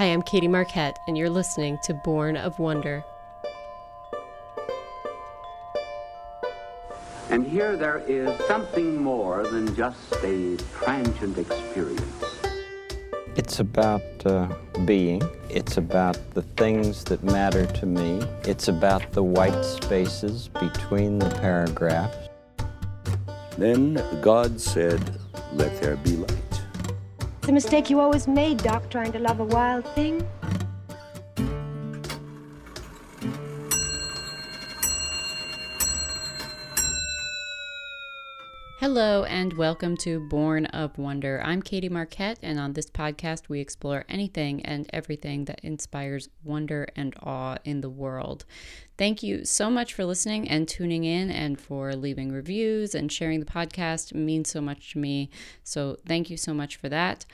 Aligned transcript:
Hi, 0.00 0.06
I'm 0.06 0.22
Katie 0.22 0.48
Marquette, 0.48 0.98
and 1.06 1.18
you're 1.18 1.28
listening 1.28 1.78
to 1.82 1.92
Born 1.92 2.34
of 2.34 2.58
Wonder. 2.58 3.04
And 7.28 7.46
here 7.46 7.76
there 7.76 7.98
is 8.08 8.34
something 8.46 8.96
more 8.96 9.46
than 9.46 9.76
just 9.76 10.10
a 10.24 10.56
transient 10.78 11.36
experience. 11.36 12.24
It's 13.36 13.60
about 13.60 14.00
uh, 14.24 14.48
being. 14.86 15.20
It's 15.50 15.76
about 15.76 16.16
the 16.30 16.44
things 16.56 17.04
that 17.04 17.22
matter 17.22 17.66
to 17.66 17.84
me. 17.84 18.22
It's 18.44 18.68
about 18.68 19.12
the 19.12 19.22
white 19.22 19.66
spaces 19.66 20.48
between 20.48 21.18
the 21.18 21.28
paragraphs. 21.28 22.16
Then 23.58 24.02
God 24.22 24.58
said, 24.62 25.20
Let 25.52 25.78
there 25.82 25.96
be 25.96 26.16
light. 26.16 26.49
A 27.50 27.52
mistake 27.52 27.90
you 27.90 27.98
always 27.98 28.28
made, 28.28 28.58
Doc, 28.58 28.88
trying 28.90 29.10
to 29.10 29.18
love 29.18 29.40
a 29.40 29.44
wild 29.44 29.84
thing. 29.96 30.24
Hello 38.92 39.22
and 39.22 39.52
welcome 39.52 39.96
to 39.98 40.18
Born 40.18 40.66
of 40.66 40.98
Wonder. 40.98 41.40
I'm 41.44 41.62
Katie 41.62 41.88
Marquette, 41.88 42.40
and 42.42 42.58
on 42.58 42.72
this 42.72 42.90
podcast, 42.90 43.48
we 43.48 43.60
explore 43.60 44.04
anything 44.08 44.66
and 44.66 44.90
everything 44.92 45.44
that 45.44 45.60
inspires 45.60 46.28
wonder 46.42 46.88
and 46.96 47.14
awe 47.22 47.58
in 47.64 47.82
the 47.82 47.88
world. 47.88 48.44
Thank 48.98 49.22
you 49.22 49.44
so 49.44 49.70
much 49.70 49.94
for 49.94 50.04
listening 50.04 50.48
and 50.48 50.66
tuning 50.66 51.04
in, 51.04 51.30
and 51.30 51.60
for 51.60 51.94
leaving 51.94 52.32
reviews 52.32 52.96
and 52.96 53.12
sharing 53.12 53.38
the 53.38 53.46
podcast. 53.46 54.10
It 54.10 54.16
means 54.16 54.50
so 54.50 54.60
much 54.60 54.90
to 54.94 54.98
me. 54.98 55.30
So, 55.62 55.96
thank 56.04 56.28
you 56.28 56.36
so 56.36 56.52
much 56.52 56.74
for 56.74 56.88
that. 56.88 57.26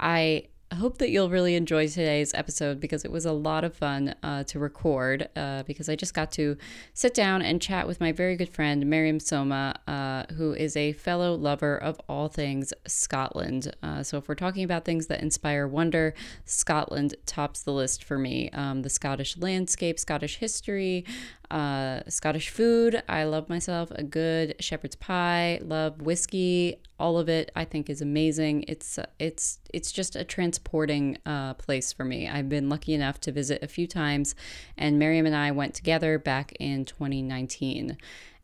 I 0.00 0.48
I 0.74 0.76
hope 0.76 0.98
that 0.98 1.10
you'll 1.10 1.30
really 1.30 1.54
enjoy 1.54 1.86
today's 1.86 2.34
episode 2.34 2.80
because 2.80 3.04
it 3.04 3.12
was 3.12 3.24
a 3.24 3.32
lot 3.32 3.62
of 3.62 3.76
fun 3.76 4.16
uh, 4.24 4.42
to 4.42 4.58
record. 4.58 5.28
Uh, 5.36 5.62
because 5.62 5.88
I 5.88 5.94
just 5.94 6.14
got 6.14 6.32
to 6.32 6.56
sit 6.94 7.14
down 7.14 7.42
and 7.42 7.62
chat 7.62 7.86
with 7.86 8.00
my 8.00 8.10
very 8.10 8.34
good 8.34 8.48
friend 8.48 8.84
Miriam 8.84 9.20
Soma, 9.20 9.76
uh, 9.86 10.24
who 10.34 10.52
is 10.52 10.76
a 10.76 10.92
fellow 10.94 11.36
lover 11.36 11.76
of 11.76 12.00
all 12.08 12.26
things 12.26 12.72
Scotland. 12.88 13.72
Uh, 13.84 14.02
so, 14.02 14.18
if 14.18 14.28
we're 14.28 14.34
talking 14.34 14.64
about 14.64 14.84
things 14.84 15.06
that 15.06 15.20
inspire 15.20 15.68
wonder, 15.68 16.12
Scotland 16.44 17.14
tops 17.24 17.62
the 17.62 17.72
list 17.72 18.02
for 18.02 18.18
me. 18.18 18.50
Um, 18.50 18.82
the 18.82 18.90
Scottish 18.90 19.36
landscape, 19.36 20.00
Scottish 20.00 20.38
history, 20.38 21.04
uh, 21.50 22.00
Scottish 22.08 22.50
food. 22.50 23.02
I 23.08 23.24
love 23.24 23.48
myself 23.48 23.90
a 23.92 24.02
good 24.02 24.56
shepherd's 24.60 24.96
pie. 24.96 25.60
Love 25.62 26.02
whiskey. 26.02 26.76
All 26.98 27.18
of 27.18 27.28
it, 27.28 27.50
I 27.56 27.64
think, 27.64 27.90
is 27.90 28.00
amazing. 28.00 28.64
It's 28.68 28.98
it's 29.18 29.58
it's 29.72 29.92
just 29.92 30.16
a 30.16 30.24
transporting 30.24 31.18
uh, 31.26 31.54
place 31.54 31.92
for 31.92 32.04
me. 32.04 32.28
I've 32.28 32.48
been 32.48 32.68
lucky 32.68 32.94
enough 32.94 33.20
to 33.20 33.32
visit 33.32 33.62
a 33.62 33.68
few 33.68 33.86
times, 33.86 34.34
and 34.78 34.98
Miriam 34.98 35.26
and 35.26 35.36
I 35.36 35.50
went 35.50 35.74
together 35.74 36.18
back 36.18 36.52
in 36.60 36.84
2019. 36.84 37.96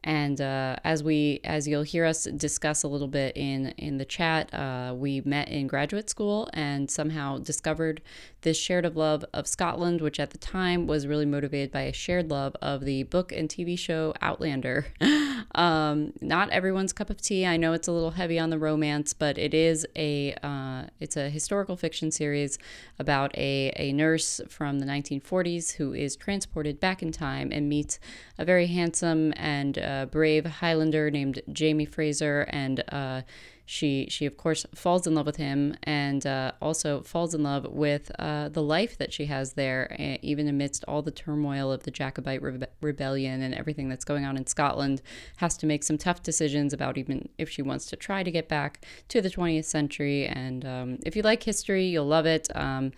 And 0.02 0.40
uh, 0.40 0.76
as 0.84 1.02
we, 1.02 1.40
as 1.44 1.68
you'll 1.68 1.82
hear 1.82 2.04
us 2.04 2.24
discuss 2.24 2.82
a 2.82 2.88
little 2.88 3.08
bit 3.08 3.36
in 3.36 3.68
in 3.78 3.98
the 3.98 4.04
chat, 4.04 4.52
uh, 4.54 4.94
we 4.96 5.20
met 5.24 5.48
in 5.48 5.66
graduate 5.66 6.08
school 6.08 6.48
and 6.52 6.90
somehow 6.90 7.38
discovered 7.38 8.00
this 8.42 8.56
shared 8.56 8.84
of 8.84 8.96
love 8.96 9.24
of 9.34 9.46
Scotland, 9.46 10.00
which 10.00 10.18
at 10.18 10.30
the 10.30 10.38
time 10.38 10.86
was 10.86 11.06
really 11.06 11.26
motivated 11.26 11.70
by 11.70 11.82
a 11.82 11.92
shared 11.92 12.30
love 12.30 12.56
of 12.62 12.84
the 12.84 13.02
book 13.04 13.32
and 13.32 13.48
TV 13.48 13.78
show 13.78 14.14
Outlander. 14.22 14.86
um, 15.54 16.12
not 16.20 16.48
everyone's 16.50 16.92
cup 16.92 17.10
of 17.10 17.20
tea. 17.20 17.44
I 17.46 17.56
know 17.56 17.72
it's 17.72 17.88
a 17.88 17.92
little 17.92 18.12
heavy 18.12 18.38
on 18.38 18.50
the 18.50 18.58
romance, 18.58 19.12
but 19.12 19.36
it 19.36 19.54
is 19.54 19.86
a 19.96 20.34
uh, 20.42 20.84
it's 20.98 21.16
a 21.16 21.28
historical 21.28 21.76
fiction 21.76 22.10
series 22.10 22.58
about 22.98 23.36
a 23.36 23.72
a 23.76 23.92
nurse 23.92 24.40
from 24.48 24.78
the 24.78 24.86
1940s 24.86 25.72
who 25.72 25.92
is 25.92 26.16
transported 26.16 26.80
back 26.80 27.02
in 27.02 27.12
time 27.12 27.50
and 27.52 27.68
meets 27.68 27.98
a 28.38 28.44
very 28.44 28.66
handsome 28.66 29.32
and 29.36 29.78
uh, 29.90 30.06
brave 30.06 30.44
Highlander 30.46 31.10
named 31.10 31.40
Jamie 31.52 31.84
Fraser 31.84 32.46
and 32.50 32.84
uh, 32.90 33.22
she 33.70 34.08
she 34.10 34.26
of 34.26 34.36
course 34.36 34.66
falls 34.74 35.06
in 35.06 35.14
love 35.14 35.26
with 35.26 35.36
him 35.36 35.76
and 35.84 36.26
uh, 36.26 36.50
also 36.60 37.02
falls 37.02 37.34
in 37.34 37.44
love 37.44 37.64
with 37.70 38.10
uh, 38.18 38.48
the 38.48 38.62
life 38.62 38.98
that 38.98 39.12
she 39.12 39.26
has 39.26 39.52
there 39.52 39.96
even 40.22 40.48
amidst 40.48 40.84
all 40.88 41.02
the 41.02 41.12
turmoil 41.12 41.70
of 41.70 41.84
the 41.84 41.90
jacobite 41.92 42.42
rebe- 42.42 42.66
rebellion 42.80 43.42
and 43.42 43.54
everything 43.54 43.88
that's 43.88 44.04
going 44.04 44.24
on 44.24 44.36
in 44.36 44.44
scotland 44.44 45.00
has 45.36 45.56
to 45.56 45.66
make 45.66 45.84
some 45.84 45.96
tough 45.96 46.20
decisions 46.20 46.72
about 46.72 46.98
even 46.98 47.28
if 47.38 47.48
she 47.48 47.62
wants 47.62 47.86
to 47.86 47.94
try 47.94 48.24
to 48.24 48.30
get 48.32 48.48
back 48.48 48.84
to 49.06 49.20
the 49.20 49.30
20th 49.30 49.66
century 49.66 50.26
and 50.26 50.64
um, 50.64 50.98
if 51.06 51.14
you 51.14 51.22
like 51.22 51.44
history 51.44 51.86
you'll 51.86 52.04
love 52.04 52.26
it 52.26 52.48
um, 52.56 52.90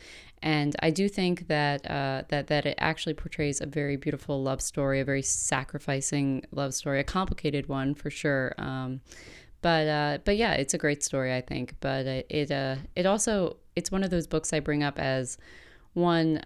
and 0.42 0.74
I 0.80 0.90
do 0.90 1.08
think 1.08 1.46
that 1.48 1.88
uh, 1.88 2.22
that 2.28 2.48
that 2.48 2.66
it 2.66 2.74
actually 2.78 3.14
portrays 3.14 3.60
a 3.60 3.66
very 3.66 3.96
beautiful 3.96 4.42
love 4.42 4.60
story, 4.60 5.00
a 5.00 5.04
very 5.04 5.22
sacrificing 5.22 6.44
love 6.50 6.74
story, 6.74 6.98
a 6.98 7.04
complicated 7.04 7.68
one 7.68 7.94
for 7.94 8.10
sure. 8.10 8.54
Um, 8.58 9.00
but 9.60 9.86
uh, 9.86 10.18
but 10.24 10.36
yeah, 10.36 10.54
it's 10.54 10.74
a 10.74 10.78
great 10.78 11.04
story, 11.04 11.32
I 11.34 11.40
think. 11.40 11.76
But 11.80 12.06
it 12.06 12.26
it, 12.28 12.50
uh, 12.50 12.76
it 12.96 13.06
also 13.06 13.56
it's 13.76 13.92
one 13.92 14.02
of 14.02 14.10
those 14.10 14.26
books 14.26 14.52
I 14.52 14.60
bring 14.60 14.82
up 14.82 14.98
as 14.98 15.38
one 15.94 16.42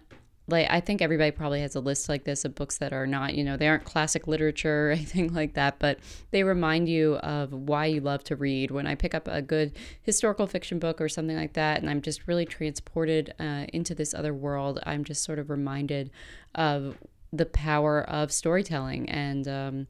like 0.49 0.67
I 0.69 0.79
think 0.79 1.01
everybody 1.01 1.31
probably 1.31 1.59
has 1.61 1.75
a 1.75 1.81
list 1.81 2.07
like 2.07 2.23
this 2.23 2.45
of 2.45 2.55
books 2.55 2.77
that 2.77 2.93
are 2.93 3.05
not, 3.05 3.35
you 3.35 3.43
know, 3.43 3.57
they 3.57 3.67
aren't 3.67 3.83
classic 3.83 4.27
literature 4.27 4.89
or 4.89 4.91
anything 4.93 5.33
like 5.33 5.53
that, 5.53 5.77
but 5.77 5.99
they 6.31 6.43
remind 6.43 6.87
you 6.87 7.15
of 7.17 7.51
why 7.51 7.85
you 7.85 7.99
love 7.99 8.23
to 8.25 8.35
read. 8.35 8.71
When 8.71 8.87
I 8.87 8.95
pick 8.95 9.13
up 9.13 9.27
a 9.27 9.41
good 9.41 9.73
historical 10.01 10.47
fiction 10.47 10.79
book 10.79 11.01
or 11.01 11.09
something 11.09 11.35
like 11.35 11.53
that, 11.53 11.81
and 11.81 11.89
I'm 11.89 12.01
just 12.01 12.27
really 12.27 12.45
transported 12.45 13.33
uh, 13.39 13.65
into 13.73 13.93
this 13.93 14.13
other 14.13 14.33
world, 14.33 14.79
I'm 14.85 15.03
just 15.03 15.23
sort 15.23 15.39
of 15.39 15.49
reminded 15.49 16.11
of 16.55 16.97
the 17.33 17.45
power 17.45 18.01
of 18.03 18.31
storytelling 18.31 19.09
and. 19.09 19.47
Um, 19.47 19.87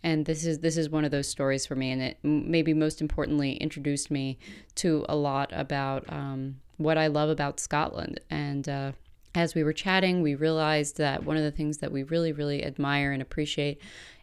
and 0.00 0.26
this 0.26 0.46
is 0.46 0.60
this 0.60 0.76
is 0.76 0.88
one 0.88 1.04
of 1.04 1.10
those 1.10 1.26
stories 1.26 1.66
for 1.66 1.74
me 1.74 1.90
and 1.90 2.00
it 2.00 2.18
maybe 2.22 2.72
most 2.72 3.00
importantly 3.00 3.54
introduced 3.54 4.12
me 4.12 4.38
to 4.76 5.04
a 5.08 5.16
lot 5.16 5.50
about 5.52 6.04
um, 6.08 6.60
what 6.76 6.96
i 6.96 7.08
love 7.08 7.28
about 7.28 7.58
scotland 7.58 8.20
and 8.30 8.68
uh, 8.68 8.92
as 9.38 9.54
we 9.54 9.62
were 9.62 9.72
chatting 9.72 10.22
we 10.22 10.34
realized 10.34 10.98
that 10.98 11.24
one 11.24 11.36
of 11.36 11.42
the 11.42 11.50
things 11.50 11.78
that 11.78 11.92
we 11.92 12.02
really 12.02 12.32
really 12.32 12.64
admire 12.64 13.12
and 13.12 13.22
appreciate 13.22 13.80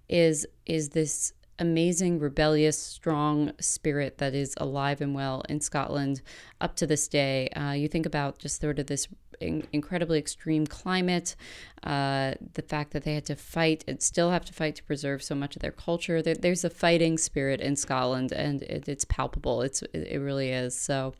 is 0.09 0.45
is 0.65 0.89
this 0.89 1.33
amazing 1.57 2.19
rebellious 2.19 2.77
strong 2.77 3.51
spirit 3.59 4.17
that 4.17 4.33
is 4.33 4.53
alive 4.57 4.99
and 4.99 5.15
well 5.15 5.41
in 5.47 5.61
scotland 5.61 6.21
up 6.61 6.75
to 6.75 6.87
this 6.87 7.07
day. 7.07 7.47
Uh, 7.49 7.71
you 7.71 7.87
think 7.87 8.05
about 8.05 8.39
just 8.39 8.59
sort 8.59 8.79
of 8.79 8.87
this 8.87 9.07
in- 9.39 9.67
incredibly 9.71 10.19
extreme 10.19 10.67
climate, 10.67 11.35
uh, 11.83 12.33
the 12.53 12.61
fact 12.61 12.91
that 12.91 13.03
they 13.03 13.13
had 13.13 13.25
to 13.25 13.35
fight 13.35 13.83
and 13.87 14.01
still 14.01 14.31
have 14.31 14.43
to 14.45 14.53
fight 14.53 14.75
to 14.75 14.83
preserve 14.83 15.21
so 15.21 15.35
much 15.35 15.55
of 15.55 15.61
their 15.61 15.71
culture. 15.71 16.21
There, 16.21 16.35
there's 16.35 16.63
a 16.63 16.69
fighting 16.69 17.17
spirit 17.17 17.61
in 17.61 17.75
Scotland, 17.75 18.31
and 18.31 18.63
it, 18.63 18.87
it's 18.87 19.05
palpable. 19.05 19.61
It's 19.61 19.81
it 19.93 20.19
really 20.19 20.51
is. 20.51 20.77
So, 20.77 21.13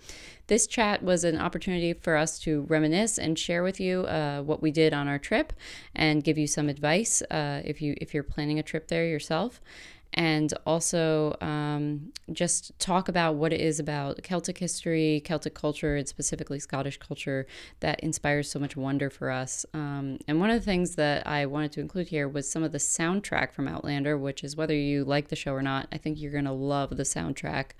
this 0.47 0.67
chat 0.67 1.03
was 1.03 1.23
an 1.23 1.37
opportunity 1.37 1.93
for 1.93 2.15
us 2.15 2.39
to 2.39 2.61
reminisce 2.63 3.17
and 3.17 3.37
share 3.37 3.63
with 3.63 3.79
you 3.79 4.01
uh, 4.01 4.41
what 4.41 4.61
we 4.61 4.71
did 4.71 4.93
on 4.93 5.07
our 5.07 5.19
trip, 5.19 5.53
and 5.95 6.23
give 6.23 6.37
you 6.37 6.47
some 6.47 6.69
advice 6.69 7.21
uh, 7.29 7.61
if 7.63 7.81
you 7.81 7.95
if 7.97 8.13
you're 8.13 8.23
planning 8.23 8.59
a 8.59 8.63
trip 8.63 8.87
there 8.87 9.05
yourself 9.05 9.61
and 10.15 10.53
also 10.65 11.35
um, 11.41 12.13
just 12.31 12.77
talk 12.79 13.09
about 13.09 13.35
what 13.35 13.51
it 13.51 13.59
is 13.59 13.79
about 13.79 14.23
Celtic 14.23 14.57
history, 14.57 15.21
Celtic 15.25 15.53
culture, 15.53 15.97
and 15.97 16.07
specifically 16.07 16.57
Scottish 16.57 16.97
culture 16.97 17.45
that 17.81 17.99
inspires 17.99 18.49
so 18.49 18.57
much 18.57 18.77
wonder 18.77 19.09
for 19.09 19.29
us. 19.29 19.65
Um, 19.73 20.17
and 20.27 20.39
one 20.39 20.49
of 20.49 20.55
the 20.59 20.65
things 20.65 20.95
that 20.95 21.27
I 21.27 21.45
wanted 21.45 21.73
to 21.73 21.81
include 21.81 22.07
here 22.07 22.29
was 22.29 22.49
some 22.49 22.63
of 22.63 22.71
the 22.71 22.77
soundtrack 22.77 23.51
from 23.51 23.67
Outlander, 23.67 24.17
which 24.17 24.43
is 24.43 24.55
whether 24.55 24.73
you 24.73 25.03
like 25.03 25.27
the 25.27 25.35
show 25.35 25.51
or 25.51 25.61
not, 25.61 25.87
I 25.91 25.97
think 25.97 26.19
you're 26.19 26.31
going 26.31 26.45
to 26.45 26.51
love 26.53 26.95
the 26.95 27.03
soundtrack. 27.03 27.71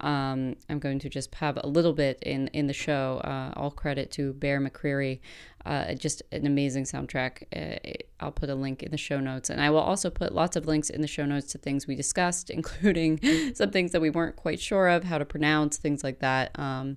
Um, 0.00 0.56
I'm 0.68 0.78
going 0.80 0.98
to 1.00 1.08
just 1.08 1.34
have 1.36 1.58
a 1.62 1.66
little 1.66 1.92
bit 1.92 2.18
in 2.22 2.48
in 2.48 2.66
the 2.66 2.72
show. 2.72 3.20
Uh, 3.24 3.52
all 3.56 3.70
credit 3.70 4.10
to 4.12 4.32
Bear 4.32 4.60
McCreary, 4.60 5.20
uh, 5.66 5.94
just 5.94 6.22
an 6.32 6.46
amazing 6.46 6.84
soundtrack. 6.84 7.44
Uh, 7.54 7.78
I'll 8.20 8.32
put 8.32 8.50
a 8.50 8.54
link 8.54 8.82
in 8.82 8.90
the 8.90 8.98
show 8.98 9.20
notes, 9.20 9.50
and 9.50 9.60
I 9.60 9.70
will 9.70 9.78
also 9.80 10.10
put 10.10 10.34
lots 10.34 10.56
of 10.56 10.66
links 10.66 10.90
in 10.90 11.00
the 11.00 11.06
show 11.06 11.24
notes 11.24 11.52
to 11.52 11.58
things 11.58 11.86
we 11.86 11.94
discussed, 11.94 12.50
including 12.58 13.20
some 13.54 13.70
things 13.70 13.92
that 13.92 14.00
we 14.00 14.10
weren't 14.10 14.36
quite 14.36 14.60
sure 14.60 14.88
of 14.88 15.04
how 15.04 15.18
to 15.18 15.24
pronounce, 15.24 15.76
things 15.76 16.04
like 16.04 16.20
that. 16.20 16.58
Um, 16.58 16.96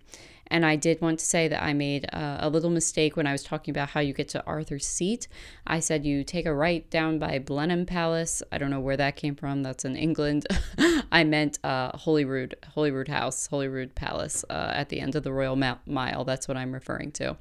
and 0.50 0.66
I 0.66 0.76
did 0.76 1.02
want 1.02 1.20
to 1.20 1.26
say 1.26 1.48
that 1.48 1.62
I 1.62 1.74
made 1.74 2.08
uh, 2.14 2.38
a 2.40 2.50
little 2.50 2.70
mistake 2.70 3.16
when 3.16 3.28
I 3.28 3.32
was 3.32 3.44
talking 3.44 3.72
about 3.72 3.90
how 3.90 4.00
you 4.00 4.14
get 4.14 4.30
to 4.30 4.46
Arthur's 4.46 4.86
Seat. 4.86 5.28
I 5.66 5.80
said 5.80 6.06
you 6.06 6.24
take 6.24 6.46
a 6.46 6.54
right 6.54 6.90
down 6.90 7.20
by 7.20 7.40
Blenheim 7.40 7.86
Palace. 7.86 8.42
I 8.52 8.58
don't 8.58 8.72
know 8.72 8.80
where 8.80 8.98
that 8.98 9.16
came 9.16 9.36
from. 9.36 9.64
That's 9.64 9.86
in 9.86 9.96
England. 9.96 10.48
I 11.12 11.24
meant 11.24 11.60
uh, 11.64 11.98
Holyrood, 11.98 12.56
Holyrood 12.74 13.10
House, 13.10 13.48
Holyrood 13.48 13.96
Palace 13.96 14.46
uh, 14.50 14.72
at 14.74 14.90
the 14.90 15.00
end 15.00 15.16
of 15.16 15.24
the 15.24 15.34
Royal 15.34 15.56
Mile. 15.56 16.24
That's 16.24 16.48
what 16.48 16.58
I'm 16.58 16.74
referring 16.74 17.12
to. 17.14 17.38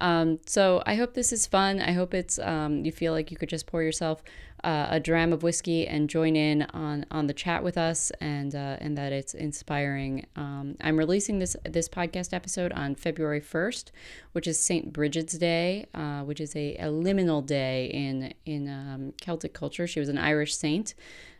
Um, 0.00 0.40
so 0.46 0.82
I 0.86 0.96
hope 0.96 1.14
this 1.14 1.32
is 1.32 1.46
fun. 1.46 1.80
I 1.80 1.92
hope 1.92 2.14
it's 2.14 2.38
um, 2.38 2.84
you 2.84 2.92
feel 2.92 3.12
like 3.12 3.30
you 3.30 3.36
could 3.36 3.48
just 3.48 3.66
pour 3.66 3.82
yourself 3.82 4.22
uh, 4.64 4.86
a 4.90 5.00
dram 5.00 5.32
of 5.32 5.42
whiskey 5.42 5.86
and 5.86 6.08
join 6.08 6.36
in 6.36 6.62
on 6.72 7.04
on 7.10 7.26
the 7.26 7.34
chat 7.34 7.64
with 7.64 7.76
us, 7.76 8.10
and 8.20 8.54
uh, 8.54 8.76
and 8.80 8.96
that 8.96 9.12
it's 9.12 9.34
inspiring. 9.34 10.26
Um, 10.36 10.76
I'm 10.80 10.96
releasing 10.96 11.38
this 11.38 11.56
this 11.64 11.88
podcast 11.88 12.32
episode 12.32 12.72
on 12.72 12.94
February 12.94 13.40
1st, 13.40 13.90
which 14.32 14.46
is 14.46 14.58
Saint 14.58 14.92
Bridget's 14.92 15.36
Day, 15.38 15.86
uh, 15.94 16.22
which 16.22 16.40
is 16.40 16.54
a, 16.54 16.76
a 16.76 16.86
liminal 16.86 17.44
day 17.44 17.86
in 17.86 18.34
in 18.46 18.68
um, 18.68 19.12
Celtic 19.20 19.52
culture. 19.52 19.86
She 19.86 20.00
was 20.00 20.08
an 20.08 20.18
Irish 20.18 20.54
saint. 20.54 20.94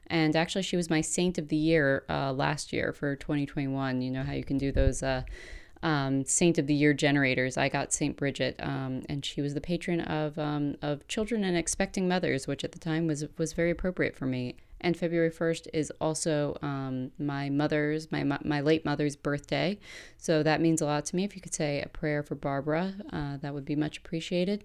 And 0.09 0.37
actually, 0.37 0.63
she 0.63 0.77
was 0.77 0.91
my 0.91 1.01
saint 1.01 1.39
of 1.39 1.49
the 1.49 1.57
year 1.57 2.05
uh, 2.11 2.33
last 2.33 2.73
year 2.73 2.93
for 2.93 3.17
2021. 3.17 4.03
You 4.03 4.11
know 4.11 4.25
how 4.25 4.33
you 4.33 4.45
can 4.45 4.59
do 4.59 4.71
those 4.71 5.03
uh, 5.03 5.23
um, 5.83 6.25
Saint 6.25 6.59
of 6.59 6.67
the 6.67 6.75
Year 6.75 6.95
generators. 6.95 7.57
I 7.57 7.69
got 7.69 7.93
Saint 7.93 8.17
Bridget, 8.17 8.57
um, 8.61 9.03
and 9.09 9.25
she 9.25 9.41
was 9.41 9.55
the 9.55 9.61
patron 9.61 10.01
of 10.01 10.39
um, 10.39 10.77
of 10.83 11.07
children 11.09 11.45
and 11.45 11.57
expecting 11.57 12.09
mothers, 12.09 12.47
which 12.47 12.65
at 12.65 12.73
the 12.73 12.79
time 12.79 13.07
was 13.07 13.25
was 13.39 13.53
very 13.53 13.71
appropriate 13.71 14.17
for 14.17 14.27
me. 14.27 14.57
And 14.81 14.97
February 14.97 15.31
first 15.31 15.69
is 15.73 15.93
also 16.01 16.59
um, 16.61 17.13
my 17.19 17.49
mother's 17.49 18.11
my 18.11 18.25
my 18.25 18.61
late 18.61 18.85
mother's 18.85 19.17
birthday, 19.17 19.79
so 20.19 20.43
that 20.43 20.61
means 20.61 20.81
a 20.81 20.87
lot 20.87 21.05
to 21.07 21.17
me. 21.17 21.25
If 21.25 21.35
you 21.37 21.43
could 21.43 21.55
say 21.55 21.83
a 21.83 21.89
prayer 21.89 22.23
for 22.23 22.35
Barbara, 22.35 22.95
uh, 23.13 23.37
that 23.39 23.55
would 23.55 23.65
be 23.65 23.77
much 23.77 23.99
appreciated. 23.99 24.65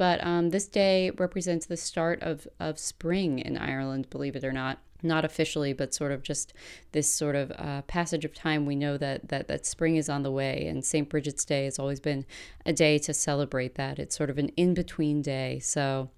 But 0.00 0.24
um, 0.24 0.48
this 0.48 0.66
day 0.66 1.10
represents 1.10 1.66
the 1.66 1.76
start 1.76 2.22
of, 2.22 2.48
of 2.58 2.78
spring 2.78 3.38
in 3.38 3.58
Ireland, 3.58 4.08
believe 4.08 4.34
it 4.34 4.44
or 4.44 4.50
not. 4.50 4.78
Not 5.02 5.26
officially, 5.26 5.74
but 5.74 5.92
sort 5.92 6.10
of 6.10 6.22
just 6.22 6.54
this 6.92 7.12
sort 7.12 7.36
of 7.36 7.52
uh, 7.58 7.82
passage 7.82 8.24
of 8.24 8.32
time. 8.32 8.64
We 8.64 8.76
know 8.76 8.96
that, 8.96 9.28
that 9.28 9.46
that 9.48 9.66
spring 9.66 9.96
is 9.96 10.08
on 10.08 10.22
the 10.22 10.30
way, 10.30 10.66
and 10.66 10.82
St. 10.82 11.06
Bridget's 11.06 11.44
Day 11.44 11.66
has 11.66 11.78
always 11.78 12.00
been 12.00 12.24
a 12.64 12.72
day 12.72 12.96
to 12.96 13.12
celebrate 13.12 13.74
that. 13.74 13.98
It's 13.98 14.16
sort 14.16 14.30
of 14.30 14.38
an 14.38 14.48
in 14.56 14.72
between 14.72 15.20
day. 15.20 15.58
So 15.58 16.08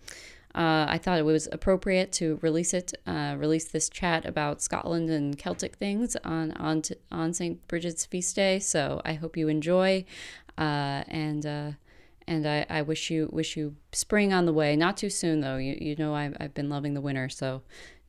uh, 0.55 0.87
I 0.89 0.99
thought 1.03 1.19
it 1.19 1.25
was 1.25 1.49
appropriate 1.51 2.13
to 2.13 2.39
release 2.41 2.73
it, 2.73 2.95
uh, 3.05 3.35
release 3.37 3.65
this 3.65 3.89
chat 3.89 4.25
about 4.25 4.63
Scotland 4.63 5.11
and 5.11 5.37
Celtic 5.37 5.75
things 5.75 6.15
on 6.23 6.53
on 6.53 6.83
t- 6.83 6.95
on 7.11 7.35
St. 7.35 7.67
Bridget's 7.67 8.07
feast 8.07 8.37
day. 8.37 8.61
So 8.61 9.03
I 9.05 9.15
hope 9.15 9.37
you 9.37 9.49
enjoy, 9.49 10.05
uh, 10.57 11.03
and 11.09 11.45
uh, 11.45 11.71
and 12.27 12.47
I, 12.47 12.67
I 12.69 12.83
wish 12.83 13.11
you 13.11 13.29
wish 13.33 13.57
you 13.57 13.77
spring 13.93 14.33
on 14.33 14.47
the 14.47 14.53
way. 14.53 14.77
Not 14.77 14.97
too 14.97 15.11
soon 15.11 15.41
though. 15.41 15.57
You 15.57 15.77
you 15.81 15.97
know 15.97 16.15
I've, 16.15 16.37
I've 16.41 16.55
been 16.55 16.69
loving 16.69 16.95
the 16.95 17.01
winter, 17.01 17.29
so 17.29 17.63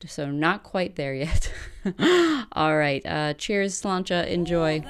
so 0.06 0.30
not 0.30 0.62
quite 0.62 0.96
there 0.96 1.14
yet. 1.14 1.52
All 2.52 2.76
right. 2.76 3.04
Uh, 3.06 3.34
cheers, 3.34 3.80
Sláinte. 3.80 4.26
Enjoy. 4.28 4.82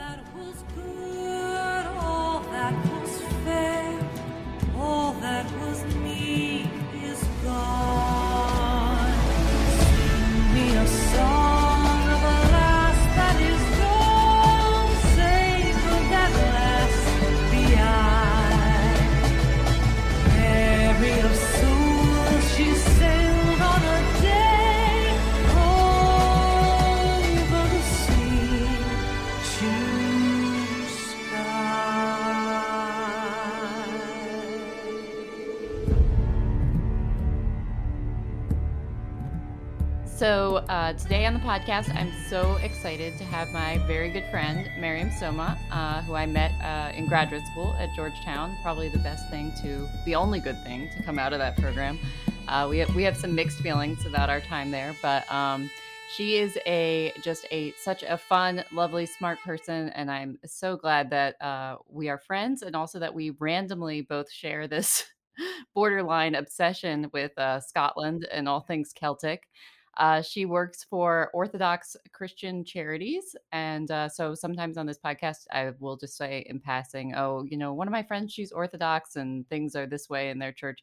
Today 40.98 41.26
on 41.26 41.34
the 41.34 41.40
podcast, 41.40 41.92
I'm 41.96 42.12
so 42.28 42.56
excited 42.62 43.18
to 43.18 43.24
have 43.24 43.50
my 43.52 43.78
very 43.78 44.10
good 44.10 44.24
friend, 44.30 44.70
Maryam 44.78 45.10
Soma, 45.10 45.58
uh, 45.72 46.02
who 46.02 46.14
I 46.14 46.24
met 46.24 46.52
uh, 46.62 46.92
in 46.94 47.06
graduate 47.06 47.44
school 47.48 47.74
at 47.78 47.92
Georgetown. 47.94 48.56
Probably 48.62 48.88
the 48.88 48.98
best 48.98 49.28
thing 49.28 49.52
to, 49.62 49.88
the 50.04 50.14
only 50.14 50.38
good 50.38 50.62
thing 50.62 50.88
to 50.96 51.02
come 51.02 51.18
out 51.18 51.32
of 51.32 51.40
that 51.40 51.56
program. 51.56 51.98
Uh, 52.46 52.68
we, 52.70 52.78
have, 52.78 52.94
we 52.94 53.02
have 53.02 53.16
some 53.16 53.34
mixed 53.34 53.58
feelings 53.58 54.06
about 54.06 54.30
our 54.30 54.40
time 54.40 54.70
there, 54.70 54.94
but 55.02 55.30
um, 55.32 55.68
she 56.14 56.36
is 56.36 56.56
a 56.64 57.12
just 57.22 57.46
a 57.50 57.72
such 57.72 58.04
a 58.04 58.16
fun, 58.16 58.62
lovely, 58.70 59.06
smart 59.06 59.40
person, 59.40 59.88
and 59.90 60.10
I'm 60.10 60.38
so 60.44 60.76
glad 60.76 61.10
that 61.10 61.40
uh, 61.42 61.76
we 61.88 62.08
are 62.08 62.18
friends, 62.18 62.62
and 62.62 62.76
also 62.76 63.00
that 63.00 63.14
we 63.14 63.30
randomly 63.30 64.02
both 64.02 64.30
share 64.30 64.68
this 64.68 65.04
borderline 65.74 66.36
obsession 66.36 67.10
with 67.12 67.36
uh, 67.36 67.58
Scotland 67.58 68.28
and 68.30 68.48
all 68.48 68.60
things 68.60 68.92
Celtic. 68.94 69.48
Uh, 69.96 70.22
she 70.22 70.44
works 70.44 70.84
for 70.84 71.30
Orthodox 71.32 71.96
Christian 72.12 72.64
Charities. 72.64 73.36
And 73.52 73.90
uh, 73.90 74.08
so 74.08 74.34
sometimes 74.34 74.76
on 74.76 74.86
this 74.86 74.98
podcast, 74.98 75.46
I 75.52 75.72
will 75.78 75.96
just 75.96 76.16
say 76.16 76.44
in 76.48 76.60
passing, 76.60 77.14
oh, 77.14 77.44
you 77.48 77.56
know, 77.56 77.72
one 77.72 77.86
of 77.86 77.92
my 77.92 78.02
friends, 78.02 78.32
she's 78.32 78.52
Orthodox 78.52 79.16
and 79.16 79.48
things 79.48 79.76
are 79.76 79.86
this 79.86 80.08
way 80.08 80.30
in 80.30 80.38
their 80.38 80.52
church. 80.52 80.80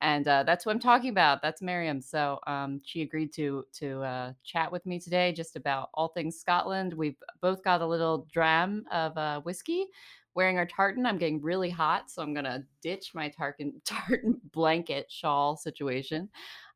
And 0.00 0.26
uh, 0.28 0.42
that's 0.42 0.66
what 0.66 0.72
I'm 0.72 0.80
talking 0.80 1.10
about. 1.10 1.40
That's 1.42 1.62
Miriam. 1.62 2.00
So 2.00 2.38
um, 2.46 2.80
she 2.84 3.02
agreed 3.02 3.32
to 3.34 3.64
to 3.74 4.02
uh, 4.02 4.32
chat 4.44 4.70
with 4.70 4.84
me 4.84 4.98
today 4.98 5.32
just 5.32 5.56
about 5.56 5.88
all 5.94 6.08
things 6.08 6.36
Scotland. 6.36 6.92
We've 6.92 7.16
both 7.40 7.62
got 7.64 7.80
a 7.80 7.86
little 7.86 8.26
dram 8.30 8.84
of 8.92 9.16
uh, 9.16 9.40
whiskey 9.40 9.86
wearing 10.34 10.58
our 10.58 10.66
tartan. 10.66 11.06
I'm 11.06 11.18
getting 11.18 11.40
really 11.40 11.70
hot, 11.70 12.10
so 12.10 12.22
I'm 12.22 12.34
gonna 12.34 12.64
ditch 12.82 13.12
my 13.14 13.28
tartan 13.28 13.72
tartan 13.84 14.40
blanket 14.52 15.10
shawl 15.10 15.56
situation. 15.56 16.28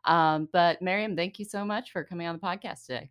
Um, 0.05 0.49
but 0.53 0.81
Miriam, 0.81 1.17
thank 1.17 1.39
you 1.39 1.45
so 1.45 1.65
much 1.65 1.93
for 1.93 2.05
coming 2.05 2.27
on 2.27 2.35
the 2.35 2.41
podcast 2.41 2.87
today. 2.87 3.11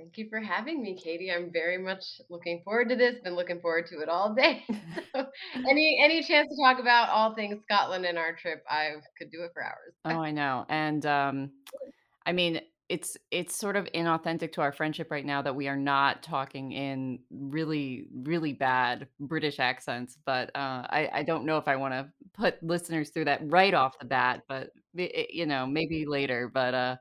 Thank 0.00 0.16
you 0.16 0.28
for 0.30 0.40
having 0.40 0.82
me, 0.82 0.94
Katie. 0.94 1.30
I'm 1.30 1.52
very 1.52 1.76
much 1.76 2.02
looking 2.30 2.62
forward 2.64 2.88
to 2.88 2.96
this. 2.96 3.16
Been 3.22 3.34
looking 3.34 3.60
forward 3.60 3.86
to 3.88 4.00
it 4.00 4.08
all 4.08 4.34
day. 4.34 4.64
so 5.14 5.26
any 5.68 6.00
any 6.02 6.22
chance 6.22 6.48
to 6.48 6.56
talk 6.62 6.80
about 6.80 7.10
all 7.10 7.34
things 7.34 7.60
Scotland 7.64 8.06
and 8.06 8.16
our 8.16 8.34
trip, 8.34 8.64
I 8.68 8.92
could 9.18 9.30
do 9.30 9.42
it 9.42 9.50
for 9.52 9.62
hours. 9.62 9.94
oh, 10.06 10.22
I 10.22 10.30
know. 10.30 10.64
And 10.70 11.04
um, 11.04 11.50
I 12.24 12.32
mean, 12.32 12.62
it's 12.88 13.16
it's 13.30 13.54
sort 13.54 13.76
of 13.76 13.84
inauthentic 13.94 14.52
to 14.52 14.62
our 14.62 14.72
friendship 14.72 15.10
right 15.10 15.26
now 15.26 15.42
that 15.42 15.54
we 15.54 15.68
are 15.68 15.76
not 15.76 16.22
talking 16.22 16.72
in 16.72 17.18
really 17.30 18.06
really 18.22 18.54
bad 18.54 19.06
British 19.20 19.60
accents. 19.60 20.16
But 20.24 20.48
uh, 20.56 20.86
I 20.88 21.10
I 21.12 21.22
don't 21.24 21.44
know 21.44 21.58
if 21.58 21.68
I 21.68 21.76
want 21.76 21.92
to 21.92 22.08
put 22.32 22.62
listeners 22.62 23.10
through 23.10 23.26
that 23.26 23.42
right 23.44 23.74
off 23.74 23.98
the 23.98 24.06
bat. 24.06 24.44
But 24.48 24.70
you 24.94 25.46
know 25.46 25.66
maybe 25.66 26.06
later. 26.06 26.50
But 26.52 26.74
uh, 26.74 26.96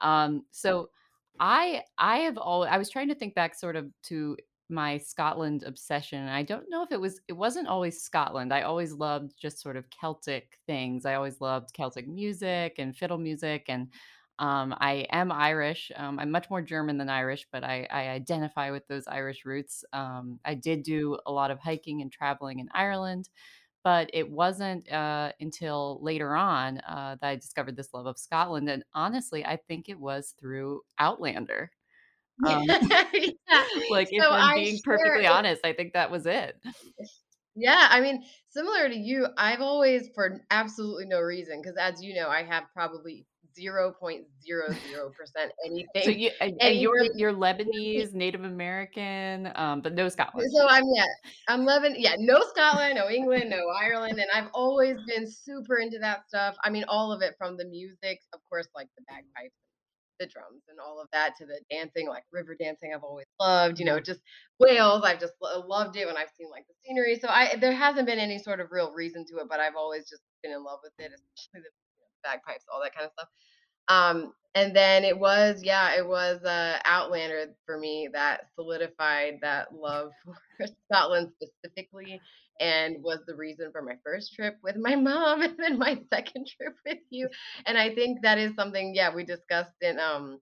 um, 0.00 0.44
so 0.50 0.90
I 1.38 1.84
I 1.98 2.18
have 2.18 2.38
all 2.38 2.64
I 2.64 2.78
was 2.78 2.90
trying 2.90 3.08
to 3.08 3.14
think 3.14 3.34
back 3.34 3.54
sort 3.54 3.76
of 3.76 3.90
to 4.04 4.36
my 4.68 4.98
Scotland 4.98 5.62
obsession. 5.62 6.26
I 6.28 6.42
don't 6.42 6.68
know 6.68 6.82
if 6.82 6.90
it 6.92 7.00
was 7.00 7.20
it 7.28 7.34
wasn't 7.34 7.68
always 7.68 8.02
Scotland. 8.02 8.52
I 8.52 8.62
always 8.62 8.92
loved 8.92 9.34
just 9.40 9.60
sort 9.60 9.76
of 9.76 9.88
Celtic 9.90 10.58
things. 10.66 11.06
I 11.06 11.14
always 11.14 11.40
loved 11.40 11.72
Celtic 11.72 12.08
music 12.08 12.74
and 12.78 12.96
fiddle 12.96 13.18
music 13.18 13.66
and 13.68 13.92
um, 14.38 14.74
I 14.80 15.06
am 15.12 15.32
Irish. 15.32 15.90
Um, 15.96 16.18
I'm 16.18 16.30
much 16.30 16.50
more 16.50 16.60
German 16.60 16.98
than 16.98 17.08
Irish, 17.08 17.46
but 17.50 17.64
I, 17.64 17.86
I 17.90 18.08
identify 18.08 18.70
with 18.70 18.86
those 18.86 19.06
Irish 19.06 19.46
roots. 19.46 19.82
Um, 19.94 20.40
I 20.44 20.52
did 20.54 20.82
do 20.82 21.18
a 21.24 21.32
lot 21.32 21.50
of 21.50 21.58
hiking 21.58 22.02
and 22.02 22.12
traveling 22.12 22.58
in 22.58 22.68
Ireland, 22.74 23.30
but 23.86 24.10
it 24.12 24.28
wasn't 24.28 24.90
uh, 24.90 25.30
until 25.38 26.00
later 26.02 26.34
on 26.34 26.78
uh, 26.78 27.14
that 27.20 27.28
I 27.28 27.36
discovered 27.36 27.76
this 27.76 27.94
love 27.94 28.06
of 28.06 28.18
Scotland. 28.18 28.68
And 28.68 28.82
honestly, 28.96 29.44
I 29.44 29.60
think 29.68 29.88
it 29.88 30.00
was 30.00 30.34
through 30.40 30.80
Outlander. 30.98 31.70
Um, 32.46 32.64
yeah. 32.68 33.64
like, 33.88 34.08
if 34.10 34.22
I'm 34.22 34.56
being 34.56 34.78
perfectly 34.84 35.24
it. 35.24 35.30
honest, 35.30 35.64
I 35.64 35.72
think 35.72 35.94
that 35.94 36.10
was 36.10 36.26
it. 36.26 36.60
Yeah, 37.58 37.88
I 37.88 38.02
mean, 38.02 38.22
similar 38.50 38.86
to 38.86 38.94
you, 38.94 39.28
I've 39.38 39.62
always, 39.62 40.10
for 40.14 40.42
absolutely 40.50 41.06
no 41.06 41.20
reason, 41.20 41.62
because 41.62 41.78
as 41.80 42.02
you 42.02 42.14
know, 42.14 42.28
I 42.28 42.42
have 42.42 42.64
probably 42.74 43.24
zero 43.58 43.92
point 43.98 44.24
zero 44.44 44.72
zero 44.88 45.10
percent 45.16 45.52
anything. 45.64 46.02
So 46.02 46.10
you 46.10 46.30
and, 46.40 46.56
and 46.60 46.78
you're 46.78 47.04
you're 47.14 47.32
Lebanese, 47.32 48.12
Native 48.12 48.44
American, 48.44 49.50
um, 49.54 49.80
but 49.80 49.94
no 49.94 50.08
Scotland. 50.08 50.50
So 50.52 50.66
I'm 50.68 50.84
yeah, 50.94 51.06
I'm 51.48 51.64
Lebanon. 51.64 51.96
Yeah, 51.98 52.16
no 52.18 52.40
Scotland, 52.54 52.96
no 52.96 53.08
England, 53.08 53.50
no 53.50 53.62
Ireland, 53.80 54.18
and 54.18 54.28
I've 54.34 54.50
always 54.54 54.96
been 55.06 55.30
super 55.30 55.78
into 55.78 55.98
that 56.00 56.28
stuff. 56.28 56.56
I 56.62 56.70
mean, 56.70 56.84
all 56.88 57.12
of 57.12 57.22
it 57.22 57.34
from 57.38 57.56
the 57.56 57.64
music, 57.64 58.20
of 58.32 58.40
course, 58.48 58.68
like 58.74 58.88
the 58.96 59.04
bagpipes 59.08 59.54
the 60.18 60.26
drums 60.26 60.62
and 60.68 60.78
all 60.80 61.00
of 61.00 61.08
that 61.12 61.36
to 61.36 61.46
the 61.46 61.60
dancing, 61.70 62.08
like 62.08 62.24
river 62.32 62.56
dancing, 62.58 62.92
I've 62.94 63.02
always 63.02 63.26
loved. 63.40 63.78
You 63.78 63.86
know, 63.86 64.00
just 64.00 64.20
Wales, 64.58 65.02
I've 65.04 65.20
just 65.20 65.34
loved 65.40 65.96
it 65.96 66.06
when 66.06 66.16
I've 66.16 66.30
seen 66.38 66.50
like 66.50 66.66
the 66.66 66.74
scenery. 66.84 67.18
So 67.18 67.28
I 67.28 67.56
there 67.60 67.72
hasn't 67.72 68.06
been 68.06 68.18
any 68.18 68.38
sort 68.38 68.60
of 68.60 68.68
real 68.70 68.92
reason 68.92 69.24
to 69.26 69.36
it, 69.38 69.48
but 69.48 69.60
I've 69.60 69.76
always 69.76 70.08
just 70.08 70.22
been 70.42 70.52
in 70.52 70.64
love 70.64 70.80
with 70.82 70.92
it, 70.98 71.12
especially 71.12 71.60
the 71.60 71.70
bagpipes, 72.26 72.66
all 72.72 72.82
that 72.82 72.94
kind 72.94 73.06
of 73.06 73.12
stuff. 73.12 73.28
Um, 73.88 74.32
and 74.54 74.74
then 74.74 75.04
it 75.04 75.18
was, 75.18 75.62
yeah, 75.62 75.96
it 75.96 76.06
was 76.06 76.42
uh, 76.42 76.78
Outlander 76.84 77.54
for 77.66 77.78
me 77.78 78.08
that 78.12 78.46
solidified 78.54 79.38
that 79.42 79.74
love 79.74 80.10
for 80.56 80.66
Scotland 80.90 81.30
specifically, 81.42 82.20
and 82.60 83.02
was 83.02 83.20
the 83.26 83.36
reason 83.36 83.70
for 83.70 83.82
my 83.82 83.94
first 84.04 84.34
trip 84.34 84.56
with 84.62 84.76
my 84.76 84.96
mom, 84.96 85.42
and 85.42 85.56
then 85.58 85.78
my 85.78 86.00
second 86.12 86.46
trip 86.48 86.74
with 86.86 86.98
you. 87.10 87.28
And 87.66 87.76
I 87.78 87.94
think 87.94 88.22
that 88.22 88.38
is 88.38 88.54
something, 88.54 88.94
yeah, 88.94 89.14
we 89.14 89.24
discussed 89.24 89.76
in 89.82 89.98
um 90.00 90.40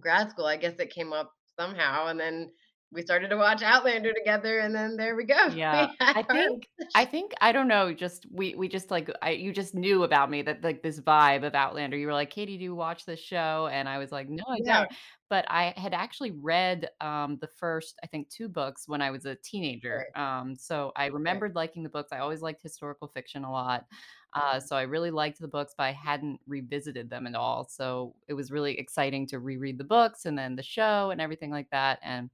grad 0.00 0.30
school. 0.30 0.46
I 0.46 0.56
guess 0.56 0.74
it 0.78 0.90
came 0.90 1.12
up 1.12 1.32
somehow, 1.58 2.06
and 2.08 2.20
then 2.20 2.50
we 2.90 3.02
started 3.02 3.28
to 3.30 3.36
watch 3.36 3.62
Outlander 3.62 4.12
together, 4.12 4.60
and 4.60 4.74
then 4.74 4.96
there 4.96 5.16
we 5.16 5.24
go. 5.24 5.48
Yeah. 5.50 5.88
We 5.90 5.96
I 6.14 6.22
think 6.22 6.68
I 6.94 7.04
think 7.04 7.32
I 7.40 7.52
don't 7.52 7.68
know, 7.68 7.92
just 7.94 8.26
we 8.30 8.54
we 8.54 8.68
just 8.68 8.90
like 8.90 9.10
I 9.22 9.30
you 9.30 9.52
just 9.52 9.74
knew 9.74 10.02
about 10.02 10.30
me 10.30 10.42
that 10.42 10.62
like 10.64 10.82
this 10.82 11.00
vibe 11.00 11.44
of 11.46 11.54
Outlander. 11.54 11.96
You 11.96 12.06
were 12.06 12.12
like, 12.12 12.30
"Katie, 12.30 12.58
do 12.58 12.64
you 12.64 12.74
watch 12.74 13.04
this 13.06 13.20
show?" 13.20 13.68
And 13.70 13.88
I 13.88 13.98
was 13.98 14.10
like, 14.12 14.28
"No, 14.28 14.42
I 14.48 14.60
yeah, 14.64 14.84
don't." 14.84 14.90
But 15.30 15.44
I 15.48 15.74
had 15.76 15.94
actually 15.94 16.32
read 16.32 16.88
um 17.00 17.38
the 17.40 17.46
first, 17.46 17.98
I 18.02 18.06
think, 18.08 18.28
two 18.30 18.48
books 18.48 18.88
when 18.88 19.00
I 19.02 19.10
was 19.10 19.26
a 19.26 19.36
teenager. 19.36 20.06
right, 20.14 20.14
Um 20.14 20.56
so 20.56 20.92
I 20.96 21.06
right. 21.06 21.14
remembered 21.14 21.54
liking 21.54 21.82
the 21.82 21.88
books. 21.88 22.12
I 22.12 22.18
always 22.18 22.42
liked 22.42 22.62
historical 22.62 23.08
fiction 23.08 23.44
a 23.44 23.50
lot. 23.52 23.86
Uh 24.34 24.60
so 24.60 24.76
I 24.76 24.82
really 24.82 25.10
liked 25.10 25.38
the 25.40 25.48
books, 25.48 25.74
but 25.76 25.84
I 25.84 25.92
hadn't 25.92 26.40
revisited 26.46 27.08
them 27.10 27.26
at 27.26 27.34
all. 27.34 27.64
So 27.68 28.16
it 28.28 28.34
was 28.34 28.50
really 28.50 28.78
exciting 28.78 29.26
to 29.28 29.38
reread 29.40 29.78
the 29.78 29.84
books 29.84 30.26
and 30.26 30.36
then 30.36 30.56
the 30.56 30.62
show 30.62 31.10
and 31.10 31.20
everything 31.20 31.50
like 31.50 31.70
that. 31.70 31.98
And 32.02 32.30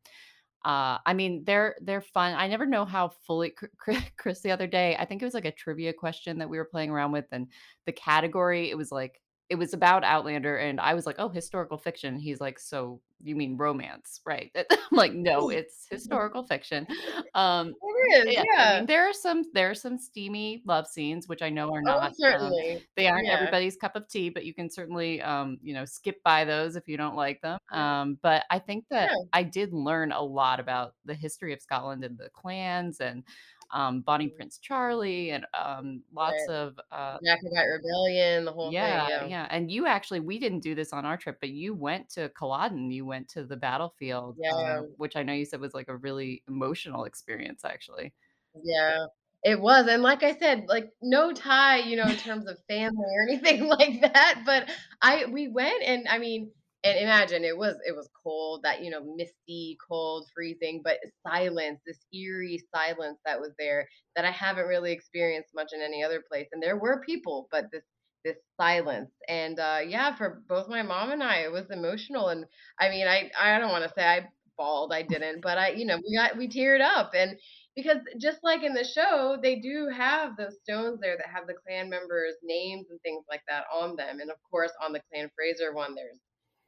uh, 0.65 0.99
I 1.05 1.13
mean, 1.15 1.45
they're 1.45 1.77
they're 1.83 2.01
fun. 2.01 2.35
I 2.35 2.49
never 2.49 2.67
know 2.67 2.85
how 2.85 3.11
fully 3.27 3.51
Chr 3.51 3.67
Chr 3.79 3.93
Chris 4.17 4.41
the 4.41 4.51
other 4.51 4.67
day, 4.67 4.97
I 4.99 5.05
think 5.05 5.21
it 5.23 5.25
was 5.27 5.35
like 5.35 5.45
a 5.45 5.53
trivia 5.53 5.93
question 5.93 6.39
that 6.39 6.49
we 6.49 6.59
were 6.59 6.65
playing 6.65 6.91
around 6.91 7.13
with, 7.13 7.27
and 7.33 7.49
the 7.87 7.93
category, 7.93 8.71
it 8.71 8.79
was 8.79 8.91
like 8.93 9.21
it 9.51 9.57
was 9.57 9.75
about 9.75 10.05
Outlander, 10.05 10.57
and 10.57 10.81
I 10.81 10.95
was 10.95 11.07
like, 11.07 11.17
"Oh, 11.19 11.29
historical 11.29 11.79
fiction." 11.79 12.19
He's 12.19 12.41
like, 12.41 12.59
"So 12.59 13.01
you 13.23 13.37
mean 13.37 13.57
romance, 13.57 14.21
right?" 14.27 14.51
I'm 14.71 14.97
like, 14.97 15.13
"No, 15.15 15.51
it's 15.51 15.87
historical 15.91 16.45
fiction." 16.47 16.87
Um, 17.35 17.77
It 17.83 18.29
is, 18.29 18.37
yeah, 18.37 18.43
I 18.59 18.67
mean, 18.67 18.87
there 18.87 19.09
are 19.09 19.13
some 19.13 19.45
there 19.53 19.71
are 19.71 19.75
some 19.75 19.99
steamy 19.99 20.63
love 20.67 20.87
scenes, 20.87 21.29
which 21.29 21.43
I 21.43 21.51
know 21.51 21.73
are 21.73 21.83
Oh, 21.89 22.01
not, 22.01 22.15
um 22.33 22.57
certainly. 22.57 22.87
they 22.97 23.09
aren't 23.09 23.29
Yeah, 23.29 23.33
everybody's 23.33 23.77
cup 23.77 23.97
of 23.97 24.09
tea, 24.09 24.29
but 24.31 24.45
you 24.45 24.55
can 24.55 24.71
certainly, 24.71 25.21
um, 25.23 25.59
you 25.63 25.75
know, 25.75 25.85
skip 25.85 26.23
by 26.23 26.45
those 26.45 26.77
if 26.77 26.87
you 26.89 26.97
don't 26.97 27.17
like 27.17 27.41
them. 27.43 27.59
Um, 27.73 28.19
but 28.23 28.45
I 28.51 28.59
think 28.61 28.87
that 28.91 29.11
yeah, 29.11 29.25
I 29.33 29.43
did 29.43 29.73
learn 29.73 30.13
a 30.13 30.23
lot 30.23 30.61
about 30.61 30.95
the 31.05 31.15
history 31.15 31.53
of 31.53 31.61
Scotland 31.61 32.05
and 32.05 32.17
the 32.19 32.31
clans 32.31 33.01
and, 33.01 33.25
um, 33.73 34.01
Bonnie 34.03 34.29
mhm, 34.29 34.37
Prince 34.37 34.59
Charlie 34.59 35.31
and, 35.31 35.47
um, 35.55 36.03
lots 36.13 36.47
right. 36.47 36.49
of, 36.49 36.79
uh 36.91 37.19
Jacobite 37.25 37.69
Rebellion, 37.69 38.45
the 38.45 38.53
whole 38.53 38.73
thing, 38.73 39.01
yeah, 39.01 39.09
yeah. 39.09 39.29
yeah, 39.29 39.47
and 39.51 39.71
you 39.71 39.87
actually 39.87 40.21
we 40.21 40.39
didn't 40.39 40.61
do 40.61 40.75
this 40.75 40.93
on 40.95 41.05
our 41.05 41.17
trip, 41.19 41.37
but 41.41 41.51
you 41.51 41.75
went 41.75 42.09
to 42.11 42.31
Culloden, 42.31 42.91
you 42.91 43.05
went 43.05 43.29
to 43.31 43.45
the 43.45 43.57
battlefield, 43.59 44.39
uh, 44.51 44.79
Yeah, 44.79 44.87
which 44.97 45.17
I 45.17 45.23
know 45.23 45.35
you 45.35 45.45
said 45.45 45.61
was, 45.61 45.75
like, 45.75 45.89
a 45.89 45.97
really 45.97 46.43
emotional 46.49 47.05
experience, 47.05 47.63
actually. 47.65 48.15
yeah. 48.63 49.07
It 49.47 49.61
was, 49.61 49.87
and 49.89 50.03
like 50.03 50.23
I 50.23 50.37
said, 50.39 50.65
like, 50.69 50.91
no 51.03 51.33
tie, 51.33 51.79
you 51.79 51.97
know, 51.97 52.09
in 52.09 52.17
terms 52.17 52.47
of 52.49 52.57
family 52.67 53.05
or 53.15 53.23
anything 53.29 53.67
like 53.69 54.01
that, 54.01 54.43
but 54.47 54.71
I 55.03 55.27
we 55.27 55.49
went 55.49 55.83
and 55.83 56.09
I 56.09 56.19
mean 56.19 56.51
and 56.85 56.99
imagine 56.99 57.45
it 57.45 57.57
was 57.57 57.77
it 57.87 57.97
was 57.97 58.09
cold, 58.23 58.63
that, 58.65 58.83
you 58.85 58.91
know, 58.91 59.03
misty, 59.17 59.79
cold, 59.89 60.29
freezing, 60.35 60.83
but 60.85 60.99
silence, 61.27 61.81
this 61.87 62.05
eerie 62.13 62.61
silence 62.75 63.19
that 63.27 63.41
was 63.41 63.53
there 63.59 63.89
that 64.17 64.25
I 64.25 64.31
haven't 64.31 64.67
really 64.69 64.93
experienced 64.93 65.51
much 65.55 65.73
in 65.75 65.81
any 65.83 66.05
other 66.05 66.23
place, 66.31 66.49
and 66.53 66.63
there 66.63 66.77
were 66.79 67.03
people, 67.07 67.49
but 67.51 67.67
this 67.73 67.85
this 68.25 68.37
silence, 68.61 69.11
and, 69.29 69.59
uh, 69.61 69.81
yeah, 69.87 70.15
for 70.17 70.43
both 70.49 70.67
my 70.69 70.83
mom 70.83 71.11
and 71.11 71.23
I, 71.23 71.41
it 71.41 71.53
was 71.53 71.67
emotional, 71.71 72.29
and 72.29 72.47
I 72.81 72.89
mean, 72.91 73.07
I 73.07 73.31
I 73.39 73.59
don't 73.59 73.71
wanna 73.71 73.91
say 73.97 74.05
I 74.05 74.29
bawled, 74.57 74.93
I 74.93 75.03
didn't, 75.03 75.41
but 75.43 75.59
I 75.59 75.71
you 75.71 75.85
know, 75.87 75.97
we 75.99 76.17
got 76.17 76.37
we 76.37 76.49
teared 76.49 76.81
up, 76.81 77.13
and 77.15 77.37
because 77.77 77.99
just 78.21 78.39
like 78.43 78.63
in 78.63 78.73
the 78.75 78.85
show, 78.85 79.37
they 79.43 79.57
do 79.61 79.89
have 79.95 80.37
those 80.37 80.57
stones 80.63 81.01
there 81.01 81.17
that 81.17 81.27
have 81.35 81.47
the 81.47 81.55
clan 81.67 81.91
members' 81.91 82.37
names 82.43 82.87
and 82.91 83.01
things 83.03 83.25
like 83.29 83.43
that 83.49 83.65
on 83.75 83.97
them. 83.97 84.21
And 84.21 84.31
of 84.31 84.37
course, 84.51 84.73
on 84.83 84.93
the 84.93 85.03
Clan 85.13 85.31
Fraser 85.37 85.73
one, 85.75 85.95
there's 85.95 86.19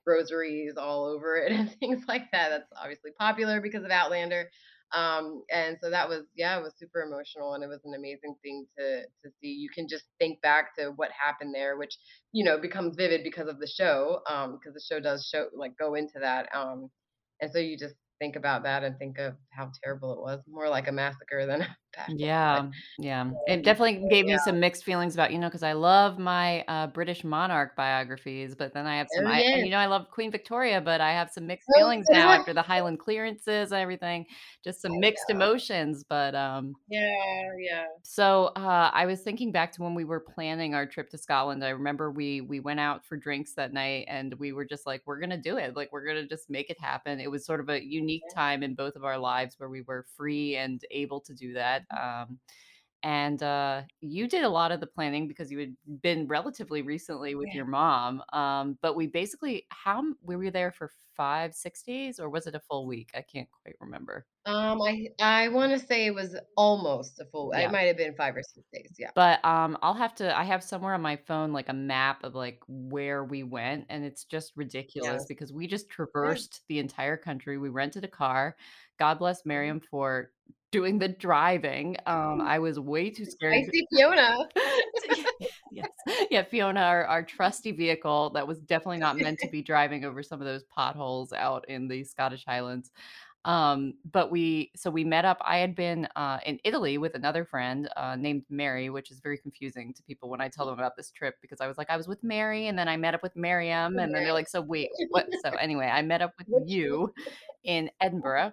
rosaries 0.07 0.75
all 0.77 1.05
over 1.05 1.37
it 1.37 1.53
and 1.59 1.71
things 1.79 2.05
like 2.09 2.31
that. 2.33 2.51
That's 2.51 2.73
obviously 2.81 3.13
popular 3.19 3.61
because 3.61 3.85
of 3.85 3.91
Outlander. 3.91 4.49
Um, 4.93 5.43
and 5.53 5.77
so 5.83 5.91
that 5.91 6.09
was, 6.09 6.23
yeah, 6.37 6.57
it 6.59 6.63
was 6.63 6.75
super 6.79 7.03
emotional 7.03 7.55
and 7.55 7.65
it 7.65 7.67
was 7.67 7.81
an 7.85 7.95
amazing 7.95 8.37
thing 8.43 8.67
to 8.79 9.03
to 9.03 9.31
see. 9.41 9.49
You 9.49 9.69
can 9.69 9.89
just 9.89 10.05
think 10.21 10.41
back 10.43 10.77
to 10.77 10.93
what 10.95 11.11
happened 11.11 11.55
there, 11.55 11.77
which 11.77 11.99
you 12.33 12.45
know 12.45 12.59
becomes 12.59 12.95
vivid 12.97 13.25
because 13.25 13.49
of 13.49 13.59
the 13.59 13.67
show, 13.67 14.21
um, 14.31 14.53
because 14.53 14.75
the 14.75 14.95
show 14.95 15.01
does 15.01 15.29
show 15.29 15.47
like 15.57 15.77
go 15.77 15.95
into 15.95 16.21
that. 16.21 16.49
Um, 16.55 16.89
and 17.41 17.51
so 17.53 17.59
you 17.59 17.77
just 17.77 17.97
think 18.19 18.37
about 18.37 18.63
that 18.65 18.85
and 18.85 18.99
think 18.99 19.19
of 19.19 19.37
how 19.51 19.71
terrible 19.83 20.13
it 20.15 20.21
was, 20.21 20.43
more 20.47 20.69
like 20.69 20.89
a 20.89 20.93
massacre 20.93 21.47
than 21.47 21.63
a 21.63 21.77
Yeah, 22.09 22.71
yeah. 22.99 23.33
It 23.47 23.65
definitely 23.65 24.07
gave 24.09 24.27
me 24.27 24.39
some 24.39 24.61
mixed 24.61 24.85
feelings 24.85 25.15
about, 25.15 25.33
you 25.33 25.39
know, 25.41 25.49
because 25.49 25.65
I 25.65 25.73
love 25.73 26.21
my, 26.21 26.63
uh, 26.69 26.87
British 26.87 27.25
monarch 27.25 27.75
biographies, 27.75 28.55
but 28.55 28.73
then 28.75 28.87
I 28.87 28.97
have 28.99 29.09
some 29.11 29.27
Oh, 29.27 29.27
I 29.27 29.45
and, 29.53 29.65
you 29.65 29.71
know, 29.73 29.79
I 29.79 29.87
love 29.87 30.11
Queen 30.13 30.31
Victoria, 30.31 30.81
but 30.81 31.01
I 31.01 31.11
have 31.13 31.31
some 31.33 31.49
mixed 31.49 31.73
Oh, 31.75 31.75
feelings 31.75 32.07
now 32.13 32.31
after 32.31 32.55
the 32.55 32.63
Highland 32.63 33.01
clearances 33.01 33.73
and 33.73 33.81
everything, 33.81 34.27
just 34.63 34.83
some 34.83 35.01
mixed 35.01 35.31
know. 35.31 35.31
emotions, 35.31 36.05
but, 36.05 36.37
um 36.37 36.77
Yeah, 36.89 37.53
yeah. 37.59 37.87
so, 38.09 38.47
uh, 38.57 38.91
I 38.95 39.05
was 39.07 39.23
thinking 39.23 39.51
back 39.51 39.73
to 39.73 39.83
when 39.83 39.95
we 39.97 40.05
were 40.05 40.21
planning 40.21 40.75
our 40.75 40.87
trip 40.87 41.11
to 41.11 41.19
Scotland. 41.19 41.65
I 41.65 41.71
remember 41.71 42.09
we 42.13 42.41
we 42.41 42.61
went 42.61 42.79
out 42.79 43.05
for 43.05 43.17
drinks 43.17 43.55
that 43.55 43.73
night 43.73 44.05
and 44.09 44.33
we 44.35 44.53
were 44.53 44.65
just 44.65 44.87
like, 44.87 45.03
we're 45.07 45.19
gonna 45.19 45.37
do 45.41 45.57
it. 45.57 45.75
Like, 45.75 45.91
we're 45.91 46.07
gonna 46.07 46.27
just 46.29 46.49
make 46.49 46.71
it 46.71 46.79
happen. 46.81 47.19
It 47.19 47.31
was 47.33 47.45
sort 47.45 47.59
of 47.59 47.69
a 47.69 47.83
unique 48.07 48.29
time 48.29 48.63
in 48.63 48.75
both 48.75 48.97
of 48.97 49.05
our 49.05 49.19
lives 49.19 49.55
where 49.59 49.69
we 49.71 49.83
were 49.83 50.07
free 50.17 50.57
and 50.57 50.83
able 50.91 51.21
to 51.21 51.35
do 51.35 51.53
that. 51.55 51.85
Um, 51.91 52.39
and 53.07 53.43
uh, 53.43 53.85
you 54.03 54.29
did 54.29 54.45
a 54.45 54.51
lot 54.51 54.73
of 54.73 54.81
the 54.81 54.89
planning 54.89 55.29
because 55.29 55.51
you 55.53 55.61
had 55.61 55.77
been 56.03 56.29
relatively 56.29 56.83
recently 56.83 57.37
with 57.37 57.55
Yeah. 57.55 57.55
your 57.55 57.67
mom. 57.67 58.23
Um, 58.35 58.79
but 58.83 58.97
we 58.97 59.07
basically, 59.09 59.67
how 59.71 60.05
we 60.23 60.37
were 60.37 60.51
there 60.51 60.73
for 60.73 60.91
five, 61.17 61.55
six 61.55 61.83
days, 61.85 62.21
or 62.21 62.31
was 62.31 62.47
it 62.49 62.57
a 62.57 62.61
full 62.61 62.87
week? 62.87 63.11
I 63.15 63.23
can't 63.23 63.51
quite 63.53 63.77
remember. 63.81 64.27
Um, 64.45 64.81
I 64.81 65.09
I 65.21 65.49
wanna 65.49 65.79
say 65.79 66.07
it 66.07 66.15
was 66.15 66.37
almost 66.57 67.19
a 67.21 67.25
full 67.27 67.53
it 67.53 67.69
might 67.71 67.83
have 67.89 67.97
been 67.97 68.15
5 68.15 68.37
or 68.37 68.43
6 68.43 68.67
days, 68.73 68.95
yeah. 68.99 69.11
But, 69.15 69.43
um, 69.47 69.79
I'll 69.81 69.95
have 69.95 70.15
to 70.17 70.37
I 70.37 70.45
have 70.45 70.63
somewhere 70.63 70.93
on 70.93 71.01
my 71.01 71.17
phone, 71.17 71.53
like, 71.53 71.71
a 71.71 71.73
map 71.73 72.23
of, 72.23 72.35
like, 72.35 72.63
where 72.69 73.25
we 73.25 73.43
went, 73.43 73.87
and 73.89 74.05
it's 74.05 74.25
just 74.25 74.53
ridiculous 74.57 75.25
Yes. 75.25 75.27
because 75.27 75.55
we 75.55 75.67
just 75.67 75.89
Yeah. 76.23 76.39
traversed 76.39 76.63
the 76.69 76.79
entire 76.79 77.17
country. 77.17 77.57
We 77.57 77.71
rented 77.71 78.05
a 78.05 78.09
car. 78.09 78.57
God 78.99 79.19
bless. 79.19 79.45
Miriam 79.45 79.81
for 79.81 80.31
doing 80.73 80.99
the 80.99 81.09
driving. 81.09 81.97
Um, 82.07 82.41
I 82.41 82.59
was 82.59 82.79
way 82.79 83.11
too 83.11 83.25
scared 83.25 83.65
Spicy 83.65 83.87
Fiona. 83.93 84.49
Yes. 85.73 85.89
Yeah, 86.31 86.43
Fiona, 86.43 86.81
our 86.81 87.05
our 87.05 87.23
trusty 87.23 87.71
vehicle 87.71 88.31
that 88.31 88.47
was 88.47 88.61
definitely 88.61 88.99
not 88.99 89.19
meant 89.19 89.39
to 89.41 89.49
be 89.53 89.61
driving 89.61 90.07
over 90.07 90.23
some 90.23 90.41
of 90.41 90.47
those 90.47 90.63
potholes 90.65 91.35
out 91.35 91.69
in 91.69 91.87
the 91.87 92.03
Scottish 92.03 92.45
Highlands. 92.47 92.93
Um, 93.45 93.95
but 94.11 94.31
we 94.31 94.73
so 94.75 94.91
we 94.91 95.05
met 95.05 95.25
up. 95.25 95.39
I 95.41 95.59
had 95.59 95.77
been 95.77 96.09
uh, 96.17 96.39
in 96.45 96.59
Italy 96.65 96.99
with 96.99 97.15
another 97.15 97.45
friend 97.45 97.89
uh, 97.97 98.17
named 98.17 98.43
Mary, 98.51 98.91
which 98.91 99.13
is 99.13 99.21
very 99.21 99.39
confusing 99.39 99.95
to 99.95 100.03
people 100.03 100.29
when 100.29 100.41
I 100.41 100.49
tell 100.49 100.67
them 100.67 100.75
about 100.75 100.97
this 100.97 101.13
trip 101.13 101.37
because 101.41 101.61
I 101.61 101.69
was 101.69 101.79
like, 101.79 101.89
I 101.89 101.97
was 101.97 102.09
with 102.09 102.25
Mary, 102.25 102.67
and 102.67 102.77
then 102.77 102.89
I 102.89 102.97
met 102.97 103.15
up 103.15 103.23
with 103.23 103.37
Miriam, 103.37 103.99
and 103.99 104.15
then 104.15 104.25
they're 104.25 104.33
like, 104.33 104.49
so 104.49 104.61
wait, 104.61 104.89
what? 105.11 105.29
So 105.45 105.51
anyway, 105.61 105.87
I 105.87 106.03
met 106.03 106.23
up 106.23 106.33
with 106.39 106.69
you 106.69 107.13
in 107.63 107.89
Edinburgh, 108.01 108.53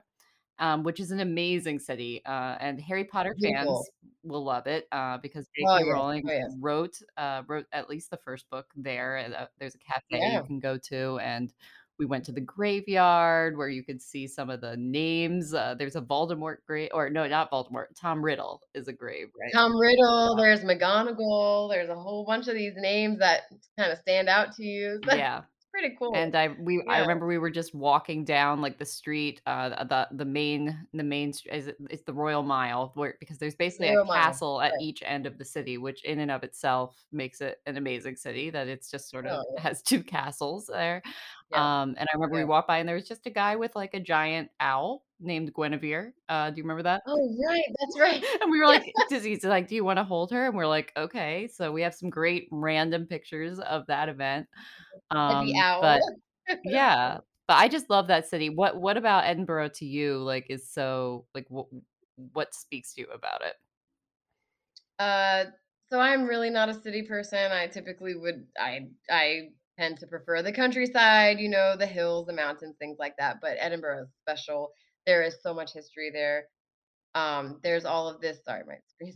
um, 0.63 0.83
which 0.83 0.99
is 0.99 1.11
an 1.11 1.19
amazing 1.19 1.77
city, 1.79 2.21
uh, 2.25 2.55
and 2.59 2.79
Harry 2.81 3.03
Potter 3.05 3.35
beautiful. 3.39 3.75
fans 3.75 3.89
will 4.23 4.43
love 4.43 4.67
it 4.67 4.87
uh, 4.93 5.17
because 5.19 5.45
Oh, 5.65 5.77
J.K. 5.77 5.85
yes. 5.85 5.93
Rowling 5.93 6.23
Oh, 6.27 6.31
yes. 6.31 6.55
wrote 6.59 6.95
uh, 7.17 7.43
wrote 7.47 7.65
at 7.73 7.89
least 7.89 8.09
the 8.09 8.17
first 8.17 8.49
book 8.49 8.67
there. 8.75 9.17
and, 9.17 9.33
uh, 9.35 9.47
there's 9.59 9.75
a 9.75 9.79
cafe 9.79 10.33
you 10.33 10.43
can 10.47 10.59
go 10.59 10.77
to, 10.77 11.19
and 11.19 11.53
we 11.99 12.05
went 12.05 12.25
to 12.25 12.31
the 12.31 12.41
graveyard 12.41 13.55
where 13.57 13.69
you 13.69 13.83
could 13.83 14.01
see 14.01 14.25
some 14.27 14.49
of 14.49 14.61
the 14.61 14.75
names. 14.77 15.53
Uh, 15.53 15.75
there's 15.77 15.95
a 15.95 16.01
Voldemort 16.01 16.57
grave, 16.65 16.89
or 16.93 17.09
no, 17.09 17.27
not 17.27 17.51
Voldemort. 17.51 17.87
Tom 17.95 18.23
Riddle 18.23 18.61
is 18.73 18.87
a 18.87 18.93
grave, 18.93 19.27
right? 19.39 19.53
Tom 19.53 19.75
Riddle, 19.79 20.35
there's 20.37 20.61
McGonagall, 20.61 21.69
there's 21.69 21.89
a 21.89 21.95
whole 21.95 22.25
bunch 22.25 22.47
of 22.47 22.55
these 22.55 22.73
names 22.77 23.19
that 23.19 23.43
kinda 23.77 23.95
stand 23.97 24.29
out 24.29 24.53
to 24.55 24.63
you, 24.63 24.99
Yeah. 25.11 25.43
Pretty 25.73 25.95
cool. 25.97 26.15
And 26.15 26.35
I 26.35 26.49
we 26.59 26.83
I 26.89 26.99
remember 26.99 27.25
we 27.25 27.39
were 27.39 27.49
just 27.49 27.73
walking 27.73 28.23
down, 28.23 28.61
like, 28.61 28.77
the 28.77 28.85
street, 28.85 29.41
uh, 29.47 29.83
the 29.85 30.07
the 30.11 30.25
main 30.25 30.87
the 30.93 31.03
main 31.03 31.29
is 31.51 31.67
it 31.67 31.77
it's 31.89 32.03
the 32.03 32.13
Royal 32.13 32.43
Mile 32.43 32.91
where 32.95 33.15
because 33.19 33.39
there's 33.39 33.55
basically 33.55 33.89
a 33.89 33.95
Royal 33.95 34.05
Mile. 34.05 34.15
castle 34.15 34.61
at 34.61 34.73
Right. 34.73 34.79
each 34.79 35.01
end 35.03 35.25
of 35.25 35.39
the 35.39 35.45
city, 35.45 35.77
which 35.79 36.03
in 36.05 36.19
and 36.19 36.29
of 36.31 36.43
itself 36.43 37.03
makes 37.11 37.41
it 37.41 37.59
an 37.65 37.77
amazing 37.77 38.15
city 38.15 38.51
that 38.51 38.67
it's 38.67 38.91
just 38.91 39.09
sort 39.09 39.25
of 39.25 39.31
Oh, 39.31 39.43
yeah. 39.53 39.63
has 39.63 39.81
2 39.81 40.03
castles 40.05 40.67
there. 40.67 41.01
Yes. 41.49 41.59
Um, 41.59 41.95
and 41.97 42.07
I 42.11 42.15
remember 42.15 42.35
we 42.37 42.45
walked 42.45 42.67
by 42.67 42.79
and 42.79 42.87
there 42.87 42.95
was 42.95 43.07
just 43.07 43.25
a 43.27 43.29
guy 43.29 43.55
with, 43.55 43.75
like, 43.75 43.93
a 43.93 43.99
giant 43.99 44.49
owl 44.59 45.05
named 45.19 45.53
Guinevere. 45.53 46.13
Uh, 46.29 46.49
do 46.49 46.57
you 46.57 46.63
remember 46.63 46.83
that? 46.83 47.03
Oh, 47.05 47.37
right, 47.47 47.63
that's 47.79 47.99
right. 47.99 48.23
And 48.41 48.51
we 48.51 48.59
were 48.59 48.67
like, 48.67 48.83
he's 49.09 49.43
like, 49.43 49.67
"Do 49.67 49.75
you 49.75 49.83
wanna 49.83 50.03
hold 50.03 50.31
her?" 50.31 50.47
And 50.47 50.55
we're 50.55 50.67
like, 50.67 50.91
"Okay." 50.97 51.47
So 51.47 51.71
we 51.71 51.81
have 51.81 51.93
some 51.95 52.09
great 52.09 52.47
random 52.51 53.05
pictures 53.05 53.59
of 53.59 53.85
that 53.87 54.09
event. 54.09 54.47
And 55.27 55.41
the 55.41 55.53
Um, 55.53 55.53
owl. 55.59 55.81
but 55.81 56.01
yeah, 56.63 57.19
but 57.47 57.55
I 57.57 57.67
just 57.67 57.89
love 57.89 58.07
that 58.07 58.27
city. 58.27 58.49
What 58.49 58.77
what 58.81 58.97
about 58.97 59.25
Edinburgh 59.25 59.69
to 59.75 59.85
you, 59.85 60.19
like, 60.19 60.47
is 60.49 60.69
so 60.69 61.27
like, 61.35 61.47
what 61.49 61.67
what 62.33 62.53
speaks 62.53 62.93
to 62.95 63.01
you 63.01 63.07
about 63.07 63.41
it? 63.43 63.55
Uh, 64.99 65.45
so 65.89 65.99
I'm 65.99 66.25
really 66.25 66.49
not 66.49 66.69
a 66.69 66.73
city 66.73 67.03
person. 67.03 67.51
I 67.51 67.67
typically 67.67 68.15
would 68.15 68.47
I 68.57 68.89
I 69.09 69.49
tend 69.77 69.99
to 69.99 70.07
prefer 70.07 70.41
the 70.41 70.51
countryside, 70.53 71.39
you 71.39 71.49
know, 71.49 71.75
the 71.77 71.85
hills, 71.87 72.27
the 72.27 72.33
mountains, 72.33 72.75
things 72.79 72.97
like 72.99 73.15
that. 73.17 73.37
But 73.41 73.57
Edinburgh 73.59 74.03
is 74.03 74.09
special. 74.21 74.71
There 75.05 75.23
is 75.23 75.37
so 75.41 75.53
much 75.53 75.73
history 75.73 76.11
there. 76.11 76.45
Um, 77.15 77.59
there's 77.63 77.85
all 77.85 78.07
of 78.09 78.21
this 78.21 78.43
sorry, 78.45 78.63
my 78.67 78.75
screen. 78.87 79.13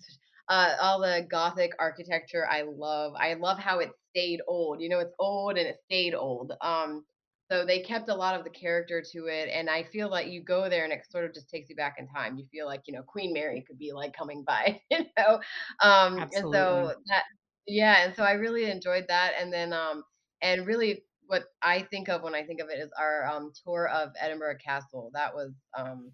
Uh, 0.50 0.76
all 0.82 1.00
the 1.02 1.28
Gothic 1.30 1.72
architecture 1.80 2.48
I 2.50 2.64
love. 2.64 3.14
I 3.18 3.34
love 3.34 3.58
how 3.60 3.80
it 3.80 3.92
stayed 4.12 4.42
old. 4.48 4.82
You 4.82 4.90
know, 4.90 5.00
it's 5.00 5.14
old 5.20 5.58
and 5.58 5.68
it 5.68 5.78
stayed 5.86 6.14
old. 6.14 6.54
Um, 6.62 7.06
so 7.52 7.66
they 7.66 7.82
kept 7.82 8.10
a 8.10 8.16
lot 8.16 8.36
of 8.38 8.44
the 8.44 8.50
character 8.50 9.02
to 9.14 9.26
it, 9.28 9.50
and 9.52 9.70
I 9.70 9.84
feel 9.84 10.10
like 10.10 10.28
you 10.28 10.44
go 10.44 10.70
there 10.70 10.84
and 10.84 10.92
it 10.94 11.02
sort 11.10 11.26
of 11.26 11.34
just 11.34 11.50
takes 11.50 11.70
you 11.70 11.76
back 11.76 11.96
in 11.98 12.08
time. 12.08 12.38
You 12.38 12.46
feel 12.52 12.66
like, 12.66 12.82
you 12.88 12.94
know, 12.94 13.04
Queen 13.04 13.34
Mary 13.34 13.64
could 13.68 13.80
be 13.80 13.92
like 13.94 14.14
coming 14.16 14.44
by, 14.46 14.82
you 14.92 15.06
know. 15.18 15.40
Um, 15.82 16.28
and 16.34 16.46
so 16.52 16.94
that 17.10 17.24
yeah, 17.68 18.04
and 18.06 18.16
so 18.16 18.24
I 18.24 18.34
really 18.34 18.70
enjoyed 18.70 19.06
that. 19.10 19.34
And 19.40 19.52
then 19.52 19.74
um 19.74 20.04
and 20.42 20.66
really 20.68 21.04
what 21.28 21.46
I 21.62 21.82
think 21.84 22.10
of 22.10 22.24
when 22.24 22.36
I 22.36 22.44
think 22.46 22.62
of 22.62 22.70
it 22.70 22.80
is 22.80 22.92
our 23.00 23.26
um 23.28 23.52
tour 23.66 23.88
of 23.90 24.12
Edinburgh 24.20 24.58
Castle. 24.64 25.12
That 25.14 25.34
was 25.36 25.54
um 25.78 26.14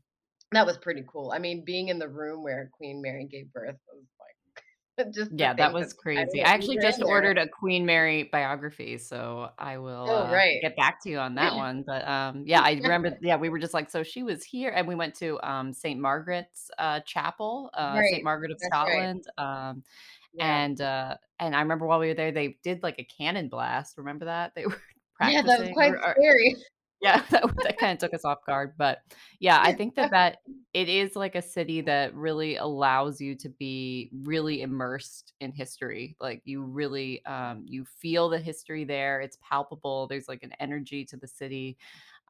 that 0.51 0.65
was 0.65 0.77
pretty 0.77 1.03
cool. 1.11 1.31
I 1.33 1.39
mean, 1.39 1.63
being 1.65 1.89
in 1.89 1.99
the 1.99 2.09
room 2.09 2.43
where 2.43 2.69
Queen 2.73 3.01
Mary 3.01 3.27
gave 3.27 3.51
birth 3.53 3.77
was 3.93 4.05
like 4.97 5.13
just 5.13 5.31
Yeah, 5.35 5.53
that 5.55 5.73
was 5.73 5.93
crazy. 5.93 6.43
know, 6.43 6.43
I 6.43 6.51
actually 6.53 6.77
just 6.77 7.01
ordered 7.01 7.37
a 7.37 7.47
Queen 7.47 7.85
Mary 7.85 8.23
biography, 8.23 8.97
so 8.97 9.51
I 9.57 9.77
will, 9.77 10.07
Oh, 10.07 10.27
uh, 10.27 10.41
get 10.61 10.75
back 10.75 11.01
to 11.03 11.09
you 11.09 11.17
on 11.17 11.35
that 11.35 11.55
one, 11.55 11.81
but, 11.87 12.05
um, 12.07 12.43
yeah, 12.45 12.61
I 12.61 12.73
remember 12.73 13.17
yeah, 13.21 13.37
we 13.37 13.49
were 13.49 13.57
just 13.57 13.73
like, 13.73 13.89
"So 13.89 14.03
she 14.03 14.21
was 14.21 14.43
here," 14.43 14.69
and 14.71 14.87
we 14.87 14.95
went 14.95 15.15
to, 15.15 15.39
um, 15.41 15.71
St. 15.73 15.99
Margaret's, 15.99 16.69
uh, 16.77 16.99
Chapel, 17.01 17.69
uh, 17.73 18.03
St. 18.03 18.21
Margaret 18.23 18.51
of 18.51 18.59
That's 18.59 18.77
right. 18.85 19.09
Scotland, 19.09 19.25
um, 19.37 19.83
Yeah. 20.33 20.63
and, 20.63 20.81
uh, 20.81 21.17
and 21.45 21.55
I 21.55 21.61
remember 21.61 21.85
while 21.85 21.99
we 21.99 22.07
were 22.07 22.13
there, 22.13 22.31
they 22.31 22.57
did 22.63 22.83
like 22.83 22.99
a 22.99 23.03
cannon 23.17 23.49
blast, 23.49 23.97
remember 23.97 24.25
that? 24.25 24.53
They 24.55 24.65
were 24.65 24.81
practicing. 25.15 25.45
Yeah, 25.47 25.57
that 25.57 25.59
was 25.59 25.69
quite 25.73 25.91
or 25.91 26.05
or 26.05 26.15
scary. 26.19 26.55
yeah, 27.01 27.23
that 27.29 27.43
that 27.63 27.79
kinda 27.79 27.97
took 27.97 28.13
us 28.13 28.25
off 28.25 28.45
guard, 28.45 28.73
but 28.77 29.01
yeah, 29.39 29.59
I 29.61 29.73
think 29.73 29.95
that 29.95 30.11
that 30.11 30.37
it 30.73 30.89
is 30.89 31.15
like 31.15 31.35
a 31.35 31.41
city 31.41 31.81
that 31.81 32.15
really 32.15 32.55
allows 32.55 33.21
you 33.21 33.35
to 33.35 33.49
be 33.49 34.09
really 34.23 34.63
immersed 34.63 35.33
in 35.39 35.51
history. 35.51 36.15
Like 36.19 36.41
you 36.45 36.63
really 36.63 37.23
um 37.25 37.63
you 37.67 37.85
feel 37.85 38.27
the 38.29 38.39
history 38.39 38.83
there. 38.83 39.21
It's 39.21 39.37
palpable. 39.41 40.07
There's 40.07 40.27
like 40.27 40.43
an 40.43 40.53
energy 40.59 41.05
to 41.05 41.17
the 41.17 41.27
city. 41.27 41.77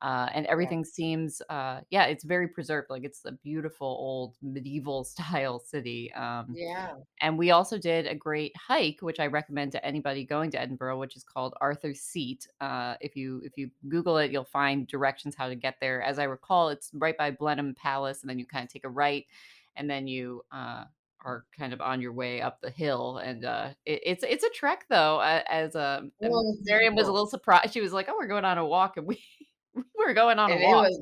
Uh, 0.03 0.29
and 0.33 0.45
Yeah. 0.45 0.51
everything 0.51 0.85
seems 0.85 1.41
uh 1.49 1.81
yeah, 1.89 2.05
it's 2.05 2.25
very 2.25 2.47
preserved. 2.49 2.89
Like 2.91 3.05
it's 3.05 3.25
a 3.25 3.31
beautiful 3.33 3.87
old 3.87 4.35
medieval 4.43 5.03
style 5.15 5.59
city. 5.59 6.13
Um 6.13 6.59
Yeah. 6.59 6.95
and 7.21 7.37
we 7.37 7.51
also 7.51 7.77
did 7.77 8.07
a 8.07 8.15
great 8.15 8.53
hike, 8.57 9.01
which 9.01 9.19
I 9.19 9.27
recommend 9.27 9.71
to 9.73 9.85
anybody 9.85 10.25
going 10.25 10.51
to 10.51 10.61
Edinburgh, 10.61 10.99
which 10.99 11.15
is 11.15 11.23
called 11.23 11.53
Arthur's 11.61 12.01
Seat. 12.01 12.47
Uh, 12.61 12.95
if 13.01 13.15
you 13.15 13.41
if 13.45 13.57
you 13.57 13.71
Google 13.89 14.17
it, 14.17 14.31
you'll 14.31 14.43
find 14.45 14.87
directions 14.87 15.35
how 15.35 15.47
to 15.49 15.55
get 15.55 15.77
there. 15.81 16.01
As 16.03 16.19
I 16.19 16.25
recall, 16.25 16.69
it's 16.69 16.91
right 16.93 17.17
by 17.17 17.31
Blenheim 17.31 17.75
Palace, 17.75 18.21
and 18.21 18.29
then 18.29 18.39
you 18.39 18.45
kind 18.45 18.63
of 18.65 18.71
take 18.71 18.85
a 18.85 18.89
right, 18.89 19.25
and 19.75 19.89
then 19.89 20.07
you 20.07 20.43
uh, 20.51 20.85
are 21.25 21.45
kind 21.57 21.73
of 21.73 21.81
on 21.81 22.01
your 22.01 22.13
way 22.13 22.41
up 22.41 22.59
the 22.61 22.69
hill. 22.71 23.17
And 23.19 23.45
uh, 23.45 23.69
it, 23.85 24.01
it's 24.05 24.23
it's 24.23 24.43
a 24.43 24.49
trek 24.49 24.85
though. 24.89 25.19
Uh, 25.19 25.43
as 25.47 25.75
um, 25.75 26.11
Well, 26.19 26.31
and 26.31 26.31
it 26.31 26.31
was 26.31 26.59
Miriam 26.65 26.95
was 26.95 27.07
a 27.07 27.11
little 27.11 27.27
surprised. 27.27 27.73
She 27.73 27.81
was 27.81 27.93
like, 27.93 28.07
"Oh, 28.09 28.15
we're 28.17 28.27
going 28.27 28.45
on 28.45 28.57
a 28.57 28.65
walk," 28.65 28.97
and 28.97 29.05
we 29.07 29.23
we 29.73 29.83
were 29.97 30.13
going 30.13 30.39
on 30.39 30.51
a 30.51 30.57
And 30.57 30.59
walk. 30.59 30.89
was 30.89 30.99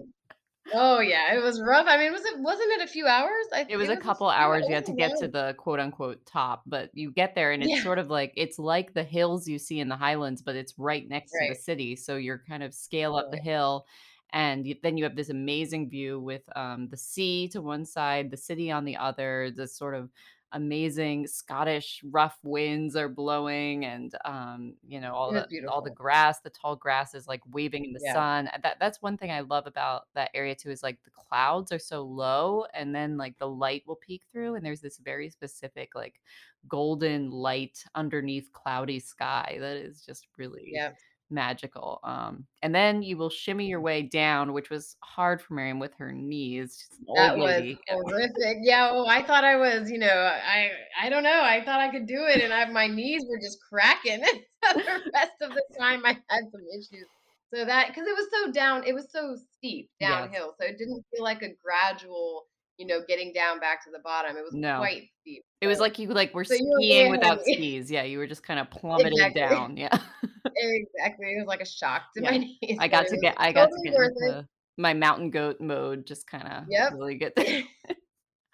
oh, 0.73 0.99
yeah, 1.01 1.35
it 1.35 1.43
was 1.43 1.61
rough. 1.61 1.87
I 1.87 1.97
mean, 1.97 2.11
was 2.13 2.25
it 2.25 2.39
wasn't 2.39 2.71
it 2.73 2.81
a 2.83 2.87
few 2.87 3.07
hours? 3.07 3.47
I 3.53 3.61
It 3.67 3.77
was 3.77 3.87
it 3.87 3.89
a 3.89 3.95
was 3.95 4.05
a 4.05 4.05
couple 4.05 4.27
few 4.27 4.29
hours 4.29 4.67
it 4.67 4.67
you 4.67 4.75
had 4.75 4.85
to 4.85 4.93
get 4.93 5.15
to 5.17 5.27
the 5.27 5.53
quote 5.57 5.79
unquote 5.79 6.25
"top," 6.25 6.63
but 6.65 6.89
you 6.93 7.11
get 7.11 7.35
there 7.35 7.51
and 7.51 7.63
it's 7.63 7.79
Yeah. 7.79 7.81
sort 7.81 7.99
of 7.99 8.09
like 8.09 8.33
it's 8.35 8.59
like 8.59 8.93
the 8.93 9.03
hills 9.03 9.47
you 9.47 9.59
see 9.59 9.79
in 9.79 9.87
the 9.87 9.95
Highlands, 9.95 10.41
but 10.41 10.55
it's 10.55 10.77
right 10.77 11.07
next 11.07 11.37
to 11.37 11.45
the 11.45 11.55
city, 11.55 11.95
so 11.95 12.17
you're 12.17 12.39
kind 12.39 12.63
of 12.63 12.73
scale 12.73 13.15
up 13.15 13.29
the 13.31 13.37
hill, 13.37 13.85
and 14.33 14.75
then 14.83 14.97
you 14.97 15.03
have 15.05 15.15
this 15.15 15.29
amazing 15.29 15.89
view 15.89 16.19
with, 16.19 16.43
um, 16.57 16.89
the 16.89 16.97
sea 16.97 17.47
to 17.49 17.61
one 17.61 17.85
side, 17.85 18.29
the 18.31 18.37
city 18.37 18.71
on 18.71 18.83
the 18.85 18.97
other, 18.97 19.51
the 19.55 19.67
sort 19.67 19.95
of 19.95 20.11
amazing 20.53 21.27
Scottish 21.27 22.01
rough 22.05 22.39
winds 22.43 22.95
are 22.95 23.09
blowing 23.09 23.85
and, 23.85 24.15
um, 24.25 24.75
you 24.87 24.99
know, 24.99 25.13
all 25.15 25.31
the 25.33 25.47
all 25.67 25.81
the 25.81 25.91
grass, 25.91 26.41
the 26.41 26.49
tall 26.49 26.75
grass 26.75 27.13
is, 27.15 27.27
like, 27.27 27.41
waving 27.51 27.83
in 27.85 27.93
the 27.93 27.99
Yeah. 27.99 28.23
sun, 28.39 28.49
that 28.63 28.77
that's 28.79 29.01
one 29.01 29.17
thing 29.17 29.31
I 29.31 29.41
love 29.41 29.67
about 29.67 30.07
that 30.15 30.31
area 30.33 30.55
too 30.55 30.69
is, 30.71 30.83
like, 30.83 31.03
the 31.03 31.11
clouds 31.11 31.71
are 31.71 31.79
so 31.79 32.03
low, 32.03 32.65
and 32.73 32.93
then, 32.95 33.17
like, 33.17 33.37
the 33.39 33.47
light 33.49 33.83
will 33.87 33.95
peek 33.97 34.25
through, 34.31 34.55
and 34.55 34.65
there's 34.65 34.81
this 34.81 34.97
very 34.99 35.29
specific, 35.29 35.95
like, 35.95 36.21
golden 36.67 37.31
light 37.31 37.83
underneath 37.95 38.51
cloudy 38.53 38.99
sky 38.99 39.57
that 39.59 39.77
is 39.77 40.05
just 40.05 40.27
really 40.37 40.81
Yeah. 40.81 40.93
Magical, 41.31 41.99
um, 42.03 42.47
and 42.61 42.73
then 42.75 43.01
you 43.03 43.17
will 43.17 43.29
shimmy 43.29 43.67
your 43.67 43.81
way 43.81 44.01
down, 44.03 44.53
which 44.53 44.69
was 44.69 44.97
hard 45.03 45.41
for 45.41 45.53
Miriam 45.55 45.79
with 45.79 45.93
her 45.95 46.11
knees, 46.11 46.77
she's 46.89 46.99
an 46.99 47.05
old 47.09 47.33
That 47.33 47.37
was 47.37 47.65
horrific. 47.89 48.59
Yeah, 48.61 48.89
oh, 48.91 49.05
I 49.07 49.21
thought 49.23 49.43
I 49.43 49.55
was, 49.57 49.89
you 49.91 49.97
know, 49.97 50.07
I 50.07 50.71
I 50.99 51.09
don't 51.09 51.23
know, 51.23 51.41
I 51.43 51.63
thought 51.63 51.79
I 51.81 51.89
could 51.91 52.05
do 52.07 52.25
it, 52.27 52.41
and 52.41 52.53
I 52.53 52.65
my 52.65 52.87
knees 52.87 53.25
were 53.29 53.39
just 53.39 53.59
cracking. 53.67 54.23
The 54.63 55.01
rest 55.15 55.33
of 55.41 55.53
the 55.55 55.63
time, 55.79 56.05
I 56.05 56.13
had 56.29 56.43
some 56.51 56.61
issues. 56.77 57.07
So 57.53 57.65
that 57.65 57.87
because 57.87 58.07
it 58.07 58.15
was 58.15 58.27
so 58.31 58.51
down 58.51 58.83
it 58.85 58.93
was 58.93 59.11
so 59.11 59.35
steep 59.35 59.89
Yes. 59.99 60.31
downhill, 60.31 60.53
so 60.59 60.65
it 60.67 60.77
didn't 60.77 61.03
feel 61.13 61.23
like 61.23 61.41
a 61.41 61.55
gradual, 61.63 62.45
you 62.77 62.85
know, 62.85 63.01
getting 63.07 63.33
down 63.33 63.59
back 63.59 63.83
to 63.85 63.91
the 63.91 63.99
bottom. 64.03 64.37
It 64.37 64.43
was 64.43 64.57
No. 64.59 64.73
quite 64.75 65.03
steep. 65.21 65.43
It 65.61 65.67
was 65.67 65.79
like 65.79 65.99
you, 65.99 66.09
like, 66.09 66.33
were 66.35 66.45
so 66.47 66.55
skiing 66.55 67.09
without 67.09 67.45
skis, 67.45 67.91
yeah, 67.91 68.03
you 68.03 68.19
were 68.19 68.27
just 68.27 68.45
kinda 68.45 68.65
plummeting 68.71 69.33
Exactly. 69.33 69.33
down, 69.33 69.77
yeah. 69.77 69.97
Exactly. 70.61 71.33
It 71.33 71.39
was 71.39 71.47
like 71.47 71.61
a 71.61 71.65
shock 71.65 72.13
to 72.15 72.21
my 72.23 72.37
knees, 72.61 72.79
I 72.79 72.87
got 72.87 73.07
to 73.09 73.17
get 73.17 73.35
I 73.37 73.51
got 73.51 73.69
to 73.71 73.81
get 73.81 73.95
into 73.95 74.47
my 74.77 74.93
mountain 74.93 75.29
goat 75.31 75.59
mode, 75.61 76.05
just 76.05 76.29
kinda 76.29 76.69
Yep. 76.69 76.93
really 76.93 77.15
get 77.15 77.35
there. 77.35 77.63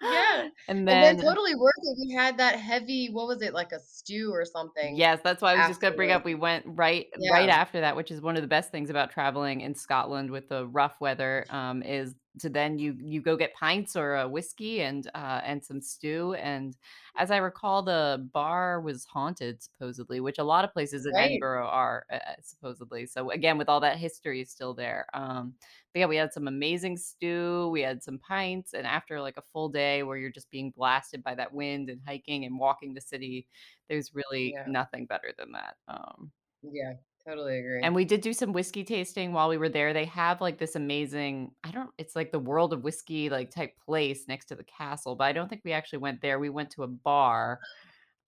Yeah, 0.00 0.48
And 0.68 0.86
and 0.88 1.02
then 1.02 1.16
then 1.18 1.18
totally 1.18 1.54
worth 1.56 1.72
it, 1.82 1.98
we 2.00 2.14
had 2.14 2.38
that 2.38 2.56
heavy 2.60 3.08
what 3.12 3.26
was 3.26 3.42
it, 3.42 3.52
like 3.54 3.72
a 3.72 3.80
stew 3.80 4.30
or 4.32 4.44
something 4.44 4.96
Yes, 4.96 5.20
that's 5.24 5.42
why 5.42 5.52
I 5.52 5.56
was 5.56 5.66
just 5.66 5.80
gonna 5.80 5.94
bring 5.96 6.12
up, 6.12 6.24
we 6.24 6.36
went 6.36 6.64
right 6.66 7.06
right 7.18 7.48
after 7.48 7.80
that, 7.80 7.96
which 7.96 8.12
is 8.12 8.20
one 8.20 8.36
of 8.36 8.42
the 8.42 8.48
best 8.48 8.70
things 8.70 8.90
about 8.90 9.10
traveling 9.10 9.60
in 9.60 9.74
Scotland 9.74 10.30
with 10.30 10.48
the 10.48 10.66
rough 10.68 11.00
weather, 11.00 11.46
um, 11.50 11.82
is 11.82 12.14
to 12.40 12.48
then 12.48 12.78
you 12.78 12.96
you 13.00 13.20
go 13.20 13.36
get 13.36 13.54
pints 13.54 13.96
or 13.96 14.16
a 14.16 14.28
whiskey 14.28 14.82
and, 14.82 15.08
uh, 15.14 15.40
and 15.44 15.64
some 15.64 15.80
stew, 15.80 16.34
and 16.34 16.76
as 17.16 17.30
I 17.30 17.38
recall, 17.38 17.82
the 17.82 18.28
bar 18.32 18.80
was 18.80 19.04
haunted 19.04 19.62
supposedly, 19.62 20.20
which 20.20 20.38
a 20.38 20.44
lot 20.44 20.64
of 20.64 20.72
places 20.72 21.06
in 21.06 21.12
right. 21.12 21.42
Edinburgh 21.42 21.66
are, 21.66 22.06
uh, 22.12 22.16
uh, 22.16 22.34
supposedly, 22.42 23.06
so 23.06 23.30
again, 23.30 23.58
with 23.58 23.68
all 23.68 23.80
that 23.80 23.96
history 23.98 24.44
still 24.44 24.74
there, 24.74 25.06
um, 25.14 25.54
but 25.92 26.00
yeah, 26.00 26.06
we 26.06 26.16
had 26.16 26.32
some 26.32 26.48
amazing 26.48 26.96
stew, 26.96 27.68
we 27.70 27.80
had 27.82 28.02
some 28.02 28.18
pints, 28.18 28.74
and 28.74 28.86
after, 28.86 29.20
like, 29.20 29.36
a 29.36 29.42
full 29.42 29.68
day 29.68 30.02
where 30.02 30.16
you're 30.18 30.30
just 30.30 30.50
being 30.50 30.70
blasted 30.70 31.22
by 31.22 31.34
that 31.34 31.52
wind 31.52 31.88
and 31.90 32.00
hiking 32.06 32.44
and 32.44 32.58
walking 32.58 32.94
the 32.94 33.00
city, 33.00 33.46
there's 33.88 34.14
really 34.14 34.56
Yeah, 34.56 34.66
nothing 34.66 35.06
better 35.06 35.32
than 35.38 35.52
that, 35.52 35.76
um, 35.88 36.32
yeah, 36.62 36.94
totally 37.28 37.58
agree. 37.58 37.82
and 37.82 37.94
we 37.94 38.04
did 38.04 38.20
do 38.20 38.32
some 38.32 38.52
whiskey 38.52 38.84
tasting 38.84 39.32
while 39.32 39.48
we 39.48 39.58
were 39.58 39.68
there. 39.68 39.92
They 39.92 40.06
have, 40.06 40.40
like, 40.40 40.58
this 40.58 40.76
amazing 40.76 41.52
I 41.64 41.70
don't 41.70 41.90
it's 41.98 42.16
like 42.16 42.32
the 42.32 42.38
World 42.38 42.72
of 42.72 42.82
Whiskey, 42.82 43.28
like, 43.30 43.50
type 43.50 43.74
place 43.84 44.26
next 44.28 44.46
to 44.46 44.54
the 44.56 44.64
castle, 44.64 45.14
but 45.16 45.24
I 45.24 45.32
don't 45.32 45.48
think 45.48 45.62
we 45.64 45.72
actually 45.72 46.00
went 46.00 46.20
there. 46.20 46.38
We 46.38 46.50
went 46.50 46.70
to 46.72 46.82
a 46.84 46.88
bar, 46.88 47.60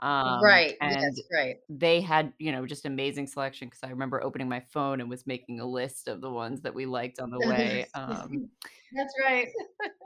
um, 0.00 0.40
Right, 0.42 0.76
and 0.80 1.02
yes, 1.02 1.20
right. 1.32 1.56
they 1.68 2.00
had, 2.00 2.32
you 2.38 2.52
know, 2.52 2.66
just 2.66 2.86
amazing 2.86 3.26
selection 3.26 3.68
because 3.68 3.80
I 3.84 3.90
remember 3.90 4.22
opening 4.22 4.48
my 4.48 4.60
phone 4.72 5.00
and 5.00 5.08
was 5.10 5.26
making 5.26 5.60
a 5.60 5.66
list 5.66 6.08
of 6.08 6.20
the 6.20 6.30
ones 6.30 6.62
that 6.62 6.74
we 6.74 6.86
liked 6.86 7.20
on 7.20 7.30
the 7.30 7.38
way, 7.48 7.86
um 7.94 8.50
That's 8.92 9.14
right. 9.24 9.48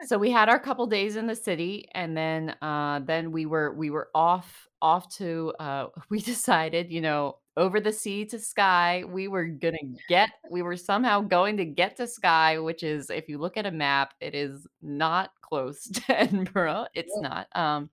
so 0.07 0.19
we 0.19 0.31
had 0.31 0.49
our 0.49 0.59
couple 0.59 0.87
days 0.87 1.17
in 1.17 1.27
the 1.27 1.35
city 1.35 1.89
and 1.95 2.17
then 2.17 2.51
uh 2.63 3.01
then 3.05 3.33
we 3.33 3.47
were 3.47 3.73
we 3.75 3.91
were 3.91 4.11
off 4.15 4.69
off 4.83 5.09
to 5.17 5.53
uh 5.59 5.87
we 6.11 6.21
decided 6.21 6.91
you 6.91 7.01
know 7.01 7.39
over 7.57 7.81
the 7.81 7.93
sea 7.93 8.25
to 8.27 8.39
Skye 8.39 9.05
we 9.07 9.29
were 9.29 9.47
gonna 9.47 9.79
get 10.09 10.31
we 10.51 10.63
were 10.63 10.77
somehow 10.77 11.21
going 11.21 11.57
to 11.59 11.65
get 11.65 11.97
to 11.97 12.07
Skye 12.07 12.59
which 12.59 12.83
is 12.83 13.11
if 13.11 13.29
you 13.29 13.39
look 13.39 13.57
at 13.57 13.67
a 13.67 13.71
map 13.71 14.15
it 14.21 14.35
is 14.35 14.67
not 14.83 15.31
close 15.41 15.85
to 15.89 16.21
edinburgh 16.21 16.87
it's 16.95 17.17
not 17.21 17.47
um 17.57 17.91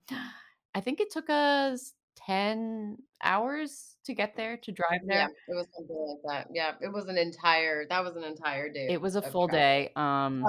i 0.74 0.80
think 0.80 1.00
it 1.00 1.10
took 1.10 1.30
us 1.30 1.92
10 2.26 2.98
hours 3.22 3.96
to 4.04 4.14
get 4.14 4.36
there, 4.36 4.56
to 4.56 4.72
drive 4.72 5.00
there. 5.06 5.18
Yeah, 5.18 5.26
it 5.48 5.54
was 5.54 5.66
something 5.76 6.18
like 6.24 6.44
that. 6.46 6.48
Yeah, 6.52 6.72
it 6.80 6.92
was 6.92 7.06
an 7.06 7.16
entire 7.16 7.86
that 7.88 8.02
was 8.02 8.16
an 8.16 8.24
entire 8.24 8.68
day 8.68 8.88
It 8.90 9.00
was 9.00 9.16
a 9.16 9.22
full 9.22 9.48
travel. 9.48 9.58
day, 9.58 9.90
um, 9.96 10.44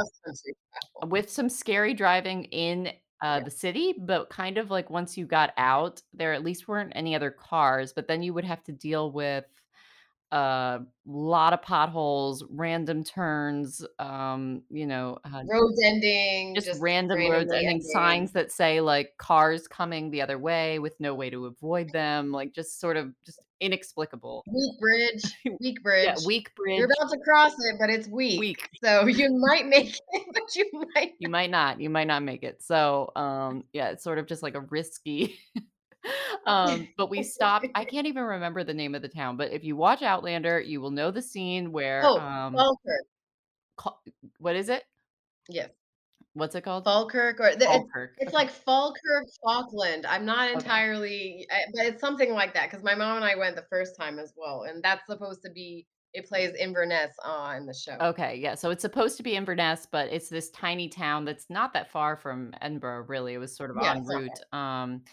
with 1.03 1.29
some 1.29 1.49
scary 1.49 1.93
driving 1.93 2.45
in, 2.45 2.91
uh, 3.23 3.39
Yeah. 3.39 3.41
the 3.41 3.51
city, 3.51 3.95
but 3.99 4.29
kind 4.31 4.59
of 4.59 4.71
like 4.71 4.91
once 4.91 5.17
you 5.17 5.27
got 5.27 5.53
out, 5.57 6.03
there 6.13 6.33
at 6.33 6.43
least 6.45 6.69
weren't 6.69 6.93
any 6.95 7.15
other 7.15 7.31
cars, 7.31 7.93
but 7.93 8.07
then 8.09 8.23
you 8.23 8.33
would 8.35 8.45
have 8.45 8.63
to 8.65 8.73
deal 8.73 9.11
with 9.13 9.45
a 10.31 10.81
lot 11.05 11.53
of 11.53 11.61
potholes, 11.61 12.45
random 12.49 13.03
turns, 13.03 13.85
um, 13.99 14.63
you 14.71 14.87
know, 14.87 15.19
uh 15.25 15.43
Roads 15.43 15.79
ending, 15.83 16.61
just 16.63 16.73
just 16.73 16.81
random 16.81 17.25
roads 17.25 17.51
ending, 17.53 17.81
ending. 17.81 17.81
signs 17.81 18.31
that 18.33 18.51
say, 18.51 18.79
like, 18.79 19.17
cars 19.17 19.67
coming 19.67 20.11
the 20.11 20.21
other 20.21 20.37
way 20.37 20.77
with 20.79 20.99
no 20.99 21.15
way 21.15 21.29
to 21.29 21.45
avoid 21.45 21.91
them, 21.91 22.31
like, 22.31 22.53
just 22.53 22.79
sort 22.79 22.95
of 22.97 23.13
just 23.25 23.41
inexplicable. 23.63 24.43
Weak 24.47 24.79
bridge, 24.79 25.23
weak 25.59 25.77
Yeah, 25.77 25.81
bridge. 25.83 26.25
weak 26.25 26.55
bridge. 26.55 26.77
You're 26.77 26.89
about 26.99 27.11
to 27.11 27.19
cross 27.19 27.53
it, 27.59 27.75
but 27.79 27.89
it's 27.89 28.07
weak. 28.07 28.39
Weak. 28.39 28.69
So 28.83 29.05
you 29.07 29.29
might 29.37 29.65
make 29.67 29.95
it, 30.11 30.25
but 30.33 30.55
you 30.55 30.69
might 30.93 31.13
You 31.19 31.29
might 31.29 31.49
not, 31.49 31.79
you 31.79 31.89
might 31.89 32.07
not 32.07 32.23
make 32.23 32.43
it. 32.43 32.61
So, 32.61 33.11
um, 33.15 33.63
yeah, 33.73 33.89
it's 33.89 34.03
sort 34.03 34.19
of 34.19 34.27
just 34.27 34.43
like 34.43 34.55
a 34.55 34.61
risky 34.61 35.39
um, 36.45 36.89
but 36.97 37.09
we 37.09 37.23
stopped 37.23 37.67
I 37.75 37.85
can't 37.85 38.07
even 38.07 38.23
remember 38.23 38.65
the 38.65 38.73
name 38.73 38.93
of 38.93 39.01
the 39.01 39.07
town, 39.07 39.37
but 39.37 39.51
if 39.53 39.63
you 39.63 39.77
watch 39.77 40.01
Outlander, 40.01 40.59
you 40.59 40.81
will 40.81 40.91
know 40.91 41.11
the 41.11 41.21
scene 41.21 41.71
where, 41.71 42.01
Oh, 42.03 42.19
um 42.19 42.53
Falkirk. 42.55 43.95
what 44.39 44.55
is 44.57 44.67
it? 44.69 44.83
Yes. 45.49 45.69
What's 46.35 46.55
it 46.55 46.61
called? 46.63 46.85
Falkirk 46.85 47.39
or 47.39 47.55
the 47.55 47.73
it's 47.73 47.89
Falkirk, 47.93 48.17
it's 48.17 48.33
okay. 48.33 48.33
like 48.33 48.49
Falkirk, 48.51 49.25
Falkland. 49.43 50.05
I'm 50.05 50.25
not 50.25 50.49
Okay. 50.55 50.73
entirely 50.73 51.47
I 51.51 51.63
but 51.73 51.85
it's 51.85 52.01
something 52.01 52.31
like 52.33 52.53
that 52.53 52.69
because 52.69 52.83
my 52.83 52.95
mom 52.95 53.17
and 53.17 53.25
I 53.25 53.35
went 53.35 53.55
the 53.55 53.65
first 53.69 53.95
time 53.97 54.19
as 54.19 54.33
well, 54.35 54.63
and 54.63 54.83
that's 54.83 55.05
supposed 55.07 55.41
to 55.43 55.51
be 55.51 55.87
it 56.13 56.25
plays 56.27 56.53
Inverness 56.55 57.15
on 57.23 57.65
the 57.65 57.73
show. 57.73 57.97
Okay, 58.01 58.37
yeah, 58.37 58.55
so 58.55 58.71
it's 58.71 58.81
supposed 58.81 59.17
to 59.17 59.23
be 59.23 59.35
Inverness, 59.35 59.85
but 59.85 60.09
it's 60.11 60.27
this 60.27 60.49
tiny 60.49 60.89
town 60.89 61.25
that's 61.25 61.47
not 61.49 61.73
that 61.73 61.87
far 61.91 62.15
from 62.17 62.53
Edinburgh, 62.59 63.05
really, 63.07 63.33
it 63.35 63.37
was 63.37 63.55
sort 63.55 63.69
of 63.69 63.77
Yeah, 63.77 63.93
en 63.93 64.03
it's 64.03 64.05
route, 64.05 64.39
um. 64.51 65.03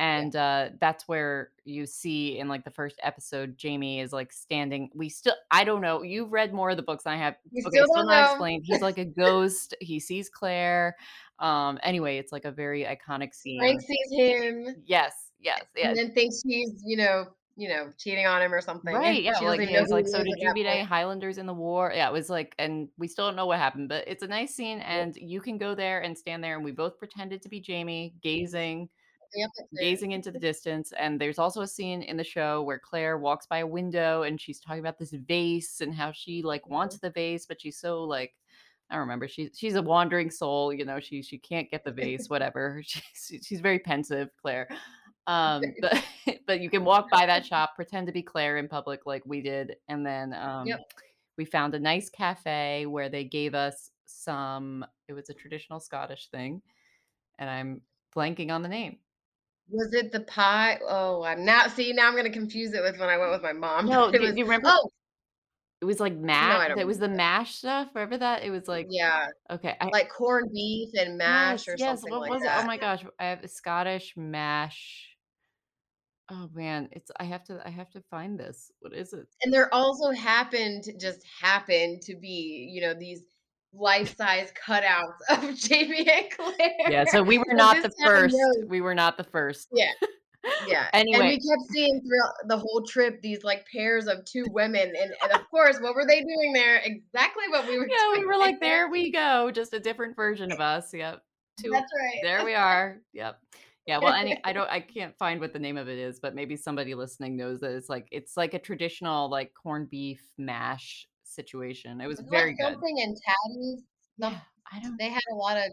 And, 0.00 0.34
uh, 0.34 0.70
that's 0.80 1.06
where 1.06 1.50
you 1.64 1.86
see 1.86 2.38
in, 2.38 2.48
like, 2.48 2.64
the 2.64 2.70
1st 2.70 2.98
episode, 3.02 3.56
Jamie 3.58 4.00
is, 4.00 4.12
like, 4.12 4.32
standing 4.32 4.90
we 4.94 5.08
still 5.10 5.34
I 5.50 5.64
don't 5.64 5.82
know, 5.82 6.02
you've 6.02 6.32
read 6.32 6.54
more 6.54 6.70
of 6.70 6.76
the 6.78 6.82
books 6.82 7.04
than 7.04 7.12
I 7.14 7.16
have. 7.18 7.36
We 7.52 7.60
Okay, 7.60 7.76
still 7.76 7.86
still 7.86 8.04
don't 8.06 8.06
know. 8.08 8.22
explained. 8.22 8.62
He's 8.66 8.80
like 8.82 8.98
a 8.98 9.04
ghost, 9.04 9.74
he 9.80 10.00
sees 10.00 10.30
Claire, 10.30 10.96
um, 11.38 11.78
anyway, 11.82 12.18
it's 12.18 12.32
like 12.32 12.44
a 12.46 12.52
very 12.52 12.84
iconic 12.84 13.34
scene. 13.42 13.60
Frank 13.60 13.80
sees 13.82 14.10
him 14.12 14.76
Yes, 14.86 15.30
yes, 15.40 15.62
and 15.82 15.96
then 15.96 16.12
thinks 16.14 16.42
she's, 16.46 16.82
you 16.84 16.96
know 16.96 17.26
you 17.56 17.68
know, 17.68 17.92
cheating 17.98 18.26
on 18.26 18.40
him 18.40 18.54
or 18.54 18.62
something, 18.62 18.94
Right, 18.94 19.16
and 19.16 19.24
yeah, 19.24 19.32
she 19.34 19.44
like, 19.44 19.60
even 19.60 19.74
know 19.74 19.86
like, 19.90 20.06
"So 20.08 20.22
did 20.24 20.36
you 20.40 20.54
beat 20.54 20.66
any. 20.66 20.82
Highlanders 20.82 21.36
in 21.36 21.44
the 21.46 21.52
war?" 21.54 21.92
Yeah, 21.94 22.08
it 22.08 22.12
was 22.12 22.30
like 22.30 22.54
and 22.58 22.88
we 22.96 23.06
still 23.08 23.26
don't 23.26 23.36
know 23.36 23.44
what 23.46 23.58
happened, 23.58 23.88
but 23.90 24.04
it's 24.08 24.22
a 24.22 24.26
nice 24.26 24.54
scene, 24.54 24.80
and 24.80 25.14
you 25.16 25.40
can 25.42 25.58
go 25.58 25.74
there 25.74 26.00
and 26.00 26.16
stand 26.16 26.42
there, 26.42 26.54
and 26.56 26.64
we 26.64 26.72
both 26.72 26.98
pretended 26.98 27.42
to 27.42 27.48
be 27.50 27.60
Jamie, 27.60 28.14
gazing 28.22 28.38
Yep, 28.38 28.48
that's 28.48 28.88
it. 28.88 28.99
Gazing 29.78 30.12
into 30.12 30.30
the 30.30 30.38
distance, 30.38 30.92
and 30.92 31.20
there's 31.20 31.38
also 31.38 31.62
a 31.62 31.66
scene 31.66 32.02
in 32.02 32.16
the 32.16 32.24
show 32.24 32.62
where 32.62 32.78
Claire 32.78 33.18
walks 33.18 33.46
by 33.46 33.58
a 33.58 33.66
window, 33.66 34.22
and 34.22 34.40
she's 34.40 34.60
talking 34.60 34.80
about 34.80 34.98
this 34.98 35.12
vase 35.12 35.80
and 35.80 35.94
how 35.94 36.12
she, 36.12 36.42
like, 36.42 36.66
wants 36.68 36.96
Mhm. 36.96 37.00
the 37.00 37.10
vase, 37.10 37.46
but 37.46 37.60
she's 37.60 37.78
so, 37.78 38.04
like 38.04 38.34
I 38.90 38.96
remember, 38.96 39.28
she's 39.28 39.50
she's 39.56 39.76
a 39.76 39.82
wandering 39.82 40.30
soul, 40.30 40.72
you 40.72 40.84
know, 40.84 40.98
she 41.00 41.22
she 41.22 41.38
can't 41.38 41.70
get 41.70 41.84
the 41.84 41.92
vase, 41.92 42.28
whatever. 42.30 42.82
She's 43.14 43.46
she's 43.46 43.60
very 43.60 43.78
pensive, 43.78 44.30
Claire. 44.36 44.68
Um, 45.28 45.62
but 45.80 46.04
but 46.46 46.60
you 46.60 46.68
can 46.70 46.84
walk 46.84 47.08
by 47.10 47.24
that 47.26 47.46
shop, 47.46 47.76
pretend 47.76 48.06
to 48.08 48.12
be 48.12 48.22
Claire 48.22 48.56
in 48.58 48.66
public 48.68 49.06
like 49.06 49.24
we 49.26 49.40
did, 49.42 49.76
and 49.88 50.04
then, 50.04 50.32
um, 50.34 50.66
Yep. 50.66 50.80
we 51.38 51.44
found 51.44 51.74
a 51.74 51.78
nice 51.78 52.10
cafe 52.10 52.86
where 52.86 53.08
they 53.08 53.24
gave 53.24 53.54
us 53.54 53.90
some 54.06 54.84
it 55.08 55.12
was 55.12 55.30
a 55.30 55.34
traditional 55.34 55.78
Scottish 55.80 56.28
thing, 56.30 56.62
and 57.38 57.48
I'm 57.50 57.82
blanking 58.16 58.50
on 58.50 58.62
the 58.62 58.68
name. 58.68 58.98
Was 59.70 59.94
it 59.94 60.10
the 60.10 60.20
pie? 60.20 60.80
Oh, 60.86 61.22
I'm 61.22 61.44
now 61.44 61.68
see, 61.68 61.92
now 61.92 62.08
I'm 62.08 62.16
gonna 62.16 62.30
confuse 62.30 62.72
it 62.74 62.82
with 62.82 62.98
when 62.98 63.08
I 63.08 63.16
went 63.18 63.30
with 63.32 63.42
my 63.42 63.52
mom. 63.52 63.86
No, 63.88 64.08
It 64.12 64.18
do 64.18 64.20
was 64.20 64.32
do 64.32 64.38
you 64.38 64.44
remember 64.44 64.66
oh! 64.68 64.90
It 65.80 65.86
was 65.86 66.00
like 66.00 66.14
mash. 66.14 66.68
No, 66.68 66.80
it 66.80 66.86
was 66.86 66.98
the 66.98 67.08
mash 67.08 67.54
stuff, 67.56 67.88
remember 67.94 68.18
that? 68.18 68.42
It 68.44 68.50
was 68.50 68.68
like 68.68 68.88
Yeah. 68.90 69.26
okay, 69.50 69.76
I 69.80 69.90
Like 69.92 70.10
corned 70.10 70.52
beef 70.52 70.90
and 70.94 71.16
mash 71.18 71.62
Yes, 71.62 71.68
or 71.68 71.78
yes, 71.78 72.02
something 72.02 72.12
what 72.12 72.20
like 72.20 72.30
was 72.30 72.42
it? 72.44 72.50
Oh 72.54 72.62
my 72.62 72.76
gosh, 72.78 73.04
I 73.18 73.24
have 73.26 73.42
a 73.44 73.48
Scottish 73.48 74.14
mash 74.16 75.16
Oh, 76.28 76.48
man, 76.52 76.88
it's 76.92 77.10
I 77.18 77.24
have 77.24 77.42
to 77.44 77.60
I 77.66 77.70
have 77.70 77.90
to 77.90 78.00
find 78.02 78.38
this. 78.38 78.70
What 78.80 78.92
is 78.94 79.12
it? 79.12 79.26
And 79.42 79.52
there 79.52 79.72
also 79.74 80.10
happened 80.12 80.84
just 81.00 81.20
happened 81.40 82.02
to 82.02 82.14
be, 82.16 82.68
you 82.72 82.80
know, 82.82 82.94
these 82.94 83.22
life-size 83.72 84.52
cutouts 84.66 85.18
of 85.30 85.54
Jamie 85.56 86.08
and 86.08 86.30
Claire. 86.30 86.70
Yeah, 86.88 87.04
so 87.04 87.22
we 87.22 87.38
were 87.38 87.54
not 87.54 87.82
the 87.82 87.90
first, 88.04 88.34
knows 88.36 88.68
we 88.68 88.80
were 88.80 88.94
not 88.94 89.16
the 89.16 89.24
first. 89.24 89.68
Yeah. 89.72 89.92
Yeah, 90.66 90.88
and 90.94 91.06
we 91.06 91.36
kept 91.36 91.70
seeing 91.70 92.00
throughout 92.00 92.32
the 92.48 92.56
whole 92.56 92.82
trip 92.88 93.20
these, 93.20 93.44
like, 93.44 93.66
pairs 93.70 94.06
of 94.06 94.24
2 94.24 94.46
women, 94.52 94.90
and 94.98 95.12
and 95.22 95.32
of 95.32 95.46
course, 95.50 95.78
what 95.80 95.94
were 95.94 96.06
they 96.06 96.20
doing 96.22 96.54
there? 96.54 96.80
Exactly 96.82 97.44
what 97.50 97.66
we 97.68 97.78
were 97.78 97.86
Yeah, 97.86 98.12
we 98.12 98.24
were 98.24 98.38
like, 98.38 98.58
there. 98.58 98.84
"There 98.84 98.88
we 98.90 99.12
go, 99.12 99.50
just 99.50 99.74
a 99.74 99.80
different 99.80 100.16
version 100.16 100.50
of 100.50 100.58
us." 100.58 100.94
Yep. 100.94 101.22
2 101.62 101.70
That's 101.70 101.92
right. 101.94 102.20
there 102.22 102.42
we 102.42 102.54
are. 102.54 103.02
Yep. 103.12 103.38
Yeah, 103.86 103.98
well, 103.98 104.14
any 104.14 104.40
I 104.44 104.54
don't 104.54 104.70
I 104.70 104.80
can't 104.80 105.14
find 105.18 105.40
what 105.40 105.52
the 105.52 105.58
name 105.58 105.76
of 105.76 105.88
it 105.90 105.98
is, 105.98 106.20
but 106.20 106.34
maybe 106.34 106.56
somebody 106.56 106.94
listening 106.94 107.36
knows 107.36 107.60
that 107.60 107.72
it's 107.72 107.90
like 107.90 108.08
it's 108.10 108.34
like 108.38 108.54
a 108.54 108.58
traditional, 108.58 109.28
like, 109.28 109.52
corned 109.52 109.90
beef 109.90 110.22
mash 110.38 111.06
situation. 111.30 112.00
It 112.00 112.06
was 112.06 112.18
Was 112.18 112.26
it 112.26 112.30
like 112.30 112.30
very 112.30 112.54
good. 112.54 112.72
something 112.72 112.98
in 112.98 113.14
Tatties? 113.14 113.80
Yeah, 114.18 114.38
I 114.72 114.80
don't 114.80 114.96
they 114.98 115.08
had 115.08 115.22
a 115.32 115.34
lot 115.34 115.56
of 115.56 115.64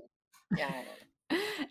yeah, 0.56 0.68
I 0.68 0.72
don't 0.72 0.86
know. 0.86 0.92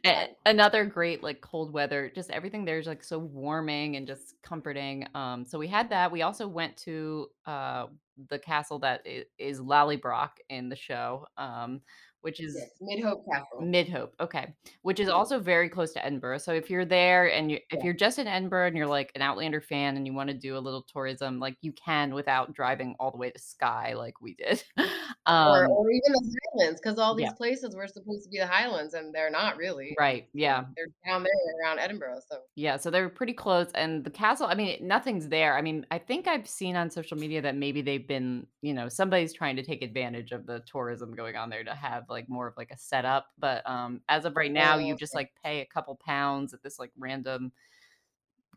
A 0.05 0.29
another 0.45 0.85
great, 0.85 1.23
like, 1.23 1.41
cold 1.41 1.73
weather 1.73 2.11
just 2.15 2.31
everything 2.31 2.65
there 2.65 2.79
is, 2.79 2.87
like, 2.87 3.03
so 3.03 3.19
warming 3.19 3.97
and 3.97 4.07
just 4.07 4.35
comforting, 4.43 5.07
um, 5.15 5.45
so 5.47 5.59
we 5.59 5.67
had 5.67 5.89
that. 5.91 6.13
We 6.13 6.23
also 6.23 6.47
went 6.47 6.77
to, 6.79 7.29
uh, 7.47 7.87
the 8.29 8.39
castle 8.39 8.79
that 8.81 9.07
is, 9.07 9.25
i 9.41 9.43
is 9.43 9.61
Lallybroch 9.61 10.33
in 10.51 10.69
the 10.69 10.77
show, 10.77 11.27
um, 11.39 11.81
which 12.23 12.41
is 12.41 12.55
Yes, 12.57 12.71
Midhope 12.83 13.25
Castle. 13.31 13.63
Midhope, 13.63 14.13
okay, 14.21 14.55
which 14.83 15.01
is 15.01 15.09
also 15.09 15.39
very 15.41 15.69
close 15.69 15.93
to 15.95 16.05
Edinburgh, 16.05 16.39
so 16.39 16.53
if 16.53 16.69
you're 16.71 16.85
there 16.85 17.31
and 17.33 17.51
you 17.51 17.59
if 17.71 17.79
Yeah. 17.79 17.85
you're 17.85 17.95
just 17.95 18.19
in 18.19 18.27
Edinburgh 18.27 18.69
and 18.69 18.77
you're, 18.77 18.87
like, 18.87 19.13
an 19.15 19.23
Outlander 19.23 19.61
fan 19.63 19.97
and 19.97 20.07
you 20.07 20.13
wanna 20.15 20.35
do 20.35 20.57
a 20.57 20.61
little 20.61 20.83
tourism, 20.83 21.39
like, 21.41 21.57
you 21.63 21.73
can 21.73 22.15
without 22.15 22.53
driving 22.55 22.97
all 23.01 23.11
the 23.11 23.17
way 23.19 23.31
to 23.31 23.39
Skye 23.39 23.95
like 23.95 24.21
we 24.21 24.35
did. 24.35 24.63
Or 25.45 25.67
Um 25.67 25.69
or 25.69 25.91
even 25.91 26.13
the 26.13 26.37
Highlands, 26.55 26.81
because 26.81 26.99
all 26.99 27.15
Yeah. 27.15 27.29
these 27.29 27.33
places 27.35 27.75
were 27.77 27.87
supposed 27.87 28.25
to 28.25 28.31
be 28.31 28.39
the 28.39 28.47
Highlands, 28.47 28.95
and 28.95 29.15
they're 29.15 29.31
not 29.31 29.57
really. 29.59 29.95
Right, 29.99 30.29
yeah. 30.33 30.67
They're 30.77 30.87
down 31.07 31.23
there 31.25 31.33
around 31.63 31.79
Edinburgh, 31.79 32.21
so 32.29 32.43
Yeah, 32.59 32.79
so 32.79 32.91
they're 32.91 33.11
pretty 33.11 33.35
close, 33.35 33.71
and 33.75 34.03
the 34.03 34.11
castle 34.11 34.47
I 34.47 34.55
mean, 34.55 34.87
nothing's 34.87 35.29
there. 35.29 35.59
I 35.59 35.61
mean, 35.63 35.85
I 35.91 35.99
think 35.99 36.27
I've 36.27 36.49
seen 36.49 36.75
on 36.75 36.91
social 36.91 37.19
media 37.19 37.43
that 37.43 37.55
maybe 37.55 37.83
they've 37.83 38.07
been 38.09 38.47
you 38.63 38.73
know, 38.75 38.89
somebody's 38.89 39.33
trying 39.35 39.57
to 39.57 39.63
take 39.63 39.83
advantage 39.83 40.33
of 40.33 40.47
the 40.47 40.61
tourism 40.67 41.15
going 41.15 41.37
on 41.37 41.51
there 41.51 41.63
to 41.65 41.75
have, 41.75 42.05
like, 42.09 42.29
more 42.29 42.47
of, 42.47 42.57
like, 42.57 42.71
a 42.71 42.79
setup, 42.79 43.27
but, 43.39 43.69
um, 43.69 44.01
as 44.09 44.25
of 44.25 44.37
right 44.37 44.53
now, 44.53 44.77
Oh, 44.77 44.79
you 44.79 44.95
just, 44.97 45.15
okay. 45.15 45.21
like, 45.21 45.33
pay 45.43 45.61
a 45.61 45.67
couple 45.67 45.97
pounds 45.97 46.55
at 46.55 46.63
this, 46.63 46.79
like, 46.79 46.91
random 46.99 47.53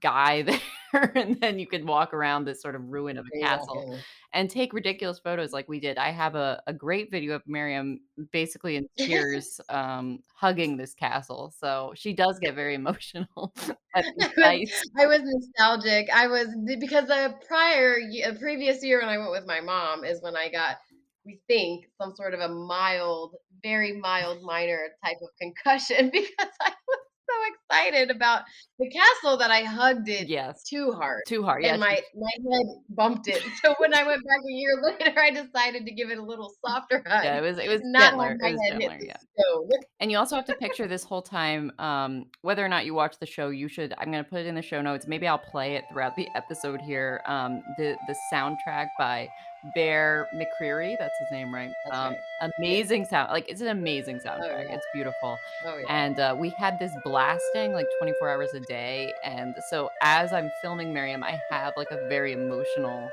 guy 0.02 0.42
there, 0.94 1.12
and 1.16 1.40
then 1.42 1.60
you 1.60 1.68
can 1.68 1.86
walk 1.86 2.14
around 2.14 2.46
this 2.46 2.62
sort 2.62 2.76
of 2.76 2.82
ruin 2.88 3.18
of 3.18 3.26
a 3.28 3.40
castle 3.40 4.00
and 4.34 4.50
take 4.50 4.74
ridiculous 4.74 5.20
photos 5.20 5.52
like 5.52 5.68
we 5.68 5.80
did. 5.80 5.98
I 5.98 6.12
have 6.12 6.36
a 6.36 6.62
a 6.68 6.74
great 6.74 7.12
video 7.12 7.36
of 7.36 7.42
Miriam 7.48 8.00
basically 8.32 8.78
in 8.78 8.88
tears, 8.98 9.60
um, 9.70 10.24
hugging 10.34 10.78
this 10.78 10.94
castle, 10.94 11.54
so 11.58 11.94
she 11.96 12.14
does 12.14 12.40
get 12.40 12.56
very 12.56 12.76
emotional 12.76 13.54
I 13.96 14.04
was. 14.38 14.72
I 14.98 15.06
was 15.08 15.22
nostalgic. 15.24 16.10
I 16.14 16.28
was 16.28 16.48
because 16.80 17.08
the 17.08 17.36
prior 17.48 17.98
ye 17.98 18.24
uh, 18.24 18.36
previous 18.36 18.84
year 18.84 19.00
when 19.00 19.10
I 19.10 19.18
went 19.18 19.32
with 19.32 19.46
my 19.48 19.62
mom 19.62 20.04
is 20.04 20.22
when 20.22 20.36
I 20.36 20.50
got, 20.50 20.78
we 21.26 21.40
think, 21.48 21.86
some 22.02 22.14
sort 22.16 22.34
of 22.34 22.40
a 22.40 22.50
mild, 22.50 23.36
very 23.64 23.94
mild 24.00 24.42
minor 24.44 24.88
type 25.04 25.18
of 25.22 25.30
concussion 25.40 26.10
because 26.14 26.30
I 26.62 26.70
was 26.70 27.00
so 27.30 27.36
excited 27.54 28.10
about 28.10 28.42
the 28.80 28.90
castle 28.90 29.38
that 29.38 29.52
I 29.52 29.62
hugged 29.62 30.10
it 30.10 30.28
Yes. 30.28 30.64
too 30.64 30.92
hard, 30.94 31.22
Too 31.28 31.44
hard, 31.44 31.64
yeah, 31.64 31.74
and 31.74 31.80
my 31.80 32.02
my 32.16 32.32
head 32.52 32.66
bumped 32.90 33.28
it. 33.28 33.44
So 33.64 33.76
when 33.78 33.94
I 33.94 34.04
went 34.04 34.22
back 34.26 34.40
a 34.40 34.52
year 34.52 34.72
later, 35.06 35.20
I 35.20 35.30
decided 35.30 35.86
to 35.86 35.92
give 35.94 36.10
it 36.10 36.18
a 36.18 36.24
little 36.24 36.52
softer 36.66 37.04
hug 37.06 37.24
Yeah, 37.24 37.38
it 37.38 37.42
was 37.42 37.58
it 37.60 37.68
was 37.68 37.82
not 37.84 38.12
gentler, 38.12 38.36
my 38.42 38.52
was 38.52 38.62
head 38.62 38.74
hit 38.74 38.82
gentler, 38.82 38.98
the 39.00 39.06
yeah. 39.08 39.18
stone. 39.40 39.70
And 40.00 40.10
you 40.12 40.18
also 40.18 40.38
have 40.38 40.46
to 40.46 40.56
picture 40.56 40.88
this 40.88 41.04
whole 41.04 41.22
time, 41.22 41.72
um, 41.78 42.26
whether 42.42 42.66
or 42.66 42.70
not 42.70 42.86
you 42.86 42.94
watch 42.96 43.20
the 43.20 43.26
show, 43.28 43.50
you 43.50 43.68
should 43.68 43.94
I'm 44.00 44.10
gonna 44.12 44.24
put 44.24 44.40
it 44.40 44.48
in 44.48 44.56
the 44.56 44.62
show 44.64 44.82
notes, 44.82 45.06
maybe 45.06 45.28
I'll 45.28 45.38
play 45.38 45.76
it 45.76 45.84
throughout 45.92 46.16
the 46.16 46.28
episode 46.36 46.82
here, 46.82 47.22
um, 47.28 47.62
the 47.78 47.96
the 48.08 48.16
soundtrack 48.34 48.88
by 48.98 49.28
Bear 49.76 50.28
McCreary, 50.34 50.96
that's 50.98 51.18
his 51.20 51.30
name, 51.32 51.54
right? 51.54 51.72
Um, 51.92 52.14
right. 52.14 52.52
Amazing 52.58 53.06
sound 53.06 53.32
like, 53.32 53.50
it's 53.50 53.62
an 53.62 53.68
amazing 53.68 54.22
Oh, 54.26 54.30
soundtrack, 54.30 54.66
yeah. 54.70 54.76
it's 54.76 54.86
beautiful, 54.94 55.38
Oh, 55.66 55.78
yeah. 55.78 55.86
and, 55.90 56.20
uh, 56.20 56.36
we 56.38 56.50
had 56.52 56.80
this 56.80 56.92
blasting, 57.04 57.74
like, 57.74 57.88
24 58.00 58.30
hours 58.30 58.54
a 58.54 58.62
day. 58.62 59.12
And 59.24 59.56
so 59.70 59.90
as 60.02 60.32
I'm 60.34 60.50
filming 60.62 60.94
Miriam, 60.94 61.24
I 61.24 61.40
have 61.50 61.74
like 61.78 61.92
a 61.92 62.08
very 62.08 62.32
emotional, 62.34 63.10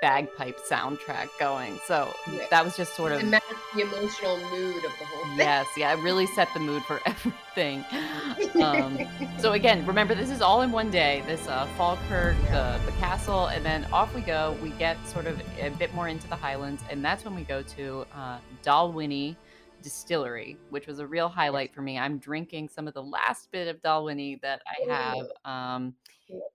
bagpipe 0.00 0.58
soundtrack 0.60 1.28
going. 1.38 1.78
So 1.86 2.12
Yeah. 2.30 2.46
that 2.50 2.64
was 2.64 2.76
just 2.76 2.94
sort 2.94 3.12
of 3.12 3.20
the 3.20 3.40
emotional 3.80 4.38
mood 4.50 4.76
of 4.76 4.92
the 4.98 5.04
whole 5.04 5.24
thing. 5.24 5.38
yes, 5.38 5.66
yeah, 5.76 5.92
it 5.92 5.98
really 6.02 6.26
set 6.28 6.48
the 6.54 6.60
mood 6.60 6.82
for 6.84 7.00
everything. 7.06 7.84
Um, 8.62 8.98
so 9.38 9.52
again, 9.52 9.84
remember 9.86 10.14
this 10.14 10.30
is 10.30 10.40
all 10.40 10.62
in 10.62 10.72
one 10.72 10.90
day. 10.90 11.22
This 11.26 11.46
uh, 11.48 11.66
Falkirk, 11.76 12.36
the 12.50 12.80
the 12.86 12.92
castle, 12.92 13.46
and 13.48 13.64
then 13.64 13.84
off 13.92 14.14
we 14.14 14.20
go. 14.22 14.56
We 14.62 14.70
get 14.70 14.96
sort 15.06 15.26
of 15.26 15.40
a 15.60 15.70
bit 15.70 15.92
more 15.94 16.08
into 16.08 16.26
the 16.28 16.36
Highlands, 16.36 16.82
and 16.90 17.04
that's 17.04 17.24
when 17.24 17.34
we 17.34 17.42
go 17.42 17.62
to 17.62 18.06
uh, 18.14 18.38
Dalwhinnie 18.62 19.36
Distillery, 19.82 20.56
which 20.70 20.86
was 20.86 20.98
a 21.00 21.06
real 21.06 21.28
highlight 21.28 21.74
for 21.74 21.82
me. 21.82 21.98
I'm 21.98 22.18
drinking 22.18 22.68
some 22.68 22.86
of 22.86 22.94
the 22.94 23.02
last 23.02 23.50
bit 23.50 23.66
of 23.68 23.80
Dalwhinnie 23.82 24.40
that 24.42 24.62
I 24.66 24.92
have, 24.92 25.26
um, 25.44 25.94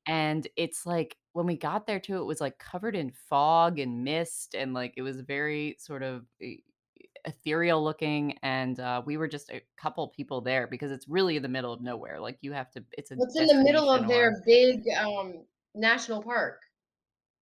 and 0.06 0.48
it's 0.56 0.86
like 0.86 1.18
when 1.38 1.46
we 1.46 1.56
got 1.56 1.86
there 1.88 2.00
too, 2.00 2.18
it 2.18 2.26
was 2.26 2.42
like 2.42 2.58
covered 2.58 2.96
in 2.96 3.12
fog 3.30 3.80
and 3.80 4.04
mist, 4.04 4.56
and 4.56 4.74
like 4.74 4.94
it 4.98 5.04
was 5.04 5.22
very 5.22 5.78
sort 5.80 6.04
of 6.04 6.26
ethereal 7.26 7.84
looking 7.84 8.38
and 8.42 8.80
uh, 8.80 9.02
we 9.06 9.18
were 9.18 9.28
just 9.28 9.50
a 9.52 9.62
couple 9.76 10.08
people 10.10 10.40
there 10.40 10.66
because 10.68 10.92
it's 10.92 11.08
really 11.10 11.36
in 11.36 11.44
the 11.44 11.50
middle 11.50 11.74
of 11.74 11.82
nowhere 11.82 12.22
like 12.22 12.38
you 12.42 12.54
have 12.54 12.72
to 12.72 12.82
it's 12.98 13.12
a 13.12 13.16
What's 13.16 13.36
in 13.38 13.48
the 13.48 13.64
middle 13.64 13.90
of 13.90 14.06
or- 14.06 14.08
their 14.08 14.42
big 14.46 14.84
um 14.98 15.44
national 15.76 16.24
park? 16.24 16.62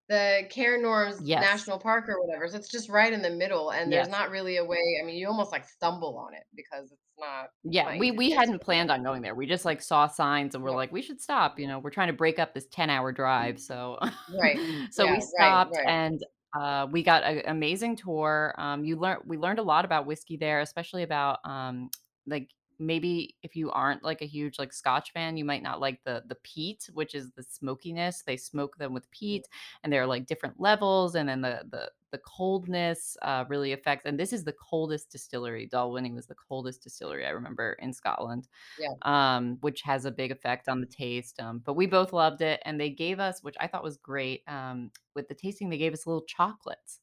The 0.07 0.43
Cairngorms 0.51 1.19
Yes. 1.23 1.41
National 1.41 1.79
Park 1.79 2.07
or 2.09 2.21
whatever. 2.23 2.47
So 2.47 2.57
it's 2.57 2.69
just 2.69 2.89
right 2.89 3.11
in 3.11 3.21
the 3.21 3.29
middle 3.31 3.71
and 3.71 3.91
there's 3.91 4.07
not 4.09 4.29
really 4.29 4.57
a 4.57 4.65
way. 4.65 4.99
I 5.01 5.05
mean, 5.05 5.15
you 5.15 5.27
almost 5.27 5.51
like 5.51 5.67
stumble 5.67 6.17
on 6.17 6.33
it 6.33 6.43
because 6.55 6.91
it's 6.91 7.01
not 7.17 7.47
yeah 7.63 7.97
we 7.97 8.11
we 8.11 8.29
hadn't 8.29 8.59
planned 8.59 8.91
on 8.91 9.01
going 9.01 9.21
there 9.21 9.33
we 9.33 9.45
just 9.45 9.63
like 9.63 9.81
saw 9.81 10.05
signs 10.05 10.53
and 10.53 10.61
we're 10.61 10.71
Yeah. 10.71 10.75
like 10.75 10.91
we 10.91 11.01
should 11.01 11.21
stop 11.21 11.57
you 11.57 11.65
know 11.65 11.79
we're 11.79 11.89
trying 11.89 12.07
to 12.09 12.13
break 12.13 12.39
up 12.39 12.53
this 12.53 12.67
10 12.67 12.89
hour 12.89 13.13
drive 13.13 13.57
so 13.59 13.97
Right. 14.37 14.59
so 14.91 15.05
Yeah, 15.05 15.11
we 15.11 15.15
right, 15.17 15.23
stopped 15.23 15.71
right. 15.77 15.87
and 15.87 16.23
uh, 16.59 16.87
we 16.91 17.03
got 17.03 17.23
an 17.23 17.41
amazing 17.47 17.95
tour 17.95 18.53
um, 18.57 18.83
you 18.83 18.97
learned 18.97 19.21
we 19.25 19.37
learned 19.37 19.59
a 19.59 19.63
lot 19.63 19.85
about 19.85 20.05
whiskey 20.05 20.35
there 20.35 20.59
especially 20.59 21.03
about 21.03 21.39
um, 21.45 21.89
like 22.27 22.49
maybe 22.79 23.35
if 23.43 23.55
you 23.55 23.71
aren't 23.71 24.03
like 24.03 24.21
a 24.21 24.25
huge 24.25 24.59
like 24.59 24.73
scotch 24.73 25.11
fan 25.11 25.37
you 25.37 25.45
might 25.45 25.63
not 25.63 25.79
like 25.79 26.03
the 26.03 26.23
the 26.27 26.35
peat 26.35 26.89
which 26.93 27.15
is 27.15 27.31
the 27.31 27.43
smokiness 27.43 28.23
they 28.23 28.37
smoke 28.37 28.77
them 28.77 28.93
with 28.93 29.09
peat 29.11 29.47
and 29.83 29.91
they're 29.91 30.07
like 30.07 30.25
different 30.25 30.59
levels 30.59 31.15
and 31.15 31.29
then 31.29 31.41
the 31.41 31.63
the 31.69 31.91
the 32.11 32.17
coldness 32.19 33.17
uh, 33.23 33.43
really 33.49 33.73
affects 33.73 34.05
and 34.05 34.17
this 34.19 34.31
is 34.31 34.45
the 34.45 34.53
coldest 34.53 35.11
distillery 35.11 35.67
dalwhinnie 35.67 36.13
was 36.13 36.27
the 36.27 36.35
coldest 36.35 36.81
distillery 36.83 37.25
i 37.25 37.29
remember 37.29 37.73
in 37.73 37.91
scotland 37.93 38.47
Yeah. 38.77 38.95
um, 39.03 39.57
which 39.61 39.81
has 39.81 40.05
a 40.05 40.11
big 40.11 40.31
effect 40.31 40.67
on 40.69 40.79
the 40.81 40.87
taste 40.87 41.39
um, 41.41 41.59
but 41.59 41.73
we 41.73 41.85
both 41.85 42.13
loved 42.13 42.41
it 42.41 42.61
and 42.65 42.79
they 42.79 42.89
gave 42.89 43.19
us 43.19 43.43
which 43.43 43.55
i 43.59 43.67
thought 43.67 43.83
was 43.83 43.97
great 43.97 44.43
um, 44.47 44.91
with 45.15 45.27
the 45.27 45.35
tasting 45.35 45.69
they 45.69 45.77
gave 45.77 45.93
us 45.93 46.07
little 46.07 46.23
chocolates 46.25 47.01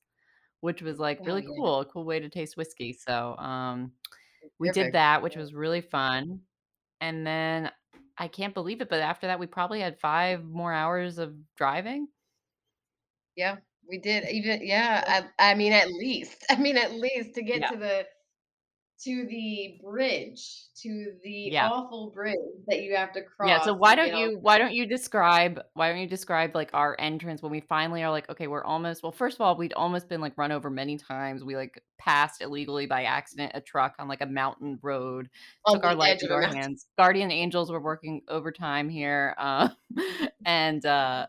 which 0.60 0.82
was 0.82 0.98
like 0.98 1.18
Oh, 1.18 1.24
really 1.24 1.42
yeah. 1.42 1.56
cool 1.56 1.80
a 1.80 1.86
cool 1.86 2.04
way 2.04 2.20
to 2.20 2.28
taste 2.28 2.56
whiskey 2.56 2.92
so 2.92 3.36
um, 3.38 3.92
we 4.58 4.70
did 4.70 4.92
that 4.92 5.22
which 5.22 5.36
was 5.36 5.54
really 5.54 5.80
fun 5.80 6.40
and 7.00 7.26
then 7.26 7.70
i 8.18 8.28
can't 8.28 8.54
believe 8.54 8.80
it 8.80 8.88
but 8.88 9.00
after 9.00 9.26
that 9.26 9.40
we 9.40 9.46
probably 9.46 9.80
had 9.80 9.98
five 10.00 10.44
more 10.44 10.72
hours 10.72 11.18
of 11.18 11.34
driving 11.56 12.08
Yeah, 13.36 13.56
we 13.88 13.98
did. 13.98 14.28
Even 14.28 14.66
yeah, 14.66 15.28
I, 15.38 15.52
I 15.52 15.54
mean 15.54 15.72
at 15.72 15.88
least. 15.88 16.44
I 16.50 16.56
mean 16.56 16.76
at 16.76 16.92
least 16.92 17.34
to 17.34 17.42
get 17.42 17.62
Yeah. 17.62 17.68
to 17.68 17.76
the 17.76 18.06
to 19.04 19.26
the 19.26 19.80
bridge, 19.82 20.66
to 20.82 21.12
the 21.24 21.50
Yeah. 21.52 21.68
awful 21.70 22.10
bridge 22.10 22.36
that 22.68 22.82
you 22.82 22.94
have 22.94 23.12
to 23.12 23.22
cross. 23.22 23.48
Yeah, 23.48 23.64
so 23.64 23.74
why 23.74 23.96
don't 23.96 24.14
you 24.14 24.38
why 24.40 24.58
don't 24.58 24.72
you 24.72 24.86
describe 24.86 25.60
why 25.74 25.90
don't 25.90 26.00
you 26.00 26.06
describe 26.06 26.54
like 26.54 26.70
our 26.72 26.94
entrance 27.00 27.42
when 27.42 27.50
we 27.50 27.60
finally 27.60 28.02
are 28.02 28.10
like 28.10 28.28
okay 28.30 28.46
we're 28.46 28.64
almost 28.64 29.02
well 29.02 29.10
first 29.10 29.36
of 29.36 29.40
all 29.40 29.56
we'd 29.56 29.72
almost 29.72 30.08
been 30.08 30.20
like 30.20 30.36
run 30.38 30.52
over 30.52 30.70
many 30.70 30.96
times 30.96 31.42
we 31.42 31.56
like 31.56 31.82
passed 31.98 32.42
illegally 32.42 32.86
by 32.86 33.04
accident 33.04 33.50
a 33.54 33.60
truck 33.60 33.94
on 33.98 34.06
like 34.06 34.20
a 34.20 34.26
mountain 34.26 34.78
road 34.82 35.28
on 35.66 35.74
took 35.74 35.84
our 35.84 35.94
life 35.94 36.20
into 36.22 36.32
our 36.32 36.42
hands 36.42 36.86
guardian 36.96 37.30
angels 37.30 37.70
were 37.70 37.80
working 37.80 38.22
overtime 38.28 38.88
here 38.88 39.34
uh, 39.38 39.68
and 40.44 40.86
uh 40.86 41.26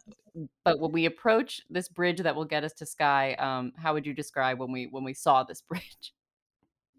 but 0.64 0.80
when 0.80 0.92
we 0.92 1.06
approach 1.06 1.62
this 1.70 1.90
bridge 1.90 2.20
that 2.22 2.36
will 2.36 2.46
get 2.46 2.64
us 2.64 2.74
to 2.74 2.86
Skye 2.86 3.34
um 3.36 3.74
how 3.78 3.94
would 3.94 4.06
you 4.06 4.14
describe 4.14 4.60
when 4.60 4.72
we 4.72 4.86
when 4.86 5.04
we 5.04 5.14
saw 5.14 5.44
this 5.44 5.62
bridge 5.70 6.14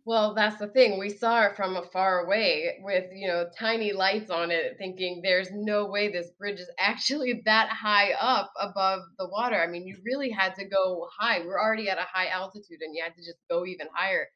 Well, 0.06 0.34
that's 0.34 0.58
the 0.58 0.66
thing. 0.68 0.98
We 0.98 1.08
saw 1.08 1.44
it 1.46 1.56
from 1.56 1.76
afar 1.76 2.26
away 2.26 2.78
with, 2.82 3.06
you 3.14 3.26
know, 3.26 3.48
tiny 3.58 3.92
lights 3.94 4.30
on 4.30 4.50
it, 4.50 4.76
thinking 4.76 5.20
there's 5.22 5.48
no 5.50 5.86
way 5.86 6.10
this 6.12 6.30
bridge 6.38 6.60
is 6.60 6.70
actually 6.78 7.42
that 7.46 7.70
high 7.70 8.12
up 8.12 8.52
above 8.60 9.00
the 9.18 9.28
water. 9.28 9.56
I 9.56 9.66
mean, 9.66 9.86
you 9.86 9.96
really 10.04 10.28
had 10.30 10.54
to 10.56 10.66
go 10.66 11.08
high. 11.18 11.40
We're 11.40 11.58
already 11.60 11.88
at 11.88 11.96
a 11.98 12.02
high 12.12 12.28
altitude 12.28 12.80
and 12.82 12.94
you 12.94 13.02
had 13.02 13.14
to 13.14 13.22
just 13.24 13.38
go 13.50 13.64
even 13.64 13.88
higher. 13.94 14.28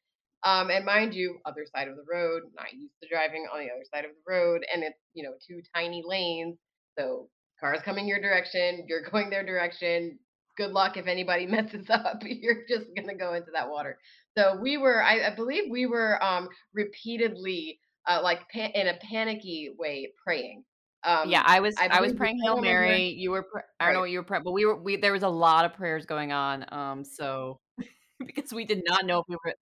Um, 0.45 0.71
and 0.71 0.87
mind 0.87 1.15
you, 1.15 1.39
other 1.45 1.67
side 1.75 1.89
of 1.89 1.97
the 1.97 2.05
road, 2.11 2.45
not 2.57 2.73
used 2.73 2.95
to 3.03 3.09
driving 3.09 3.47
on 3.53 3.59
the 3.61 3.71
other 3.71 3.85
side 3.93 4.05
of 4.05 4.13
the 4.13 4.33
road, 4.33 4.65
and 4.73 4.85
it's, 4.85 4.99
you 5.13 5.25
know, 5.25 5.33
two 5.47 5.61
tiny 5.75 6.03
lanes. 6.07 6.57
So 6.99 7.29
cars 7.61 7.81
coming 7.85 8.07
your 8.07 8.21
direction, 8.21 8.87
you're 8.89 9.03
going 9.11 9.31
their 9.31 9.45
direction. 9.45 10.19
Good 10.57 10.71
luck 10.73 10.97
if 10.97 11.07
anybody 11.07 11.47
messes 11.47 11.89
up. 11.91 12.21
You're 12.25 12.65
just 12.69 12.87
gonna 12.97 13.15
go 13.17 13.35
into 13.35 13.51
that 13.53 13.71
water. 13.71 13.97
So 14.39 14.55
we 14.55 14.77
were, 14.77 15.03
I, 15.03 15.27
I 15.27 15.35
believe 15.35 15.65
we 15.69 15.87
were 15.87 16.23
um, 16.23 16.49
repeatedly, 16.73 17.81
uh, 18.07 18.21
like 18.23 18.43
in 18.55 18.87
a 18.87 18.95
panicky 19.03 19.71
way, 19.77 20.13
praying. 20.25 20.63
Um, 21.03 21.29
yeah, 21.29 21.43
I 21.45 21.59
was 21.59 21.75
I 21.77 21.89
I, 21.89 22.01
was 22.01 22.13
praying 22.13 22.39
Hail 22.45 22.61
Mary. 22.61 23.09
You 23.09 23.33
were 23.33 23.43
pr- 23.43 23.59
I 23.81 23.87
don't 23.87 23.95
know 23.95 24.01
what 24.01 24.11
you 24.11 24.19
were 24.19 24.25
praying, 24.25 24.45
but 24.45 24.53
we 24.53 24.65
were 24.65 24.81
we 24.81 24.97
there 24.97 25.13
was 25.13 25.25
a 25.25 25.29
lot 25.29 25.65
of 25.65 25.75
prayers 25.75 26.07
going 26.07 26.31
on. 26.31 26.65
Um, 26.71 27.05
so 27.05 27.59
because 28.25 28.53
we 28.53 28.65
did 28.65 28.83
not 28.87 29.07
know 29.07 29.19
if 29.19 29.25
we 29.29 29.37
were, 29.45 29.55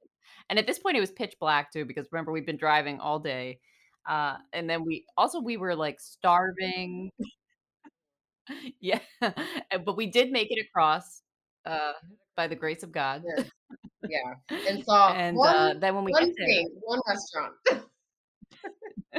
and 0.51 0.59
at 0.59 0.67
this 0.67 0.79
point 0.79 0.97
it 0.99 1.01
was 1.01 1.11
pitch 1.11 1.37
black 1.41 1.73
too. 1.73 1.87
Because 1.87 2.07
remember 2.13 2.31
we've 2.31 2.47
been 2.47 2.59
driving 2.59 3.01
all 3.01 3.19
day, 3.19 3.61
uh, 4.07 4.37
and 4.53 4.69
then 4.69 4.85
we 4.85 5.07
also 5.17 5.41
we 5.41 5.57
were 5.57 5.75
like 5.75 6.01
starving. 6.01 7.11
yeah, 8.81 9.01
but 9.85 9.97
we 9.97 10.07
did 10.07 10.33
make 10.33 10.49
it 10.51 10.67
across, 10.67 11.23
uh, 11.65 11.93
by 12.37 12.47
the 12.47 12.57
grace 12.57 12.83
of 12.83 12.93
God. 12.93 13.23
Yes. 13.27 13.47
Yeah, 14.11 14.57
and 14.69 14.85
saw 14.87 15.13
and 15.13 15.37
one, 15.37 15.55
uh, 15.55 15.75
then 15.79 15.95
when 15.95 16.05
we 16.05 16.13
one 16.13 16.27
get 16.27 16.35
there, 16.37 16.47
thing, 16.47 16.71
one 16.81 17.01
restaurant. 17.07 17.55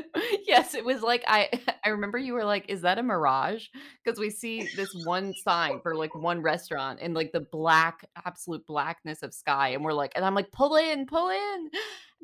yes, 0.47 0.73
it 0.73 0.84
was 0.84 1.02
like 1.02 1.23
I 1.28 1.50
I 1.86 1.89
remember 1.89 2.17
you 2.17 2.34
were 2.34 2.45
like, 2.45 2.65
"Is 2.69 2.82
that 2.82 2.97
a 2.97 3.04
mirage?" 3.04 3.67
Because 4.04 4.19
we 4.19 4.30
see 4.30 4.67
this 4.76 4.89
one 5.06 5.34
sign 5.43 5.80
for 5.82 5.95
like 5.95 6.13
one 6.15 6.41
restaurant 6.41 7.00
in 7.00 7.13
like 7.13 7.32
the 7.32 7.41
black, 7.52 8.06
absolute 8.26 8.65
blackness 8.65 9.23
of 9.23 9.34
Skye, 9.34 9.69
and 9.69 9.84
we're 9.84 9.93
like, 9.93 10.12
and 10.15 10.26
I'm 10.26 10.36
like, 10.36 10.52
"Pull 10.52 10.76
in, 10.76 11.06
pull 11.06 11.30
in," 11.30 11.69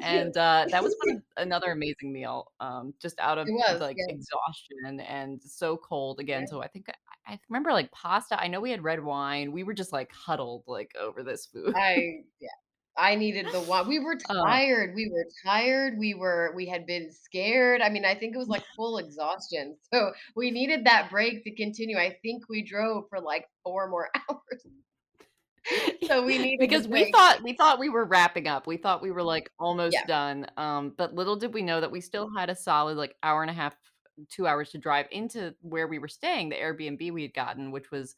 and 0.02 0.36
uh, 0.38 0.66
that 0.70 0.84
was 0.84 0.96
one 1.04 1.18
of, 1.18 1.24
another 1.38 1.72
amazing 1.72 2.12
meal, 2.12 2.52
um, 2.60 2.94
just 3.02 3.20
out 3.20 3.38
of 3.38 3.48
was, 3.50 3.80
like 3.80 3.98
yeah. 3.98 4.14
exhaustion 4.14 5.00
and 5.08 5.42
so 5.44 5.78
cold 5.78 6.20
again. 6.20 6.48
So 6.48 6.62
I 6.62 6.68
think 6.68 6.88
I, 7.28 7.40
remember 7.50 7.72
like 7.72 7.92
pasta. 7.92 8.40
I 8.40 8.48
know 8.48 8.60
we 8.60 8.72
had 8.72 8.84
red 8.84 9.04
wine. 9.04 9.52
We 9.52 9.64
were 9.64 9.74
just 9.74 9.94
like 9.94 10.12
huddled 10.12 10.64
like 10.68 10.92
over 11.00 11.24
this 11.24 11.46
food. 11.46 11.74
I 11.76 12.24
yeah. 12.40 12.50
I 12.96 13.16
needed 13.16 13.48
the 13.52 13.62
one. 13.62 13.88
We 13.88 14.00
were 14.00 14.18
Uh, 14.30 14.44
tired. 14.46 14.94
We 14.96 15.10
were 15.12 15.26
tired. 15.46 15.98
We 15.98 16.14
were 16.14 16.54
we 16.56 16.68
had 16.68 16.86
been 16.86 17.12
scared. 17.12 17.82
I 17.82 17.90
mean, 17.90 18.06
I 18.06 18.14
think 18.14 18.36
it 18.36 18.38
was 18.38 18.50
like 18.50 18.64
full 18.76 18.98
exhaustion. 18.98 19.78
So 19.94 20.12
we 20.36 20.52
needed 20.52 20.86
that 20.86 21.10
break 21.10 21.44
to 21.44 21.56
continue. 21.56 21.98
I 21.98 22.18
think 22.22 22.44
we 22.50 22.64
drove 22.64 23.06
for 23.10 23.20
like 23.20 23.46
four 23.64 23.90
more 23.90 24.10
hours. 24.30 24.66
So 26.08 26.26
we 26.26 26.38
needed 26.38 26.60
because 26.60 26.88
we 26.88 27.10
thought 27.12 27.42
we 27.42 27.54
thought 27.54 27.80
we 27.80 27.90
were 27.90 28.04
wrapping 28.06 28.48
up. 28.48 28.68
We 28.68 28.78
thought 28.78 29.02
we 29.02 29.12
were 29.12 29.24
like 29.24 29.50
almost 29.60 29.94
Yeah. 29.94 30.06
done. 30.06 30.48
Um, 30.58 30.94
but 30.98 31.14
little 31.16 31.38
did 31.38 31.54
we 31.54 31.62
know 31.62 31.80
that 31.80 31.92
we 31.92 32.02
still 32.02 32.30
had 32.36 32.50
a 32.50 32.56
solid 32.56 32.98
like 32.98 33.16
hour 33.24 33.42
and 33.42 33.50
a 33.50 33.54
half, 33.54 33.74
two 34.30 34.48
hours 34.48 34.72
to 34.72 34.78
drive 34.78 35.08
into 35.12 35.56
where 35.62 35.88
we 35.88 36.00
were 36.00 36.08
staying, 36.08 36.50
the 36.50 36.56
Airbnb 36.58 37.12
we 37.14 37.24
had 37.24 37.34
gotten, 37.34 37.72
which 37.72 37.92
was 37.92 38.16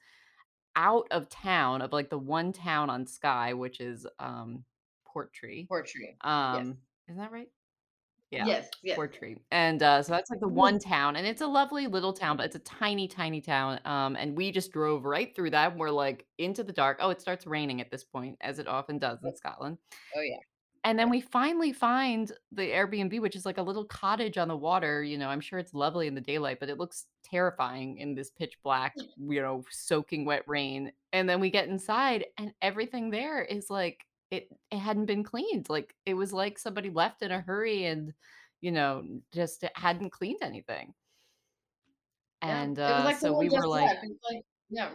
out 0.75 1.08
of 1.12 1.29
town 1.29 1.81
of 1.81 1.93
like 1.93 2.10
the 2.10 2.19
one 2.19 2.53
town 2.53 2.89
on 2.89 3.08
Skye, 3.08 3.53
which 3.53 3.81
is 3.81 4.08
um 4.19 4.65
Portree. 5.08 5.69
Portree. 5.69 6.17
Um, 6.21 6.79
isn't 7.08 7.19
that 7.21 7.31
right? 7.31 7.49
Yeah. 8.31 8.45
Yes, 8.45 8.69
yes. 8.84 8.97
Portree. 8.97 9.38
And 9.51 9.81
uh, 9.84 10.03
so 10.03 10.13
that's 10.13 10.29
like 10.29 10.39
the 10.41 10.47
Mhm. 10.47 10.49
one 10.49 10.79
town, 10.79 11.15
and 11.15 11.27
it's 11.27 11.41
a 11.41 11.47
lovely 11.47 11.88
little 11.88 12.13
town, 12.13 12.38
but 12.38 12.47
it's 12.47 12.55
a 12.55 12.60
tiny, 12.60 13.08
tiny 13.08 13.41
town. 13.41 13.79
Um, 13.86 14.15
and 14.17 14.36
we 14.38 14.51
just 14.51 14.71
drove 14.73 15.05
right 15.05 15.36
through 15.36 15.51
that. 15.51 15.71
And 15.71 15.79
we're 15.79 15.91
like 15.91 16.27
into 16.39 16.63
the 16.63 16.73
dark. 16.73 16.97
Oh, 17.01 17.12
it 17.12 17.21
starts 17.21 17.45
raining 17.47 17.79
at 17.81 17.91
this 17.91 18.03
point, 18.03 18.38
as 18.41 18.60
it 18.60 18.67
often 18.67 18.97
does 18.99 19.19
in 19.23 19.34
Scotland. 19.36 19.77
Oh 20.15 20.21
yeah. 20.21 20.39
And 20.85 20.99
then 20.99 21.09
we 21.09 21.19
finally 21.19 21.73
find 21.73 22.31
the 22.51 22.69
Airbnb, 22.69 23.19
which 23.19 23.35
is 23.35 23.43
like 23.45 23.57
a 23.57 23.63
little 23.63 23.85
cottage 23.85 24.37
on 24.37 24.47
the 24.47 24.55
water. 24.55 25.03
You 25.03 25.17
know, 25.17 25.29
I'm 25.29 25.41
sure 25.41 25.57
it's 25.57 25.73
lovely 25.73 26.05
in 26.05 26.13
the 26.13 26.21
daylight, 26.21 26.59
but 26.59 26.69
it 26.69 26.77
looks 26.77 27.07
terrifying 27.23 27.97
in 27.97 28.13
this 28.13 28.29
pitch 28.29 28.59
black, 28.63 28.93
you 29.17 29.41
know, 29.41 29.65
soaking 29.71 30.25
wet 30.25 30.43
rain. 30.47 30.91
And 31.11 31.27
then 31.27 31.39
we 31.39 31.49
get 31.49 31.67
inside, 31.67 32.25
and 32.37 32.53
everything 32.61 33.09
there 33.09 33.41
is 33.43 33.69
like 33.71 34.05
it 34.29 34.47
it 34.71 34.77
hadn't 34.77 35.07
been 35.07 35.23
cleaned. 35.23 35.69
Like 35.69 35.95
it 36.05 36.13
was 36.13 36.31
like 36.31 36.59
somebody 36.59 36.91
left 36.91 37.23
in 37.23 37.31
a 37.31 37.41
hurry 37.41 37.85
and, 37.85 38.13
you 38.61 38.71
know, 38.71 39.03
just 39.33 39.63
hadn't 39.75 40.11
cleaned 40.11 40.43
anything. 40.43 40.93
Yeah, 42.45 42.61
And 42.61 42.79
uh, 42.79 43.01
like 43.05 43.17
so 43.17 43.37
we 43.37 43.49
were 43.49 43.67
like, 43.67 43.97
like, 44.31 44.45
yeah, 44.69 44.89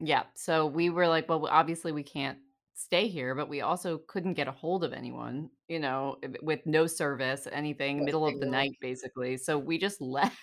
yeah. 0.00 0.24
So 0.34 0.66
we 0.66 0.90
were 0.90 1.08
like, 1.08 1.28
well, 1.28 1.46
obviously 1.46 1.92
we 1.92 2.02
can't 2.02 2.38
stay 2.78 3.08
here, 3.08 3.34
but 3.34 3.48
we 3.48 3.60
also 3.60 3.98
couldn't 4.06 4.34
get 4.34 4.46
a 4.48 4.52
hold 4.52 4.84
of 4.84 4.92
anyone, 4.92 5.50
you 5.68 5.80
know, 5.80 6.16
with 6.42 6.60
no 6.64 6.86
service, 6.86 7.48
anything, 7.50 8.04
middle 8.04 8.26
of 8.26 8.38
the 8.38 8.46
night, 8.46 8.72
basically. 8.80 9.36
So 9.36 9.58
we 9.58 9.78
just 9.78 10.00
left. 10.18 10.36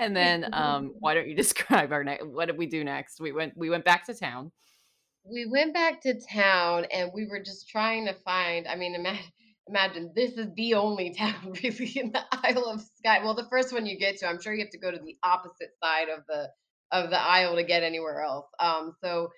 And 0.00 0.16
then, 0.16 0.48
um, 0.52 0.94
why 0.98 1.14
don't 1.14 1.28
you 1.28 1.36
describe 1.44 1.92
our 1.92 2.02
next? 2.02 2.26
What 2.26 2.46
did 2.46 2.58
we 2.58 2.66
do 2.66 2.82
next? 2.84 3.20
We 3.20 3.32
went, 3.32 3.52
we 3.56 3.70
went 3.70 3.84
back 3.84 4.04
to 4.06 4.14
town. 4.14 4.50
we 5.24 5.46
went 5.46 5.74
back 5.74 6.00
to 6.02 6.18
town 6.32 6.86
and 6.92 7.10
we 7.14 7.26
were 7.26 7.42
just 7.42 7.68
trying 7.68 8.06
to 8.06 8.14
find 8.24 8.66
i 8.66 8.74
mean 8.76 8.94
imagine, 8.94 9.24
imagine 9.68 10.12
this 10.14 10.32
is 10.32 10.48
the 10.56 10.74
only 10.74 11.14
town 11.14 11.52
really 11.62 11.92
in 11.96 12.10
the 12.12 12.22
isle 12.44 12.66
of 12.66 12.80
skye 12.80 13.20
well 13.22 13.34
the 13.34 13.46
first 13.50 13.72
one 13.72 13.86
you 13.86 13.98
get 13.98 14.16
to 14.16 14.26
i'm 14.26 14.40
sure 14.40 14.54
you 14.54 14.64
have 14.64 14.70
to 14.70 14.78
go 14.78 14.90
to 14.90 14.98
the 14.98 15.16
opposite 15.22 15.70
side 15.82 16.08
of 16.08 16.20
the 16.28 16.48
of 16.90 17.10
the 17.10 17.20
isle 17.20 17.54
to 17.56 17.64
get 17.64 17.82
anywhere 17.82 18.22
else 18.22 18.46
um 18.60 18.92
so 19.02 19.28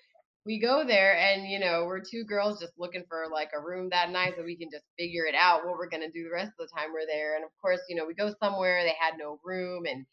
we 0.45 0.59
go 0.59 0.83
there 0.85 1.15
and 1.17 1.47
you 1.47 1.59
know 1.59 1.85
we're 1.85 1.99
two 1.99 2.23
girls 2.23 2.59
just 2.59 2.73
looking 2.77 3.03
for 3.07 3.25
like 3.31 3.49
a 3.55 3.61
room 3.61 3.89
that 3.91 4.09
night 4.09 4.33
so 4.37 4.43
we 4.43 4.57
can 4.57 4.69
just 4.71 4.85
figure 4.97 5.25
it 5.25 5.35
out 5.35 5.65
what 5.65 5.75
we're 5.77 5.89
going 5.89 6.01
to 6.01 6.11
do 6.11 6.23
the 6.23 6.33
rest 6.33 6.51
of 6.59 6.67
the 6.67 6.75
time 6.75 6.89
we're 6.93 7.05
there 7.05 7.35
and 7.35 7.45
of 7.45 7.51
course 7.61 7.79
you 7.89 7.95
know 7.95 8.05
we 8.05 8.13
go 8.13 8.33
somewhere 8.41 8.83
they 8.83 8.95
had 8.99 9.17
no 9.17 9.39
room 9.43 9.85
and 9.85 10.05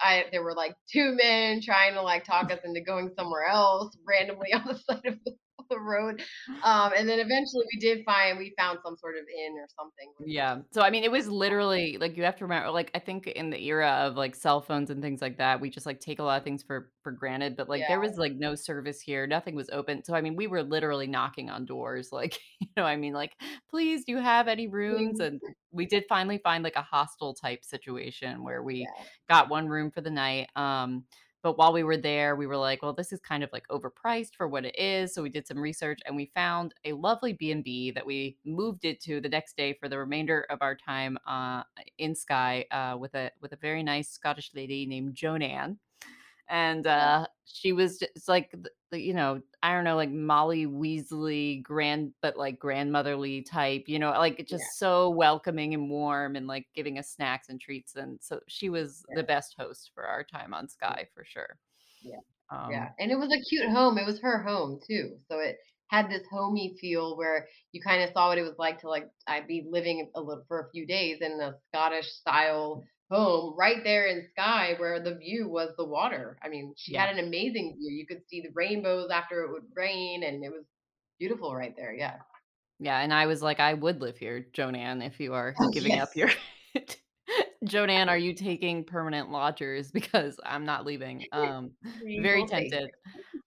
I 0.00 0.24
there 0.32 0.42
were 0.42 0.54
like 0.54 0.74
two 0.92 1.16
men 1.16 1.60
trying 1.62 1.94
to 1.94 2.02
like 2.02 2.24
talk 2.24 2.50
us 2.52 2.58
into 2.64 2.80
going 2.80 3.10
somewhere 3.16 3.46
else 3.46 3.96
randomly 4.06 4.52
on 4.54 4.64
the 4.66 4.78
side 4.78 5.06
of 5.06 5.18
the, 5.24 5.34
the 5.70 5.80
road. 5.80 6.22
Um, 6.62 6.92
and 6.96 7.08
then 7.08 7.18
eventually 7.18 7.64
we 7.72 7.80
did 7.80 8.04
find 8.04 8.38
we 8.38 8.54
found 8.58 8.78
some 8.84 8.96
sort 8.96 9.16
of 9.16 9.22
inn 9.28 9.56
or 9.58 9.66
something. 9.76 10.12
Yeah. 10.26 10.58
So 10.72 10.82
I 10.82 10.90
mean, 10.90 11.04
it 11.04 11.10
was 11.10 11.28
literally 11.28 11.96
like 11.98 12.16
you 12.16 12.22
have 12.24 12.36
to 12.36 12.44
remember, 12.44 12.70
like 12.70 12.90
I 12.94 12.98
think 12.98 13.26
in 13.26 13.50
the 13.50 13.62
era 13.64 13.90
of 13.90 14.16
like 14.16 14.34
cell 14.34 14.60
phones 14.60 14.90
and 14.90 15.02
things 15.02 15.20
like 15.20 15.38
that, 15.38 15.60
we 15.60 15.70
just 15.70 15.86
like 15.86 16.00
take 16.00 16.18
a 16.18 16.22
lot 16.22 16.38
of 16.38 16.44
things 16.44 16.62
for 16.62 16.92
for 17.02 17.12
granted. 17.12 17.56
But 17.56 17.68
like 17.68 17.82
there 17.88 18.00
was 18.00 18.16
like 18.16 18.34
no 18.34 18.54
service 18.54 19.00
here, 19.00 19.26
nothing 19.26 19.54
was 19.54 19.70
open. 19.72 20.04
So 20.04 20.14
I 20.14 20.20
mean, 20.20 20.36
we 20.36 20.46
were 20.46 20.62
literally 20.62 21.06
knocking 21.06 21.50
on 21.50 21.64
doors, 21.64 22.08
like 22.12 22.38
you 22.60 22.68
know, 22.76 22.84
I 22.84 22.96
mean, 22.96 23.12
like, 23.12 23.32
please, 23.70 24.04
do 24.04 24.12
you 24.12 24.18
have 24.18 24.48
any 24.48 24.66
rooms? 24.66 25.20
And 25.20 25.40
we 25.70 25.86
did 25.86 26.04
finally 26.08 26.38
find 26.38 26.64
like 26.64 26.76
a 26.76 26.82
hostel 26.82 27.34
type 27.34 27.64
situation 27.64 28.42
where 28.42 28.62
we 28.62 28.80
Yeah. 28.80 29.04
got 29.28 29.48
one 29.48 29.68
room 29.68 29.90
for 29.90 30.00
the 30.00 30.10
night. 30.10 30.48
Um, 30.56 31.04
but 31.42 31.56
while 31.56 31.72
we 31.72 31.84
were 31.84 31.96
there, 31.96 32.36
we 32.36 32.46
were 32.46 32.56
like, 32.56 32.82
well, 32.82 32.92
this 32.92 33.12
is 33.12 33.20
kind 33.20 33.44
of 33.44 33.50
like 33.52 33.66
overpriced 33.68 34.34
for 34.36 34.48
what 34.48 34.64
it 34.64 34.78
is. 34.78 35.14
So 35.14 35.22
we 35.22 35.28
did 35.28 35.46
some 35.46 35.58
research 35.58 36.00
and 36.06 36.16
we 36.16 36.30
found 36.34 36.74
a 36.84 36.92
lovely 36.92 37.32
B&B 37.32 37.92
that 37.92 38.04
we 38.04 38.36
moved 38.44 38.84
it 38.84 39.00
to 39.02 39.20
the 39.20 39.28
next 39.28 39.56
day 39.56 39.72
for 39.74 39.88
the 39.88 39.98
remainder 39.98 40.46
of 40.50 40.58
our 40.62 40.74
time 40.74 41.18
uh, 41.26 41.62
in 41.98 42.14
Skye 42.14 42.64
uh, 42.70 42.96
with 42.98 43.14
a 43.14 43.30
with 43.40 43.52
a 43.52 43.56
very 43.56 43.82
nice 43.82 44.08
Scottish 44.08 44.50
lady 44.54 44.86
named 44.86 45.14
Joan 45.14 45.42
Ann 45.42 45.78
and 46.48 46.86
uh 46.86 47.26
she 47.44 47.72
was 47.72 47.98
just 47.98 48.28
like 48.28 48.54
you 48.92 49.12
know 49.12 49.40
i 49.62 49.72
don't 49.72 49.84
know 49.84 49.96
like 49.96 50.10
molly 50.10 50.66
weasley 50.66 51.62
grand 51.62 52.12
but 52.22 52.36
like 52.36 52.58
grandmotherly 52.58 53.42
type 53.42 53.84
you 53.86 53.98
know 53.98 54.10
like 54.10 54.38
it's 54.40 54.50
Yeah. 54.50 54.56
just 54.56 54.78
so 54.78 55.10
welcoming 55.10 55.74
and 55.74 55.90
warm 55.90 56.36
and 56.36 56.46
like 56.46 56.66
giving 56.74 56.98
us 56.98 57.10
snacks 57.10 57.48
and 57.48 57.60
treats 57.60 57.94
and 57.96 58.18
so 58.22 58.40
she 58.48 58.68
was 58.70 59.04
the 59.14 59.22
best 59.22 59.54
host 59.58 59.90
for 59.94 60.04
our 60.04 60.24
time 60.24 60.54
on 60.54 60.68
Skye 60.68 61.06
for 61.14 61.24
sure 61.24 61.58
Yeah. 62.02 62.18
Yeah, 62.66 62.88
um 62.88 62.88
and 62.98 63.10
it 63.10 63.18
was 63.18 63.32
a 63.32 63.40
cute 63.48 63.70
home. 63.70 63.98
It 63.98 64.06
was 64.06 64.20
her 64.20 64.42
home 64.42 64.80
too, 64.86 65.18
so 65.30 65.38
it 65.38 65.56
had 65.88 66.10
this 66.10 66.22
homey 66.30 66.76
feel 66.80 67.16
where 67.16 67.48
you 67.72 67.80
kind 67.82 68.02
of 68.02 68.10
saw 68.12 68.28
what 68.28 68.38
it 68.38 68.42
was 68.42 68.58
like 68.58 68.80
to 68.80 68.88
like 68.88 69.08
I'd 69.26 69.46
be 69.46 69.66
living 69.70 70.10
a 70.14 70.20
little 70.20 70.44
for 70.48 70.60
a 70.60 70.70
few 70.70 70.86
days 70.86 71.18
in 71.20 71.40
a 71.40 71.54
Scottish 71.68 72.10
style 72.12 72.84
home 73.10 73.54
right 73.58 73.82
there 73.84 74.06
in 74.06 74.26
Skye 74.30 74.74
where 74.78 75.00
the 75.02 75.16
view 75.16 75.48
was 75.48 75.70
the 75.76 75.84
water. 75.84 76.38
I 76.42 76.48
mean, 76.48 76.74
she 76.76 76.94
yeah 76.94 77.06
had 77.06 77.16
an 77.16 77.24
amazing 77.26 77.76
view. 77.78 77.90
You 77.90 78.06
could 78.06 78.22
see 78.28 78.40
the 78.42 78.50
rainbows 78.54 79.10
after 79.10 79.42
it 79.44 79.52
would 79.52 79.64
rain, 79.74 80.22
and 80.22 80.44
it 80.44 80.50
was 80.50 80.64
beautiful 81.18 81.54
right 81.54 81.74
there. 81.76 81.92
Yeah. 81.94 82.18
yeah 82.78 82.98
and 83.00 83.12
i 83.12 83.26
was 83.26 83.42
like 83.42 83.60
i 83.60 83.74
would 83.74 84.00
live 84.00 84.16
here 84.16 84.46
jonan 84.52 85.02
if 85.02 85.18
you 85.20 85.34
are 85.34 85.54
Oh 85.60 85.70
giving 85.72 85.98
up 85.98 86.14
your 86.14 86.30
jonan 87.64 88.08
are 88.08 88.18
you 88.18 88.32
taking 88.34 88.84
permanent 88.84 89.30
lodgers 89.30 89.90
because 89.90 90.38
i'm 90.44 90.64
not 90.64 90.86
leaving 90.86 91.26
um 91.32 91.70
very 92.16 92.44
tempted. 92.46 92.90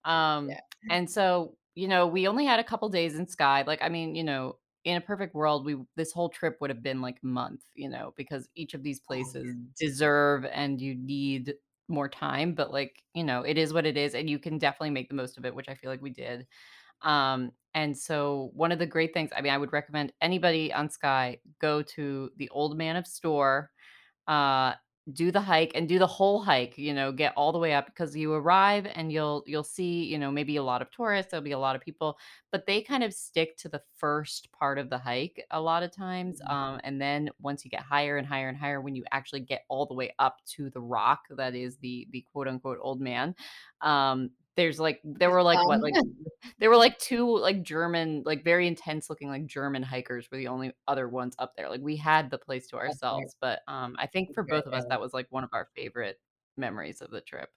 Um, 0.04 0.48
Yeah. 0.48 0.60
and 0.90 1.10
so, 1.10 1.56
you 1.74 1.88
know, 1.88 2.06
we 2.06 2.28
only 2.28 2.44
had 2.46 2.60
a 2.60 2.64
couple 2.64 2.88
days 2.88 3.16
in 3.16 3.26
Skye. 3.28 3.64
Like, 3.66 3.82
I 3.82 3.88
mean, 3.88 4.14
you 4.14 4.24
know, 4.24 4.56
in 4.84 4.96
a 4.96 5.00
perfect 5.00 5.34
world, 5.34 5.64
we 5.64 5.76
this 5.96 6.12
whole 6.12 6.28
trip 6.28 6.58
would 6.60 6.70
have 6.70 6.82
been 6.82 7.00
like 7.00 7.18
a 7.22 7.26
month, 7.26 7.62
you 7.74 7.88
know, 7.88 8.14
because 8.16 8.48
each 8.54 8.74
of 8.74 8.82
these 8.82 9.00
Oh 9.08 9.34
places 9.34 9.56
deserve 9.78 10.44
and 10.46 10.80
you 10.80 10.94
need 10.94 11.54
more 11.88 12.08
time. 12.08 12.54
But 12.54 12.72
like, 12.72 13.02
you 13.14 13.24
know, 13.24 13.42
it 13.42 13.58
is 13.58 13.72
what 13.72 13.86
it 13.86 13.96
is, 13.96 14.14
and 14.14 14.28
you 14.30 14.38
can 14.38 14.58
definitely 14.58 14.90
make 14.90 15.08
the 15.08 15.14
most 15.14 15.38
of 15.38 15.44
it, 15.44 15.54
which 15.54 15.68
I 15.68 15.74
feel 15.74 15.90
like 15.90 16.02
we 16.02 16.10
did. 16.10 16.46
Um, 17.02 17.52
and 17.74 17.98
so 17.98 18.50
one 18.54 18.72
of 18.72 18.78
the 18.78 18.86
great 18.86 19.14
things, 19.14 19.30
I 19.36 19.40
mean, 19.42 19.52
I 19.52 19.58
would 19.58 19.72
recommend 19.72 20.12
anybody 20.20 20.72
on 20.72 20.90
Skye 20.90 21.40
go 21.60 21.82
to 21.82 22.30
the 22.36 22.48
Old 22.50 22.76
Man 22.78 22.96
of 22.96 23.06
Storr 23.06 23.70
uh 24.28 24.74
do 25.12 25.32
the 25.32 25.40
hike 25.40 25.72
and 25.74 25.88
do 25.88 25.98
the 25.98 26.06
whole 26.06 26.40
hike 26.40 26.78
you 26.78 26.94
know 26.94 27.10
get 27.10 27.32
all 27.36 27.50
the 27.50 27.58
way 27.58 27.72
up 27.74 27.86
because 27.86 28.14
you 28.14 28.32
arrive 28.32 28.86
and 28.94 29.10
you'll 29.10 29.42
you'll 29.46 29.64
see 29.64 30.04
you 30.04 30.16
know 30.16 30.30
maybe 30.30 30.54
a 30.54 30.62
lot 30.62 30.80
of 30.80 30.88
tourists 30.92 31.32
there'll 31.32 31.42
be 31.42 31.50
a 31.50 31.58
lot 31.58 31.74
of 31.74 31.82
people 31.82 32.16
but 32.52 32.66
they 32.66 32.80
kind 32.80 33.02
of 33.02 33.12
stick 33.12 33.56
to 33.56 33.68
the 33.68 33.82
first 33.96 34.52
part 34.52 34.78
of 34.78 34.90
the 34.90 34.98
hike 34.98 35.44
a 35.50 35.60
lot 35.60 35.82
of 35.82 35.90
times 35.90 36.40
um 36.46 36.78
and 36.84 37.00
then 37.00 37.28
once 37.40 37.64
you 37.64 37.70
get 37.70 37.82
higher 37.82 38.16
and 38.16 38.28
higher 38.28 38.48
and 38.48 38.56
higher 38.56 38.80
when 38.80 38.94
you 38.94 39.02
actually 39.10 39.40
get 39.40 39.64
all 39.68 39.86
the 39.86 39.94
way 39.94 40.14
up 40.20 40.36
to 40.46 40.70
the 40.70 40.80
rock 40.80 41.22
that 41.30 41.56
is 41.56 41.78
the 41.78 42.06
the 42.12 42.24
quote 42.32 42.46
unquote 42.46 42.78
old 42.80 43.00
man 43.00 43.34
um 43.80 44.30
there's 44.56 44.80
like 44.80 45.00
there 45.04 45.30
were 45.30 45.42
like 45.42 45.64
what 45.64 45.82
like 45.82 45.96
there 46.58 46.70
were 46.70 46.76
like 46.76 46.98
two 46.98 47.38
like 47.38 47.62
German, 47.62 48.22
like 48.26 48.44
very 48.44 48.66
intense 48.66 49.08
looking 49.10 49.28
like 49.28 49.46
German 49.46 49.82
hikers 49.82 50.30
were 50.30 50.38
the 50.38 50.48
only 50.48 50.72
other 50.88 51.08
ones 51.08 51.34
up 51.38 51.54
there. 51.56 51.68
Like 51.70 51.80
we 51.82 51.96
had 51.96 52.30
the 52.30 52.38
place 52.38 52.68
to 52.68 52.76
ourselves, 52.76 53.36
but 53.40 53.62
um 53.68 53.96
I 53.98 54.06
think 54.06 54.34
for 54.34 54.42
both 54.42 54.66
of 54.66 54.74
us 54.74 54.84
that 54.90 55.00
was 55.00 55.14
like 55.14 55.26
one 55.30 55.44
of 55.44 55.50
our 55.52 55.68
favorite 55.76 56.20
memories 56.56 57.00
of 57.02 57.10
the 57.10 57.20
trip. 57.22 57.50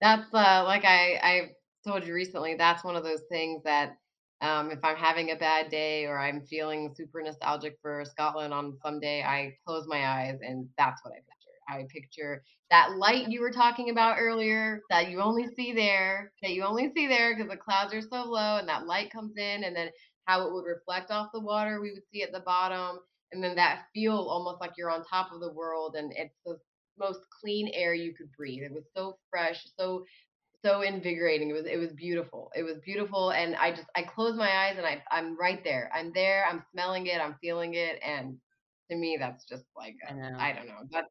That's, 0.00 0.32
uh, 0.34 0.64
like 0.64 0.84
I 0.84 1.16
I 1.22 1.56
told 1.86 2.06
you 2.06 2.14
recently, 2.14 2.54
that's 2.54 2.84
one 2.84 2.96
of 2.96 3.04
those 3.04 3.22
things 3.28 3.62
that, 3.64 3.98
um, 4.40 4.70
if 4.70 4.80
I'm 4.84 4.96
having 4.96 5.30
a 5.30 5.36
bad 5.36 5.70
day 5.70 6.06
or 6.06 6.18
I'm 6.18 6.44
feeling 6.46 6.94
super 6.94 7.22
nostalgic 7.22 7.78
for 7.80 8.04
Scotland 8.04 8.52
on 8.52 8.78
some 8.82 9.00
day, 9.00 9.22
I 9.22 9.56
close 9.66 9.86
my 9.86 10.06
eyes 10.06 10.38
and 10.42 10.68
that's 10.76 11.02
what 11.04 11.14
I. 11.14 11.20
I 11.68 11.86
picture 11.88 12.42
that 12.70 12.96
light 12.96 13.28
you 13.28 13.40
were 13.40 13.50
talking 13.50 13.90
about 13.90 14.18
earlier 14.18 14.80
that 14.90 15.10
you 15.10 15.20
only 15.20 15.46
see 15.54 15.72
there, 15.72 16.32
that 16.42 16.52
you 16.52 16.64
only 16.64 16.92
see 16.94 17.06
there 17.06 17.34
because 17.34 17.50
the 17.50 17.56
clouds 17.56 17.94
are 17.94 18.00
so 18.00 18.24
low 18.24 18.58
and 18.58 18.68
that 18.68 18.86
light 18.86 19.10
comes 19.12 19.36
in 19.36 19.64
and 19.64 19.76
then 19.76 19.90
how 20.26 20.46
it 20.46 20.52
would 20.52 20.64
reflect 20.64 21.10
off 21.10 21.30
the 21.32 21.40
water 21.40 21.80
we 21.80 21.92
would 21.92 22.02
see 22.12 22.22
at 22.22 22.32
the 22.32 22.40
bottom. 22.40 22.98
And 23.32 23.42
then 23.42 23.56
that 23.56 23.86
feel 23.94 24.16
almost 24.16 24.60
like 24.60 24.72
you're 24.76 24.90
on 24.90 25.04
top 25.04 25.32
of 25.32 25.40
the 25.40 25.52
world 25.52 25.96
and 25.96 26.12
it's 26.16 26.36
the 26.46 26.58
most 26.98 27.20
clean 27.40 27.70
air 27.74 27.94
you 27.94 28.14
could 28.14 28.30
breathe. 28.32 28.62
It 28.62 28.72
was 28.72 28.84
so 28.96 29.18
fresh, 29.30 29.66
so 29.78 30.04
so 30.64 30.82
invigorating. 30.82 31.50
It 31.50 31.54
was 31.54 31.66
it 31.66 31.78
was 31.78 31.92
beautiful. 31.92 32.50
It 32.54 32.62
was 32.62 32.78
beautiful, 32.84 33.30
and 33.30 33.54
I 33.56 33.70
just 33.70 33.88
I 33.96 34.02
close 34.02 34.36
my 34.36 34.50
eyes 34.50 34.76
and 34.78 34.86
I 34.86 35.02
I'm 35.10 35.36
right 35.38 35.62
there. 35.62 35.90
I'm 35.94 36.12
there. 36.14 36.44
I'm 36.50 36.62
smelling 36.72 37.06
it. 37.06 37.20
I'm 37.20 37.36
feeling 37.40 37.74
it, 37.74 38.00
and 38.02 38.38
to 38.90 38.96
me, 38.96 39.16
that's 39.18 39.44
just 39.44 39.64
like 39.76 39.96
I 40.38 40.52
don't 40.52 40.66
know. 40.66 40.82
That's 40.90 41.08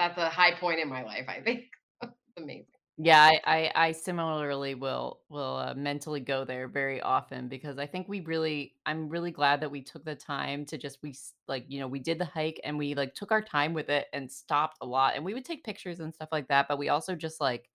that's 0.00 0.18
a 0.18 0.30
high 0.30 0.54
point 0.54 0.80
in 0.80 0.88
my 0.88 1.02
life. 1.02 1.26
I 1.28 1.40
think 1.40 1.64
amazing. 2.36 2.66
Yeah, 3.02 3.22
I, 3.22 3.40
I 3.46 3.72
I 3.86 3.92
similarly 3.92 4.74
will 4.74 5.20
will 5.28 5.56
uh, 5.56 5.74
mentally 5.74 6.20
go 6.20 6.44
there 6.44 6.68
very 6.68 7.00
often 7.00 7.48
because 7.48 7.78
I 7.78 7.86
think 7.86 8.08
we 8.08 8.20
really 8.20 8.74
I'm 8.84 9.08
really 9.08 9.30
glad 9.30 9.60
that 9.60 9.70
we 9.70 9.82
took 9.82 10.04
the 10.04 10.14
time 10.14 10.66
to 10.66 10.76
just 10.76 10.98
we 11.02 11.14
like 11.48 11.64
you 11.68 11.80
know 11.80 11.88
we 11.88 11.98
did 11.98 12.18
the 12.18 12.26
hike 12.26 12.60
and 12.62 12.76
we 12.76 12.94
like 12.94 13.14
took 13.14 13.32
our 13.32 13.42
time 13.42 13.72
with 13.72 13.88
it 13.88 14.08
and 14.12 14.30
stopped 14.30 14.78
a 14.82 14.86
lot 14.86 15.14
and 15.16 15.24
we 15.24 15.32
would 15.32 15.44
take 15.46 15.64
pictures 15.64 16.00
and 16.00 16.14
stuff 16.14 16.28
like 16.30 16.48
that 16.48 16.66
but 16.68 16.78
we 16.78 16.90
also 16.90 17.14
just 17.14 17.40
like 17.40 17.70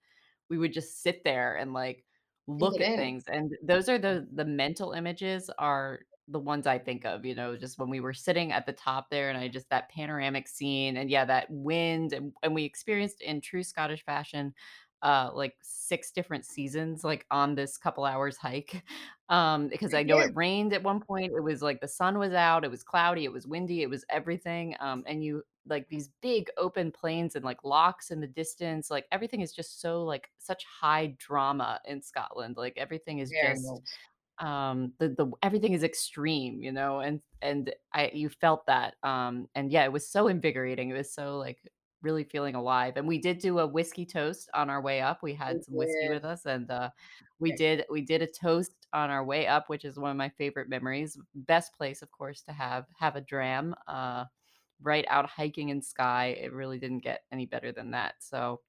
we 0.50 0.58
would 0.60 0.74
just 0.74 1.02
sit 1.02 1.24
there 1.24 1.56
and 1.56 1.74
like 1.74 2.06
look 2.48 2.80
at 2.80 2.88
in. 2.88 2.96
things 2.98 3.24
and 3.28 3.52
those 3.64 3.90
are 3.90 3.98
the 3.98 4.28
the 4.34 4.46
mental 4.46 4.92
images 4.92 5.50
are 5.58 6.02
the 6.28 6.40
ones 6.40 6.66
I 6.68 6.80
think 6.80 7.06
of, 7.06 7.26
you 7.26 7.36
know, 7.36 7.56
just 7.56 7.78
when 7.78 7.90
we 7.90 8.00
were 8.00 8.14
sitting 8.14 8.52
at 8.52 8.66
the 8.66 8.74
top 8.74 9.10
there 9.10 9.30
and 9.30 9.38
I 9.38 9.48
just 9.48 9.70
that 9.70 9.90
panoramic 9.90 10.48
scene 10.48 10.98
and 10.98 11.10
yeah, 11.10 11.26
that 11.26 11.48
wind 11.50 12.14
and, 12.14 12.34
and 12.42 12.56
we 12.56 12.64
experienced 12.64 13.22
in 13.22 13.42
true 13.42 13.64
Scottish 13.64 14.04
fashion 14.04 14.54
uh 15.02 15.30
like 15.34 15.54
six 15.62 16.12
different 16.12 16.46
seasons 16.46 17.04
like 17.04 17.26
on 17.30 17.54
this 17.56 17.78
couple 17.78 18.06
hours 18.06 18.38
hike. 18.38 18.84
Um 19.28 19.70
because 19.70 19.96
I 19.96 20.04
know 20.04 20.20
it 20.20 20.36
rained 20.36 20.72
at 20.72 20.84
one 20.84 21.00
point. 21.00 21.34
It 21.36 21.42
was 21.42 21.64
like 21.64 21.82
the 21.82 21.88
sun 21.88 22.20
was 22.20 22.34
out, 22.34 22.64
it 22.64 22.70
was 22.70 22.84
cloudy, 22.84 23.26
it 23.26 23.32
was 23.32 23.48
windy, 23.48 23.82
it 23.82 23.90
was 23.90 24.06
everything. 24.12 24.76
Um 24.80 25.04
and 25.08 25.24
you 25.24 25.42
like 25.68 25.90
these 25.90 26.10
big 26.22 26.48
open 26.58 26.92
plains 26.92 27.36
and 27.36 27.44
like 27.44 27.64
lochs 27.64 28.12
in 28.12 28.20
the 28.20 28.28
distance, 28.28 28.92
like 28.92 29.08
everything 29.12 29.42
is 29.42 29.52
just 29.52 29.82
so 29.82 30.04
like 30.04 30.30
such 30.38 30.64
high 30.66 31.16
drama 31.18 31.80
in 31.86 32.04
Scotland. 32.04 32.56
Like 32.56 32.78
everything 32.78 33.18
is 33.18 33.32
Very 33.32 33.56
just. 33.56 33.66
Um 34.40 34.94
the 35.00 35.10
the 35.10 35.32
everything 35.42 35.74
is 35.74 35.84
extreme 35.84 36.62
you 36.62 36.72
know 36.72 37.00
and 37.00 37.22
and 37.42 37.74
i 37.94 38.12
you 38.14 38.30
felt 38.30 38.66
that 38.66 38.96
um 39.04 39.48
and 39.56 39.72
yeah 39.72 39.86
it 39.86 39.92
was 39.92 40.08
so 40.08 40.28
invigorating 40.28 40.90
it 40.90 40.94
was 40.94 41.14
so 41.14 41.38
like 41.38 41.60
really 42.06 42.24
feeling 42.24 42.56
alive. 42.56 42.94
And 42.96 43.08
we 43.08 43.18
did 43.18 43.40
do 43.40 43.60
a 43.60 43.68
whiskey 43.68 44.06
toast 44.06 44.50
on 44.54 44.70
our 44.70 44.80
way 44.80 45.02
up. 45.02 45.24
We 45.24 45.34
had 45.34 45.66
some 45.66 45.76
whiskey 45.76 46.08
with 46.08 46.24
us, 46.24 46.46
and 46.46 46.70
uh, 46.70 46.92
we 47.40 47.52
did 47.52 47.84
we 47.90 48.02
did 48.02 48.22
a 48.22 48.28
toast 48.28 48.88
on 48.94 49.10
our 49.10 49.26
way 49.26 49.48
up, 49.48 49.68
which 49.68 49.84
is 49.84 49.98
one 49.98 50.12
of 50.12 50.18
my 50.18 50.30
favorite 50.30 50.70
memories. 50.70 51.18
Best 51.34 51.76
place, 51.76 52.02
of 52.02 52.12
course, 52.12 52.44
to 52.44 52.54
have 52.54 52.86
have 52.98 53.18
a 53.18 53.22
dram. 53.22 53.76
Uh, 53.88 54.26
right 54.82 55.06
out 55.10 55.30
hiking 55.30 55.70
in 55.70 55.82
Skye. 55.82 56.38
It 56.40 56.52
really 56.52 56.78
didn't 56.78 57.00
get 57.00 57.24
any 57.32 57.46
better 57.46 57.72
than 57.72 57.92
that. 57.92 58.16
So, 58.20 58.60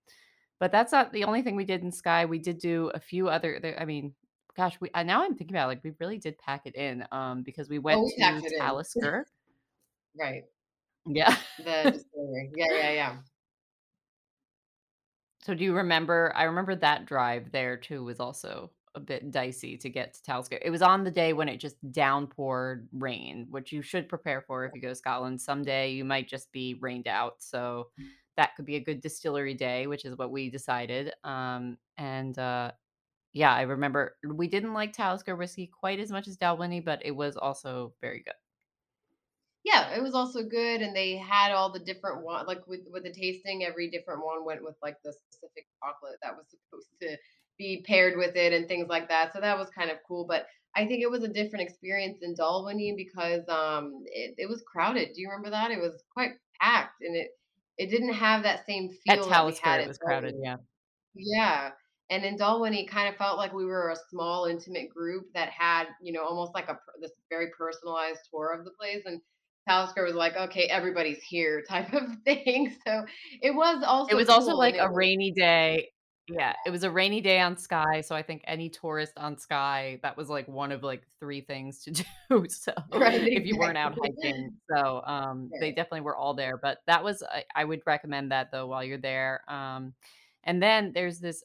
but 0.60 0.70
that's 0.70 0.92
not 0.92 1.12
the 1.12 1.24
only 1.24 1.42
thing 1.42 1.56
we 1.56 1.64
did 1.64 1.82
in 1.82 1.90
Skye. 1.90 2.24
We 2.24 2.38
did 2.38 2.58
do 2.58 2.90
a 2.94 3.00
few 3.00 3.28
other. 3.28 3.58
There, 3.60 3.78
I 3.78 3.84
mean, 3.84 4.14
gosh, 4.56 4.80
we 4.80 4.90
uh, 4.94 5.02
now 5.02 5.22
I'm 5.24 5.34
thinking 5.36 5.56
about 5.56 5.66
it, 5.66 5.68
like 5.68 5.84
we 5.84 5.92
really 6.00 6.18
did 6.18 6.38
pack 6.38 6.62
it 6.66 6.74
in 6.74 7.06
um, 7.12 7.42
because 7.42 7.68
we 7.68 7.78
Oh, 7.90 8.04
went 8.04 8.04
we 8.04 8.14
to 8.16 8.22
packed 8.22 8.44
it 8.44 8.52
in. 8.52 8.60
Talisker. 8.60 9.26
Right. 10.18 10.44
Yeah. 11.06 11.36
The. 11.58 12.04
Yeah, 12.54 12.66
yeah, 12.72 12.90
yeah. 12.92 13.22
So 15.42 15.54
do 15.54 15.64
you 15.64 15.74
remember 15.74 16.32
I 16.34 16.44
remember 16.44 16.74
that 16.76 17.06
drive 17.06 17.52
there 17.52 17.76
too 17.76 18.04
was 18.04 18.20
also 18.20 18.72
a 18.94 19.00
bit 19.00 19.30
dicey 19.30 19.76
to 19.76 19.90
get 19.90 20.14
to 20.14 20.22
Talisker. 20.22 20.58
It 20.62 20.70
was 20.70 20.80
on 20.82 21.04
the 21.04 21.10
day 21.10 21.34
when 21.34 21.48
it 21.50 21.58
just 21.58 21.76
downpoured 21.92 22.88
rain, 22.92 23.46
which 23.50 23.70
you 23.70 23.82
should 23.82 24.08
prepare 24.08 24.40
for 24.40 24.64
if 24.64 24.74
you 24.74 24.80
go 24.80 24.88
to 24.88 24.94
Scotland. 24.94 25.40
Someday 25.40 25.90
you 25.92 26.04
might 26.04 26.28
just 26.28 26.50
be 26.50 26.74
rained 26.80 27.06
out. 27.06 27.42
So 27.42 27.90
that 28.36 28.56
could 28.56 28.64
be 28.64 28.76
a 28.76 28.80
good 28.80 29.00
distillery 29.02 29.54
day, 29.54 29.86
which 29.86 30.06
is 30.06 30.16
what 30.16 30.30
we 30.30 30.48
decided. 30.50 31.12
Um, 31.24 31.76
and 31.98 32.38
uh, 32.38 32.72
yeah, 33.36 33.52
I 33.54 33.62
remember 33.62 34.16
we 34.24 34.48
didn't 34.48 34.72
like 34.72 34.94
Talisker 34.94 35.36
whiskey 35.36 35.66
quite 35.66 36.00
as 36.00 36.10
much 36.10 36.26
as 36.26 36.38
Dalwhinnie, 36.38 36.82
but 36.82 37.04
it 37.04 37.10
was 37.10 37.36
also 37.36 37.92
very 38.00 38.22
good. 38.22 38.34
Yeah, 39.62 39.94
it 39.94 40.02
was 40.02 40.14
also 40.14 40.42
good, 40.44 40.80
and 40.80 40.94
they 40.96 41.16
had 41.16 41.52
all 41.52 41.70
the 41.72 41.80
different 41.80 42.22
one 42.24 42.46
like 42.46 42.66
with 42.66 42.82
with 42.90 43.02
the 43.02 43.12
tasting, 43.12 43.62
every 43.64 43.90
different 43.90 44.24
one 44.24 44.44
went 44.44 44.62
with 44.62 44.76
like 44.82 44.96
the 45.04 45.12
specific 45.12 45.66
chocolate 45.82 46.18
that 46.22 46.34
was 46.36 46.46
supposed 46.48 46.88
to 47.02 47.18
be 47.58 47.84
paired 47.86 48.16
with 48.16 48.36
it 48.36 48.52
and 48.54 48.68
things 48.68 48.88
like 48.88 49.08
that. 49.08 49.32
So 49.34 49.40
that 49.40 49.58
was 49.58 49.68
kind 49.70 49.90
of 49.90 49.98
cool. 50.08 50.24
But 50.26 50.46
I 50.74 50.86
think 50.86 51.02
it 51.02 51.10
was 51.10 51.24
a 51.24 51.28
different 51.28 51.68
experience 51.68 52.18
in 52.22 52.34
Dalwhinnie 52.36 52.96
because 52.96 53.46
um 53.48 54.04
it, 54.06 54.34
it 54.38 54.48
was 54.48 54.62
crowded. 54.66 55.12
Do 55.14 55.20
you 55.20 55.28
remember 55.28 55.50
that? 55.50 55.70
It 55.72 55.80
was 55.80 56.02
quite 56.10 56.32
packed 56.60 57.02
and 57.02 57.14
it 57.16 57.30
it 57.76 57.90
didn't 57.90 58.14
have 58.14 58.44
that 58.44 58.64
same 58.66 58.88
At 59.08 59.22
feel 59.22 59.26
that 59.30 59.44
we 59.44 59.52
Talisker, 59.52 59.74
it 59.74 59.84
at 59.84 59.88
was 59.88 59.98
crowded. 59.98 60.36
Yeah. 60.40 60.56
Yeah. 61.14 61.72
And 62.10 62.24
in 62.24 62.36
Dalwhinnie, 62.36 62.84
it 62.84 62.90
kind 62.90 63.08
of 63.08 63.16
felt 63.16 63.36
like 63.36 63.52
we 63.52 63.64
were 63.64 63.90
a 63.90 63.96
small, 64.10 64.46
intimate 64.46 64.88
group 64.90 65.26
that 65.34 65.50
had, 65.50 65.86
you 66.00 66.12
know, 66.12 66.24
almost 66.24 66.54
like 66.54 66.68
a 66.68 66.78
this 67.00 67.10
very 67.30 67.48
personalized 67.56 68.20
tour 68.30 68.54
of 68.56 68.64
the 68.64 68.70
place. 68.78 69.02
And 69.06 69.20
Talisker 69.68 70.04
was 70.04 70.14
like, 70.14 70.36
okay, 70.36 70.68
everybody's 70.70 71.22
here 71.22 71.62
type 71.68 71.92
of 71.92 72.02
thing. 72.24 72.74
So 72.86 73.04
it 73.42 73.54
was 73.54 73.82
also. 73.84 74.10
It 74.10 74.14
also 74.14 74.16
was 74.16 74.28
also 74.28 74.52
cool, 74.52 74.62
and 74.62 74.76
like 74.76 74.80
a 74.80 74.92
rainy 74.92 75.32
day. 75.32 75.88
Yeah, 76.28 76.54
it 76.66 76.70
was 76.70 76.82
a 76.82 76.90
rainy 76.90 77.20
day 77.20 77.38
on 77.38 77.56
Skye, 77.56 78.00
so 78.00 78.16
I 78.16 78.22
think 78.22 78.42
any 78.48 78.68
tourist 78.68 79.12
on 79.16 79.38
Skye 79.38 80.00
that 80.02 80.16
was 80.16 80.28
like 80.28 80.48
one 80.48 80.72
of 80.72 80.82
like 80.82 81.02
3 81.20 81.40
things 81.42 81.84
to 81.84 81.90
do, 82.30 82.46
so 82.48 82.72
right, 82.92 83.22
if 83.28 83.46
you 83.46 83.56
weren't 83.56 83.78
out 83.78 83.96
hiking. 83.96 84.50
So, 84.68 85.02
um, 85.06 85.50
they 85.60 85.70
definitely 85.70 86.00
were 86.00 86.16
all 86.16 86.34
there, 86.34 86.56
but 86.56 86.78
that 86.88 87.04
was 87.04 87.22
I 87.22 87.44
I 87.54 87.64
would 87.64 87.82
recommend 87.86 88.32
that 88.32 88.50
though 88.50 88.66
while 88.66 88.82
you're 88.82 88.98
there. 88.98 89.42
Um, 89.48 89.94
and 90.42 90.60
then 90.60 90.90
there's 90.92 91.20
this 91.20 91.44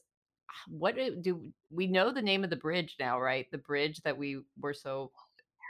what 0.68 0.96
do 0.96 1.52
we 1.70 1.86
know 1.86 2.12
the 2.12 2.22
name 2.22 2.44
of 2.44 2.50
the 2.50 2.56
bridge 2.56 2.96
now, 2.98 3.20
right? 3.20 3.46
The 3.50 3.58
bridge 3.58 4.00
that 4.04 4.16
we 4.16 4.40
were 4.60 4.74
so 4.74 5.10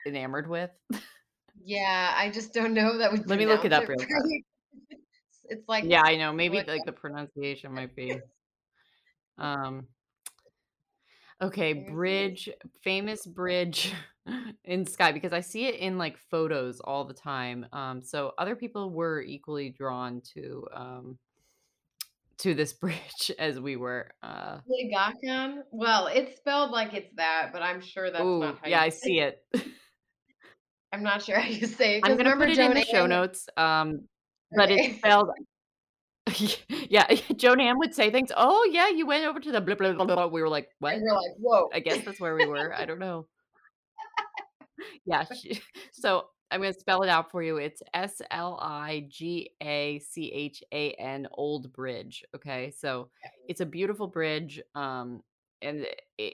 enamored 0.07 0.49
with? 0.49 0.70
Yeah, 1.64 2.12
I 2.16 2.30
just 2.30 2.53
don't 2.55 2.74
know 2.74 2.99
that 2.99 3.12
we 3.12 3.18
Let 3.18 3.39
me 3.39 3.47
look 3.47 3.64
it 3.64 3.72
up 3.72 3.85
it 3.85 3.89
real 3.89 3.99
right. 3.99 4.45
It's 5.45 5.68
like 5.68 5.85
Yeah, 5.85 6.03
I 6.05 6.16
know, 6.16 6.33
maybe 6.33 6.62
like 6.66 6.85
the 6.87 6.93
pronunciation 6.93 7.72
might 7.74 7.95
be, 7.95 8.20
um 9.39 9.87
Okay, 11.43 11.74
let 11.74 11.83
me 11.83 11.89
see. 11.89 11.93
bridge, 11.93 12.51
famous 12.85 13.26
bridge 13.26 13.93
in 14.64 14.87
Skye 14.87 15.11
because 15.11 15.33
I 15.33 15.41
see 15.41 15.66
it 15.66 15.74
in 15.74 15.99
like 15.99 16.16
photos 16.16 16.78
all 16.80 17.05
the 17.05 17.14
time. 17.14 17.66
Um, 17.72 18.01
so 18.01 18.33
other 18.39 18.55
people 18.55 18.91
were 18.91 19.20
equally 19.20 19.70
drawn 19.70 20.22
to 20.35 20.66
um 20.72 21.18
to 22.43 22.55
this 22.55 22.72
bridge 22.80 23.30
as 23.38 23.59
we 23.59 23.76
were. 23.76 24.11
Uh 24.22 24.59
Legacan? 24.68 25.62
Well, 25.70 26.07
it's 26.07 26.36
spelled 26.36 26.70
like 26.70 26.95
it's 26.95 27.12
that, 27.16 27.51
but 27.53 27.62
I'm 27.62 27.80
sure 27.80 28.11
that's 28.11 28.22
not 28.22 28.24
oh, 28.24 28.59
how 28.62 28.68
yeah, 28.68 28.80
you 28.80 28.86
I 28.86 28.88
say 28.90 28.99
see 28.99 29.20
it. 29.20 29.45
I'm 30.93 31.03
not 31.03 31.22
sure 31.22 31.38
how 31.38 31.49
you 31.49 31.66
say 31.66 31.97
it 31.97 32.01
I'm 32.05 32.16
gonna 32.16 32.30
remember 32.30 32.47
put 32.47 32.59
it 32.59 32.59
in 32.59 32.74
the 32.74 32.84
show 32.84 33.07
notes. 33.07 33.49
Um, 33.57 34.07
but 34.55 34.70
it's 34.70 34.99
spelled 34.99 35.30
yeah, 36.68 37.12
Joan 37.36 37.61
Ann 37.61 37.78
would 37.78 37.95
say 37.95 38.11
things. 38.11 38.30
Oh 38.36 38.68
yeah, 38.70 38.88
you 38.88 39.07
went 39.07 39.24
over 39.24 39.40
to 39.40 39.53
the 39.53 39.61
blah 39.61 39.74
blah 39.74 39.93
blah. 39.93 40.05
blah." 40.05 40.26
We 40.26 40.40
were 40.40 40.49
like, 40.49 40.68
what? 40.78 40.95
And 40.95 41.03
we're 41.03 41.16
like, 41.16 41.32
whoa. 41.38 41.68
I 41.72 41.80
guess 41.80 42.05
that's 42.05 42.20
where 42.20 42.36
we 42.36 42.47
were. 42.47 42.72
I 42.74 42.84
don't 42.84 43.01
know. 43.01 43.26
Yeah, 45.05 45.24
she 45.34 45.61
so 45.93 46.26
I'm 46.53 46.61
gonna 46.61 46.72
spell 46.74 47.03
it 47.03 47.09
out 47.09 47.30
for 47.30 47.42
you. 47.42 47.57
It's 47.57 47.82
S-L-I-G-A-C-H-A-N, 47.94 48.28
Old 51.32 51.72
Bridge, 51.72 52.24
okay? 52.36 52.70
So, 52.70 53.09
it's 53.48 53.61
a 53.62 53.66
beautiful 53.66 54.07
bridge, 54.07 54.61
um, 54.74 55.22
and 55.62 55.86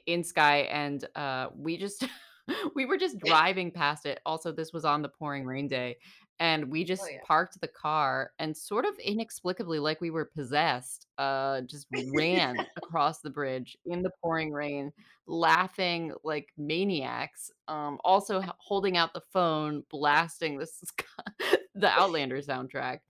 in 0.07 0.25
Skye, 0.25 0.69
and, 0.71 1.05
uh, 1.14 1.49
we 1.55 1.77
just 1.77 2.05
we 2.75 2.85
were 2.87 2.97
just 2.97 3.19
driving 3.19 3.71
past 3.71 4.07
it. 4.07 4.21
Also, 4.27 4.51
this 4.53 4.73
was 4.73 4.85
on 4.85 5.03
the 5.03 5.09
pouring 5.09 5.45
rain 5.45 5.69
day, 5.69 5.97
and 6.41 6.70
we 6.70 6.84
Oh 6.84 6.84
just 6.84 7.11
yeah. 7.11 7.20
parked 7.22 7.61
the 7.61 7.68
car 7.68 8.32
and 8.39 8.57
sort 8.57 8.84
of 8.84 8.99
inexplicably, 8.99 9.78
like 9.78 10.01
we 10.01 10.11
were 10.11 10.24
possessed, 10.24 11.07
uh, 11.18 11.62
just 11.62 11.86
ran 11.91 12.64
across 12.76 13.20
the 13.20 13.30
bridge 13.30 13.76
in 13.86 14.03
the 14.03 14.11
pouring 14.22 14.53
rain 14.53 14.93
laughing 15.26 16.12
like 16.24 16.49
maniacs, 16.57 17.51
um, 17.68 17.99
also 18.05 18.43
holding 18.59 18.97
out 18.97 19.12
the 19.14 19.22
phone, 19.32 19.84
blasting 19.91 20.59
this 20.59 20.82
the 21.74 21.89
Outlander 21.91 22.39
soundtrack, 22.41 23.01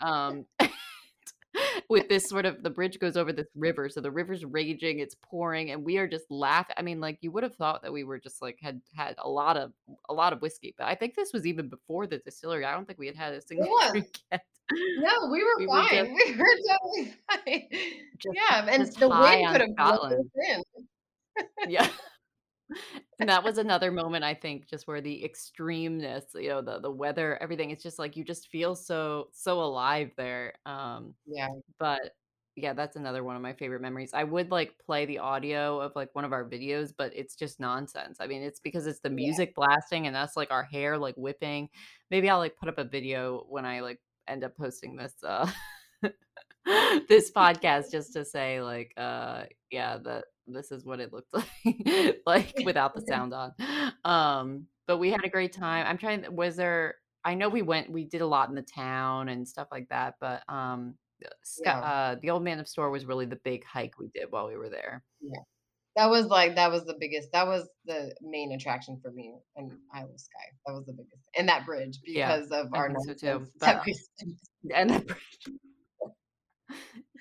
um, 0.00 0.46
with 1.88 2.08
this 2.08 2.28
sort 2.28 2.46
of 2.46 2.62
the 2.62 2.70
bridge 2.70 2.98
goes 2.98 3.16
over 3.16 3.32
this 3.32 3.48
river, 3.54 3.88
so 3.88 4.00
the 4.00 4.10
river's 4.10 4.44
raging, 4.44 4.98
it's 4.98 5.14
pouring, 5.22 5.70
and 5.70 5.84
we 5.84 5.98
are 5.98 6.06
just 6.08 6.24
laughing. 6.30 6.74
I 6.78 6.82
mean, 6.82 7.00
like, 7.00 7.18
you 7.20 7.30
would 7.32 7.42
have 7.42 7.54
thought 7.54 7.82
that 7.82 7.92
we 7.92 8.04
were 8.04 8.18
just, 8.18 8.42
like, 8.42 8.58
had 8.60 8.80
had 8.94 9.14
a 9.18 9.28
lot 9.28 9.56
of 9.56 9.72
a 10.08 10.14
lot 10.14 10.32
of 10.32 10.40
whiskey, 10.42 10.74
but 10.76 10.86
I 10.86 10.94
think 10.94 11.14
this 11.14 11.32
was 11.32 11.46
even 11.46 11.68
before 11.68 12.06
the 12.06 12.18
distillery. 12.18 12.64
I 12.64 12.72
don't 12.72 12.86
think 12.86 12.98
we 12.98 13.06
had 13.06 13.16
had 13.16 13.34
a 13.34 13.40
single 13.40 13.68
was. 13.70 13.90
drink 13.92 14.18
yet. 14.30 14.44
No, 14.72 15.28
we 15.30 15.44
were 15.44 15.58
We 15.58 15.66
were 15.66 15.82
just 15.82 15.90
fine. 15.90 16.14
We 16.14 16.36
were 16.36 16.46
totally 16.68 17.14
fine. 17.30 17.68
just 18.18 18.34
Yeah, 18.34 18.66
and 18.68 18.86
the 18.86 19.08
wind 19.08 19.52
could 19.52 19.60
have 19.60 19.76
blown 19.76 20.12
us 20.14 20.26
in. 20.48 20.62
Yeah. 21.68 21.88
And 23.20 23.28
that 23.28 23.44
was 23.44 23.58
another 23.58 23.92
moment, 23.92 24.24
I 24.24 24.34
think, 24.34 24.68
just 24.68 24.86
where 24.86 25.00
the 25.00 25.22
extremeness, 25.28 26.24
you 26.34 26.48
know, 26.48 26.62
the 26.62 26.80
the 26.80 26.90
weather, 26.90 27.38
everything, 27.40 27.70
it's 27.70 27.82
just 27.82 27.98
like 27.98 28.16
you 28.16 28.24
just 28.24 28.48
feel 28.48 28.74
so 28.74 29.28
so 29.32 29.62
alive 29.62 30.10
there. 30.16 30.54
Um, 30.66 31.14
Yeah. 31.26 31.48
but 31.78 32.00
yeah, 32.56 32.72
that's 32.72 32.96
another 32.96 33.24
one 33.24 33.36
of 33.36 33.42
my 33.42 33.52
favorite 33.52 33.82
memories. 33.82 34.12
I 34.14 34.24
would 34.24 34.50
like 34.50 34.74
play 34.86 35.06
the 35.06 35.18
audio 35.18 35.80
of 35.80 35.92
like 35.96 36.14
one 36.14 36.24
of 36.24 36.32
our 36.32 36.44
videos, 36.48 36.92
but 36.96 37.12
it's 37.14 37.34
just 37.36 37.60
nonsense. 37.60 38.18
I 38.20 38.26
mean, 38.28 38.42
it's 38.42 38.60
because 38.60 38.86
it's 38.86 39.00
the 39.00 39.10
Yeah. 39.10 39.16
music 39.16 39.54
blasting 39.56 40.06
and 40.06 40.14
that's 40.14 40.36
like 40.36 40.50
our 40.52 40.62
hair 40.64 40.96
like 40.98 41.16
whipping. 41.16 41.68
Maybe 42.10 42.30
I'll 42.30 42.38
like 42.38 42.56
put 42.56 42.68
up 42.68 42.78
a 42.78 42.84
video 42.84 43.44
when 43.48 43.64
I 43.66 43.80
like 43.80 44.00
end 44.28 44.44
up 44.44 44.56
posting 44.56 44.96
this 44.96 45.14
uh 45.24 45.50
this 47.08 47.30
podcast 47.30 47.90
just 47.90 48.12
to 48.14 48.24
say 48.24 48.62
like 48.62 48.92
uh 48.96 49.44
yeah 49.70 49.98
that 49.98 50.24
this 50.46 50.70
is 50.70 50.84
what 50.84 51.00
it 51.00 51.12
looked 51.12 51.32
like 51.64 52.16
like 52.26 52.54
without 52.64 52.94
the 52.94 53.00
sound 53.08 53.32
on 53.34 53.52
um 54.04 54.66
but 54.86 54.98
we 54.98 55.10
had 55.10 55.24
a 55.24 55.28
great 55.28 55.52
time 55.52 55.86
i'm 55.86 55.98
trying 55.98 56.24
was 56.34 56.56
there 56.56 56.96
i 57.24 57.34
know 57.34 57.48
we 57.48 57.62
went 57.62 57.90
we 57.90 58.04
did 58.04 58.20
a 58.20 58.26
lot 58.26 58.48
in 58.48 58.54
the 58.54 58.62
town 58.62 59.28
and 59.28 59.46
stuff 59.48 59.68
like 59.72 59.88
that 59.88 60.14
but 60.20 60.42
um 60.48 60.94
Yeah. 61.64 61.80
uh 61.80 62.16
the 62.20 62.30
old 62.30 62.42
man 62.44 62.60
of 62.60 62.68
Storr 62.68 62.90
was 62.90 63.06
really 63.06 63.26
the 63.26 63.40
big 63.44 63.64
hike 63.64 63.98
we 63.98 64.08
did 64.14 64.26
while 64.30 64.46
we 64.48 64.56
were 64.56 64.68
there 64.68 65.02
Yeah. 65.20 65.40
That 65.96 66.10
was 66.10 66.26
like 66.26 66.56
that 66.56 66.72
was 66.72 66.84
the 66.84 66.96
biggest 66.98 67.30
that 67.32 67.46
was 67.46 67.68
the 67.86 68.12
main 68.20 68.52
attraction 68.52 68.98
for 69.00 69.12
me 69.12 69.32
and 69.54 69.70
Isle 69.94 70.10
of 70.12 70.18
Skye. 70.20 70.50
That 70.66 70.72
was 70.74 70.86
the 70.86 70.92
biggest. 70.92 71.28
And 71.38 71.48
that 71.48 71.64
bridge 71.64 72.00
yeah 72.04 72.36
because 72.36 72.50
of 72.50 72.66
i 72.74 72.78
our 72.78 72.94
so 73.06 73.14
too 73.14 73.46
but 73.60 73.66
that 73.66 73.76
uh, 73.76 73.82
we 73.86 73.94
spent. 74.68 75.12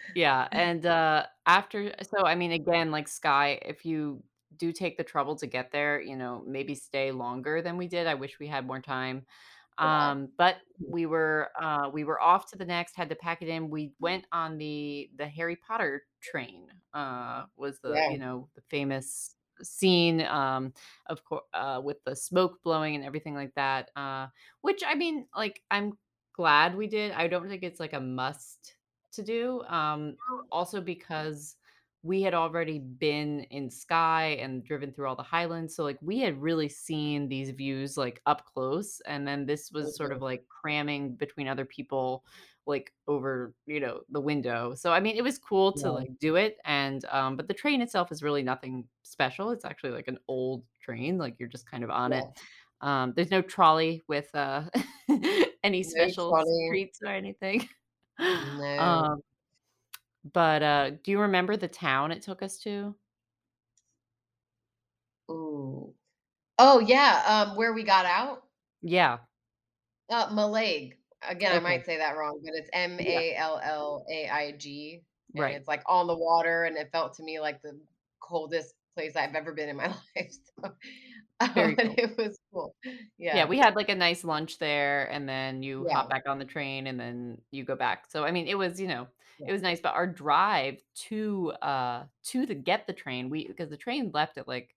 Yeah, 0.08 0.48
and, 0.54 0.86
uh, 0.86 1.26
after 1.46 1.94
so, 2.04 2.26
I 2.26 2.36
mean, 2.36 2.52
again, 2.52 2.92
like 2.92 3.08
Skye, 3.08 3.60
if 3.64 3.86
you 3.86 4.24
do 4.58 4.72
take 4.72 4.98
the 4.98 5.04
trouble 5.04 5.36
to 5.38 5.48
get 5.48 5.72
there, 5.72 6.00
you 6.02 6.16
know, 6.16 6.44
maybe 6.46 6.76
stay 6.76 7.12
longer 7.12 7.62
than 7.62 7.78
we 7.78 7.88
did. 7.88 8.06
I 8.08 8.14
wish 8.14 8.40
we 8.40 8.48
had 8.48 8.68
more 8.68 8.80
time. 8.82 9.26
Yeah. 9.82 10.14
Um, 10.18 10.30
but 10.38 10.58
we 10.88 11.06
were, 11.08 11.52
uh, 11.60 11.90
we 11.92 12.04
were 12.04 12.22
off 12.22 12.48
to 12.52 12.58
the 12.58 12.66
next, 12.66 12.96
had 12.96 13.10
to 13.10 13.16
pack 13.16 13.42
it 13.42 13.50
in. 13.50 13.70
We 13.72 13.94
went 14.00 14.28
on 14.32 14.58
the 14.58 15.10
the 15.16 15.28
Harry 15.28 15.56
Potter 15.56 16.06
train, 16.22 16.70
uh, 16.94 17.46
was 17.58 17.80
the, 17.82 18.02
Yeah. 18.02 18.08
you 18.08 18.20
know, 18.20 18.50
the 18.56 18.62
famous 18.62 19.36
scene, 19.64 20.22
um, 20.22 20.74
of 21.08 21.24
course, 21.26 21.44
uh, 21.54 21.82
with 21.84 22.04
the 22.06 22.16
smoke 22.16 22.62
blowing 22.64 22.96
and 22.96 23.04
everything 23.06 23.34
like 23.36 23.56
that, 23.56 23.92
uh, 23.96 24.28
which, 24.62 24.84
I 24.86 24.96
mean, 24.96 25.28
like, 25.36 25.64
I'm 25.72 25.98
glad 26.34 26.76
we 26.76 26.88
did. 26.88 27.12
I 27.14 27.28
don't 27.28 27.48
think 27.50 27.64
it's, 27.64 27.80
like, 27.80 27.94
a 27.94 28.02
must 28.02 28.76
to 29.14 29.24
do. 29.24 29.64
Um, 29.64 30.18
also 30.52 30.82
because 30.82 31.58
we 32.04 32.22
had 32.22 32.34
already 32.34 32.80
been 32.80 33.42
in 33.46 33.70
Skye 33.70 34.38
and 34.42 34.64
driven 34.64 34.92
through 34.94 35.08
all 35.08 35.16
the 35.16 35.24
highlands, 35.24 35.74
so, 35.76 35.84
like, 35.84 35.98
we 36.02 36.20
had 36.20 36.42
really 36.42 36.68
seen 36.70 37.30
these 37.30 37.52
views, 37.52 37.96
like, 37.98 38.22
up 38.26 38.46
close, 38.46 39.00
and 39.02 39.26
then 39.28 39.46
this 39.46 39.72
was 39.72 39.96
sort 39.96 40.12
of, 40.12 40.22
like, 40.22 40.48
cramming 40.50 41.16
between 41.16 41.48
other 41.48 41.64
people, 41.66 42.26
like, 42.66 42.94
over, 43.08 43.56
you 43.68 43.80
know, 43.80 44.02
the 44.10 44.20
window. 44.22 44.76
So, 44.76 44.92
I 44.92 45.00
mean, 45.00 45.16
it 45.16 45.24
was 45.24 45.40
cool 45.40 45.72
to, 45.78 45.92
Yeah. 45.92 45.94
like, 45.94 46.12
do 46.20 46.36
it, 46.36 46.58
and, 46.66 47.06
um 47.06 47.38
but 47.38 47.48
the 47.48 47.54
train 47.54 47.82
itself 47.82 48.12
is 48.12 48.22
really 48.24 48.44
nothing 48.44 48.88
special. 49.04 49.52
It's 49.52 49.66
actually, 49.66 49.92
like, 49.92 50.08
an 50.10 50.20
old 50.28 50.66
train, 50.82 51.18
like, 51.18 51.36
you're 51.40 51.50
just 51.50 51.70
kind 51.70 51.84
of 51.86 51.90
on 51.90 52.12
it. 52.14 52.28
Um, 52.82 53.14
there's 53.16 53.32
no 53.32 53.42
trolley 53.42 54.02
with, 54.08 54.34
uh, 54.36 54.70
any 55.64 55.84
special 55.84 56.42
treats 56.68 57.00
or 57.02 57.08
anything. 57.10 57.68
No. 58.42 59.06
Um, 59.06 59.24
but, 60.24 60.64
uh, 60.64 60.90
do 61.04 61.12
you 61.12 61.20
remember 61.20 61.58
the 61.58 61.68
town 61.68 62.12
it 62.12 62.22
took 62.22 62.42
us 62.42 62.58
to? 62.60 62.96
Ooh. 65.32 65.94
Oh, 66.60 66.80
yeah, 66.80 67.24
um, 67.50 67.56
where 67.58 67.74
we 67.74 67.84
got 67.84 68.06
out? 68.06 68.48
Yeah. 68.82 69.20
Uh, 70.10 70.28
Mallaig. 70.30 70.98
Again, 71.28 71.54
I 71.54 71.60
Okay. 71.60 71.60
might 71.60 71.86
say 71.86 71.98
that 71.98 72.18
wrong, 72.18 72.42
but 72.44 72.52
it's 72.54 72.70
Yeah. 73.00 73.24
M-A-L-L-A-I-G, 73.32 73.82
and 75.38 75.46
Right. 75.46 75.54
it's, 75.54 75.68
like, 75.68 75.82
on 75.88 76.08
the 76.08 76.18
water, 76.18 76.66
and 76.66 76.76
it 76.78 76.92
felt 76.92 77.14
to 77.16 77.24
me 77.24 77.40
like 77.40 77.62
the 77.62 77.80
coldest 78.20 78.76
place 78.96 79.16
I've 79.16 79.34
ever 79.36 79.54
been 79.54 79.70
in 79.70 79.78
my 79.78 79.88
life, 80.16 80.32
so, 80.62 80.76
Very 81.56 81.76
cool. 81.78 81.98
it 81.98 82.18
was 82.18 82.38
cool. 82.52 82.76
Yeah, 83.32 83.46
Yeah. 83.46 83.46
we 83.46 83.58
had, 83.58 83.76
like, 83.76 83.90
a 83.90 83.96
nice 83.96 84.24
lunch 84.24 84.60
there, 84.60 85.10
and 85.12 85.28
then 85.28 85.64
you 85.64 85.88
hop 85.92 86.10
back 86.10 86.24
on 86.28 86.40
the 86.40 86.46
train, 86.46 86.88
and 86.88 87.00
then 87.00 87.42
you 87.52 87.64
go 87.64 87.76
back. 87.76 88.06
So, 88.10 88.24
I 88.24 88.32
mean, 88.32 88.48
it 88.48 88.58
was, 88.58 88.80
you 88.80 88.88
know, 88.88 89.08
Yeah. 89.40 89.48
it 89.48 89.52
was 89.52 89.62
nice, 89.62 89.82
but 89.82 89.94
our 89.96 90.08
drive 90.08 90.82
to, 90.96 91.52
uh 91.62 92.06
to 92.24 92.46
the 92.46 92.56
get 92.56 92.88
the 92.88 92.94
train, 92.94 93.30
we 93.30 93.48
because 93.48 93.70
the 93.70 93.78
train 93.78 94.12
left 94.14 94.38
at, 94.38 94.48
like, 94.48 94.76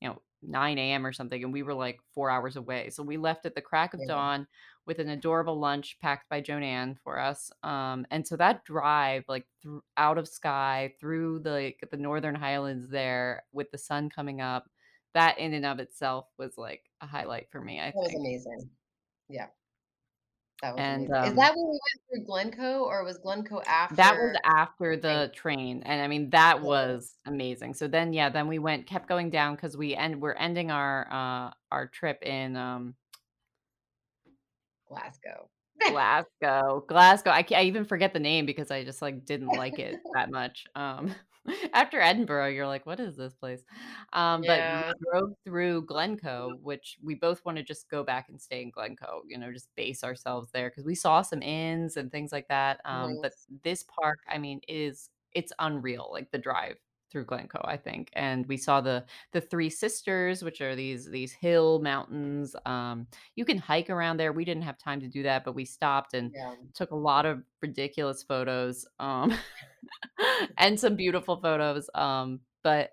you 0.00 0.08
know, 0.08 0.22
9 0.42 0.78
AM 0.78 1.06
or 1.06 1.12
something, 1.12 1.42
and 1.44 1.52
we 1.52 1.62
were, 1.62 1.74
like, 1.74 2.00
4 2.12 2.30
hours 2.30 2.56
away. 2.56 2.90
So, 2.90 3.02
we 3.02 3.16
left 3.16 3.46
at 3.46 3.54
the 3.54 3.62
crack 3.62 3.94
of 3.94 4.04
Yeah. 4.04 4.06
dawn 4.06 4.46
with 4.86 4.98
an 4.98 5.08
adorable 5.08 5.58
lunch 5.58 5.98
packed 6.00 6.28
by 6.28 6.40
Joanne 6.42 6.96
for 7.02 7.18
us, 7.18 7.50
um, 7.62 8.06
and 8.10 8.26
so 8.26 8.36
that 8.36 8.64
drive, 8.64 9.24
like, 9.28 9.46
through 9.62 9.82
out 9.96 10.18
of 10.18 10.28
Skye 10.28 10.94
through 11.00 11.40
the, 11.40 11.50
like, 11.52 11.88
the 11.90 11.96
Northern 11.96 12.34
Highlands 12.34 12.88
there 12.90 13.44
with 13.52 13.70
the 13.70 13.78
sun 13.78 14.10
coming 14.10 14.40
up, 14.42 14.68
that 15.14 15.38
in 15.38 15.54
and 15.54 15.66
of 15.66 15.78
itself 15.80 16.26
was, 16.38 16.56
like, 16.58 16.82
a 17.00 17.06
highlight 17.06 17.48
for 17.50 17.60
me, 17.60 17.80
I 17.80 17.86
That 17.86 17.96
was 17.96 18.14
amazing. 18.14 18.70
Yeah. 19.28 19.46
That 20.62 20.74
was 20.74 20.80
And, 20.80 21.06
amazing. 21.06 21.14
Is 21.24 21.28
um 21.30 21.36
that 21.36 21.54
when 21.56 21.66
we 21.66 21.80
went 21.80 22.00
through 22.08 22.24
Glencoe, 22.26 22.84
or 22.84 23.04
was 23.04 23.18
Glencoe 23.18 23.62
after? 23.66 23.96
That 23.96 24.16
was 24.16 24.36
after 24.44 24.96
the 24.96 25.30
train? 25.34 25.80
train, 25.80 25.82
and, 25.84 26.00
I 26.02 26.08
mean, 26.08 26.30
that 26.30 26.58
Yeah. 26.58 26.64
was 26.64 27.16
amazing. 27.26 27.74
So 27.74 27.86
then, 27.88 28.12
yeah, 28.12 28.28
then 28.30 28.48
we 28.48 28.58
went 28.58 28.86
kept 28.86 29.08
going 29.08 29.30
down 29.30 29.54
because 29.56 29.76
we 29.76 29.94
end 29.94 30.20
we're 30.20 30.32
ending 30.34 30.70
our, 30.70 31.06
uh 31.12 31.50
our 31.70 31.86
trip 31.88 32.22
in, 32.22 32.56
um 32.56 32.94
Glasgow. 34.88 35.48
Glasgow. 35.88 36.84
Glasgow. 36.88 37.30
I 37.30 37.44
I 37.54 37.62
even 37.64 37.84
forget 37.84 38.12
the 38.12 38.20
name 38.20 38.46
because 38.46 38.70
I 38.70 38.84
just, 38.84 39.02
like, 39.02 39.24
didn't 39.24 39.52
like 39.52 39.78
it 39.78 39.96
that 40.14 40.30
much. 40.30 40.64
Um, 40.74 41.14
after 41.74 42.00
Edinburgh, 42.00 42.48
you're 42.48 42.66
like, 42.66 42.86
"What 42.86 43.00
is 43.00 43.16
this 43.16 43.34
place?" 43.34 43.64
Um, 44.12 44.44
but 44.46 44.64
we 44.66 44.82
drove 45.12 45.34
through 45.44 45.82
Glencoe, 45.86 46.58
which 46.62 46.98
we 47.02 47.14
both 47.14 47.44
wanna 47.44 47.62
just 47.62 47.88
go 47.90 48.02
back 48.04 48.28
and 48.28 48.40
stay 48.40 48.62
in 48.62 48.70
Glencoe, 48.70 49.22
you 49.28 49.38
know, 49.38 49.52
just 49.52 49.68
base 49.76 50.04
ourselves 50.04 50.50
there 50.52 50.70
because 50.70 50.84
we 50.86 50.94
saw 50.94 51.22
some 51.22 51.42
inns 51.42 51.96
and 51.96 52.10
things 52.10 52.32
like 52.32 52.48
that, 52.48 52.80
um, 52.84 53.18
but 53.20 53.34
this 53.62 53.82
park, 53.84 54.20
I 54.28 54.38
mean, 54.38 54.60
is 54.68 55.10
it's 55.32 55.52
unreal, 55.58 56.08
like, 56.12 56.30
the 56.30 56.38
drive 56.38 56.76
through 57.14 57.26
Glencoe, 57.26 57.62
I 57.64 57.78
think, 57.78 58.10
and 58.14 58.46
we 58.48 58.58
saw 58.58 58.82
the 58.82 59.06
the 59.32 59.40
Three 59.40 59.70
Sisters, 59.70 60.44
which 60.44 60.60
are 60.60 60.76
these 60.76 61.06
these 61.06 61.32
hill 61.32 61.80
mountains, 61.80 62.56
um, 62.66 63.08
you 63.36 63.46
can 63.46 63.58
hike 63.58 63.90
around 63.90 64.18
there. 64.18 64.34
We 64.34 64.44
didn't 64.44 64.64
have 64.64 64.78
time 64.78 65.00
to 65.00 65.08
do 65.08 65.24
that, 65.24 65.44
but 65.46 65.54
we 65.56 65.64
stopped 65.66 66.14
and 66.14 66.32
Yeah. 66.32 66.54
took 66.74 66.90
a 66.92 66.96
lot 66.96 67.26
of 67.26 67.44
ridiculous 67.62 68.24
photos, 68.24 68.86
um, 69.00 69.38
and 70.58 70.78
some 70.80 70.96
beautiful 70.96 71.36
photos, 71.40 71.88
um, 71.94 72.40
but 72.64 72.92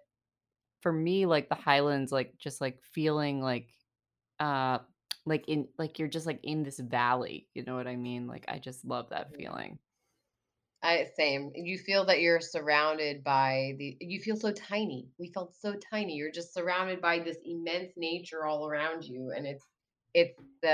for 0.82 0.94
me, 0.94 1.26
like, 1.26 1.50
the 1.50 1.56
Highlands, 1.56 2.12
like, 2.12 2.38
just, 2.40 2.62
like, 2.62 2.82
feeling 2.84 3.42
like, 3.42 3.70
uh, 4.40 4.80
like, 5.26 5.48
in 5.50 5.70
like, 5.80 6.00
you're 6.00 6.08
just, 6.10 6.28
like, 6.28 6.42
in 6.44 6.64
this 6.64 6.80
valley, 6.80 7.50
you 7.56 7.64
know 7.64 7.76
what 7.76 7.88
I 7.88 7.96
mean? 7.98 8.28
Like, 8.28 8.46
I 8.48 8.60
just 8.60 8.86
love 8.86 9.10
that 9.12 9.32
Mhm. 9.32 9.38
feeling. 9.38 9.80
I 10.84 11.06
same. 11.16 11.52
You 11.56 11.78
feel 11.78 12.06
that 12.06 12.22
you're 12.22 12.42
surrounded 12.42 13.24
by 13.24 13.76
the 13.78 13.98
you 14.00 14.20
feel 14.20 14.36
so 14.36 14.52
tiny. 14.52 15.10
We 15.20 15.32
felt 15.32 15.54
so 15.56 15.76
tiny. 15.76 16.16
You're 16.16 16.32
just 16.32 16.54
surrounded 16.54 17.02
by 17.02 17.20
this 17.20 17.38
immense 17.46 17.92
nature 17.98 18.46
all 18.46 18.68
around 18.68 19.04
you, 19.06 19.32
and 19.36 19.46
it's 19.46 19.64
it's 20.16 20.42
the 20.64 20.70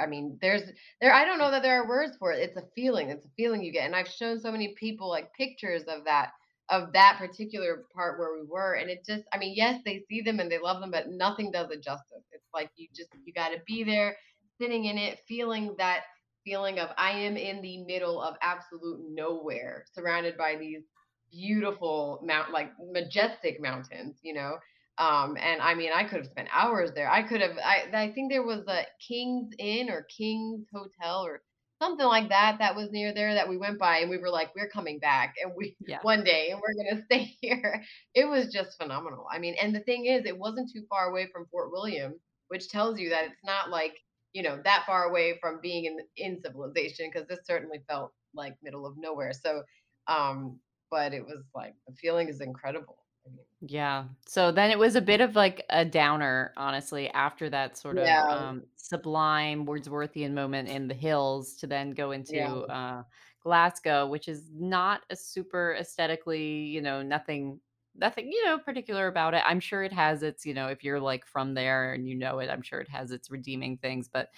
I 0.00 0.06
mean, 0.06 0.38
there's 0.40 0.62
there 1.00 1.12
I 1.12 1.24
don't 1.24 1.38
know 1.38 1.50
that 1.50 1.62
there 1.62 1.82
are 1.82 1.88
words 1.88 2.16
for 2.18 2.32
it. 2.32 2.40
It's 2.40 2.56
a 2.56 2.68
feeling. 2.76 3.10
It's 3.10 3.26
a 3.26 3.30
feeling 3.36 3.62
you 3.62 3.72
get, 3.72 3.84
and 3.86 3.96
I've 3.96 4.08
shown 4.08 4.38
so 4.38 4.52
many 4.52 4.74
people, 4.78 5.08
like, 5.08 5.34
pictures 5.34 5.82
of 5.84 6.04
that 6.04 6.30
of 6.70 6.92
that 6.92 7.16
particular 7.18 7.84
part 7.94 8.18
where 8.18 8.32
we 8.34 8.46
were, 8.46 8.74
and 8.74 8.88
it 8.90 9.04
just 9.04 9.24
I 9.32 9.38
mean, 9.38 9.54
yes, 9.56 9.80
they 9.84 10.04
see 10.08 10.20
them 10.20 10.38
and 10.38 10.50
they 10.52 10.58
love 10.60 10.80
them, 10.80 10.92
but 10.92 11.08
nothing 11.10 11.50
does 11.50 11.70
it 11.72 11.82
justice. 11.82 12.24
It's 12.30 12.46
like 12.54 12.70
you 12.76 12.86
just 12.94 13.10
you 13.24 13.32
gotta 13.32 13.60
be 13.66 13.82
there, 13.82 14.16
sitting 14.60 14.84
in 14.84 14.98
it, 14.98 15.20
feeling 15.26 15.74
that 15.78 16.02
feeling 16.48 16.78
of, 16.78 16.90
"I 16.96 17.10
am 17.12 17.36
in 17.36 17.62
the 17.62 17.84
middle 17.84 18.20
of 18.22 18.36
absolute 18.42 19.00
nowhere, 19.10 19.84
surrounded 19.92 20.36
by 20.36 20.56
these 20.56 20.84
beautiful 21.30 22.20
mount 22.24 22.50
like, 22.52 22.70
majestic 22.78 23.60
mountains," 23.60 24.18
you 24.22 24.34
know? 24.34 24.58
Um, 24.98 25.36
and, 25.38 25.62
I 25.62 25.74
mean, 25.74 25.92
I 25.92 26.04
could've 26.08 26.26
spent 26.26 26.48
hours 26.52 26.92
there. 26.94 27.08
I 27.10 27.22
could've 27.22 27.56
I 27.58 27.88
I 27.92 28.12
think 28.12 28.30
there 28.32 28.42
was 28.42 28.64
a 28.68 28.86
King's 29.06 29.54
Inn 29.58 29.90
or 29.90 30.02
King's 30.16 30.66
Hotel 30.72 31.22
or 31.24 31.42
something 31.80 32.06
like 32.06 32.28
that 32.30 32.58
that 32.58 32.74
was 32.74 32.90
near 32.90 33.14
there 33.14 33.34
that 33.34 33.48
we 33.48 33.56
went 33.56 33.78
by, 33.78 33.98
and 33.98 34.10
we 34.10 34.18
were 34.18 34.30
like, 34.30 34.54
"We're 34.56 34.68
coming 34.70 34.98
back, 34.98 35.34
and 35.42 35.52
we 35.56 35.76
Yeah. 35.86 36.02
one 36.02 36.24
day, 36.24 36.50
and 36.50 36.60
we're 36.60 36.74
gonna 36.74 37.04
stay 37.06 37.24
here." 37.40 37.84
It 38.14 38.24
was 38.28 38.52
just 38.52 38.76
phenomenal. 38.76 39.26
I 39.30 39.38
mean 39.38 39.54
and 39.60 39.74
the 39.74 39.80
thing 39.80 40.06
is, 40.06 40.24
it 40.26 40.38
wasn't 40.38 40.70
too 40.72 40.84
far 40.88 41.10
away 41.10 41.28
from 41.32 41.46
Fort 41.50 41.70
William, 41.72 42.20
which 42.48 42.68
tells 42.68 42.98
you 42.98 43.10
that 43.10 43.26
it's 43.26 43.44
not, 43.44 43.70
like, 43.70 43.94
you 44.34 44.42
know, 44.42 44.60
that 44.64 44.84
far 44.86 45.04
away 45.04 45.38
from 45.40 45.60
being 45.60 45.84
in 45.86 45.98
in 46.16 46.40
civilization 46.42 47.10
because 47.12 47.26
this 47.28 47.40
certainly 47.46 47.80
felt 47.88 48.12
like 48.34 48.56
middle 48.62 48.86
of 48.86 48.96
nowhere. 48.98 49.32
So, 49.32 49.64
um, 50.08 50.60
but 50.90 51.14
it 51.14 51.24
was 51.24 51.44
like 51.54 51.74
the 51.86 51.94
feeling 51.94 52.28
is 52.28 52.40
incredible. 52.40 52.98
I 53.26 53.30
mean 53.30 53.46
Yeah. 53.60 54.08
So 54.26 54.52
then 54.52 54.70
it 54.70 54.78
was 54.78 54.94
a 54.94 55.00
bit 55.00 55.20
of, 55.20 55.34
like, 55.34 55.64
a 55.68 55.84
downer, 55.84 56.52
honestly, 56.56 57.08
after 57.10 57.50
that 57.50 57.76
sort 57.76 57.98
of, 57.98 58.16
Yeah. 58.16 58.22
um, 58.28 58.64
sublime 58.76 59.66
Wordsworthian 59.66 60.32
moment 60.32 60.68
in 60.68 60.86
the 60.86 60.94
hills 60.94 61.56
to 61.56 61.66
then 61.66 61.90
go 61.90 62.12
Yeah. 62.26 62.52
into, 62.52 62.64
uh, 62.68 63.02
Glasgow, 63.40 64.06
which 64.06 64.28
is 64.28 64.50
not 64.52 65.02
a 65.10 65.16
super 65.16 65.74
aesthetically, 65.74 66.64
you 66.66 66.80
know, 66.80 67.02
nothing 67.02 67.60
nothing, 67.96 68.30
you 68.32 68.44
know, 68.46 68.58
particular 68.58 69.06
about 69.08 69.34
it. 69.34 69.42
I'm 69.46 69.60
sure 69.60 69.82
it 69.84 69.92
has 69.92 70.22
its 70.22 70.46
you 70.46 70.54
know, 70.54 70.68
if 70.68 70.84
you're, 70.84 71.00
like, 71.00 71.26
from 71.26 71.54
there 71.54 71.92
and 71.92 72.08
you 72.08 72.14
know 72.14 72.38
it, 72.40 72.48
I'm 72.50 72.62
sure 72.62 72.80
it 72.80 72.88
has 72.88 73.10
its 73.12 73.30
redeeming 73.30 73.76
things, 73.78 74.08
but 74.08 74.28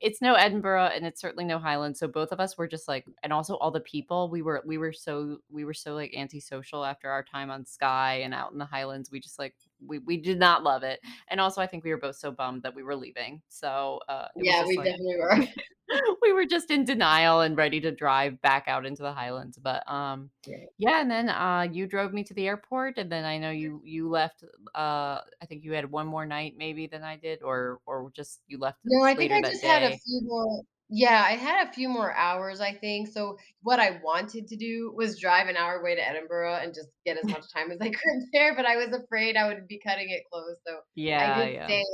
it's 0.00 0.22
no 0.22 0.34
Edinburgh, 0.34 0.90
and 0.94 1.04
it's 1.06 1.20
certainly 1.20 1.44
no 1.44 1.58
Highlands, 1.58 1.98
so 1.98 2.06
both 2.08 2.32
of 2.32 2.40
us 2.40 2.56
were 2.58 2.68
just, 2.68 2.88
like 2.88 3.06
and 3.22 3.32
also 3.32 3.56
all 3.56 3.70
the 3.70 3.80
people, 3.80 4.30
we 4.30 4.42
were 4.42 4.62
we 4.66 4.78
were 4.78 4.92
so 4.92 5.38
we 5.50 5.64
were 5.64 5.74
so, 5.74 5.94
like, 5.94 6.14
antisocial 6.16 6.84
after 6.84 7.10
our 7.10 7.22
time 7.24 7.50
on 7.50 7.64
Skye 7.66 8.20
and 8.24 8.34
out 8.34 8.52
in 8.52 8.58
the 8.58 8.64
Highlands. 8.66 9.10
We 9.10 9.20
just, 9.20 9.38
like 9.38 9.54
we 9.80 9.98
we 10.00 10.16
did 10.18 10.38
not 10.38 10.62
love 10.64 10.82
it, 10.82 11.00
and 11.28 11.40
also 11.40 11.60
I 11.62 11.66
think 11.66 11.84
we 11.84 11.90
were 11.90 11.98
both 12.00 12.16
so 12.16 12.30
bummed 12.32 12.62
that 12.64 12.74
we 12.74 12.82
were 12.82 12.96
leaving. 12.96 13.42
So, 13.48 14.00
uh, 14.08 14.28
it 14.38 14.46
Yeah, 14.46 14.64
we 14.66 14.76
like 14.76 14.92
definitely 14.92 15.16
were. 15.18 15.46
we 16.22 16.32
were 16.32 16.46
just 16.46 16.70
in 16.70 16.84
denial 16.84 17.40
and 17.40 17.56
ready 17.56 17.80
to 17.80 17.90
drive 17.92 18.40
back 18.42 18.68
out 18.68 18.86
into 18.86 19.02
the 19.02 19.12
Highlands, 19.12 19.58
but, 19.58 19.88
um, 19.90 20.30
yeah, 20.78 21.00
and 21.00 21.10
then, 21.10 21.28
uh, 21.30 21.66
you 21.72 21.86
drove 21.86 22.12
me 22.12 22.24
to 22.24 22.34
the 22.34 22.46
airport, 22.48 22.98
and 22.98 23.10
then 23.12 23.24
I 23.24 23.38
know 23.38 23.50
you 23.50 23.82
you 23.84 24.08
left, 24.08 24.44
uh, 24.74 25.20
I 25.42 25.46
think 25.48 25.64
you 25.64 25.72
had 25.72 25.90
1 25.90 26.06
more 26.06 26.26
night 26.26 26.54
maybe 26.56 26.86
than 26.86 27.02
I 27.04 27.16
did, 27.16 27.42
or 27.42 27.80
or 27.86 28.10
just 28.14 28.42
you 28.48 28.58
left 28.58 28.80
No, 28.84 29.02
I 29.04 29.14
think 29.14 29.32
I 29.32 29.42
just 29.42 29.64
had 29.64 29.82
a 29.82 29.90
few 29.92 30.20
more 30.22 30.62
Yeah, 30.90 31.22
I 31.26 31.32
had 31.32 31.68
a 31.68 31.72
few 31.72 31.88
more 31.88 32.14
hours, 32.14 32.60
I 32.60 32.72
think. 32.74 33.08
So, 33.08 33.36
what 33.60 33.78
I 33.78 34.00
wanted 34.02 34.46
to 34.48 34.56
do 34.56 34.92
was 34.96 35.18
drive 35.20 35.46
an 35.48 35.56
hour 35.56 35.80
away 35.80 35.94
to 35.94 36.06
Edinburgh 36.06 36.56
and 36.56 36.72
just 36.74 36.88
get 37.04 37.18
as 37.18 37.28
much 37.28 37.44
time 37.52 37.70
as 37.70 37.78
I 37.80 37.90
could 37.90 38.22
there, 38.32 38.54
but 38.56 38.64
I 38.66 38.76
was 38.76 38.92
afraid 38.94 39.36
I 39.36 39.48
would 39.48 39.66
be 39.68 39.78
cutting 39.80 40.08
it 40.10 40.22
close, 40.32 40.56
so 40.66 40.80
I 41.18 41.28
Yeah, 41.34 41.44
did 41.46 41.50
yeah. 41.50 41.68
stay. 41.68 41.84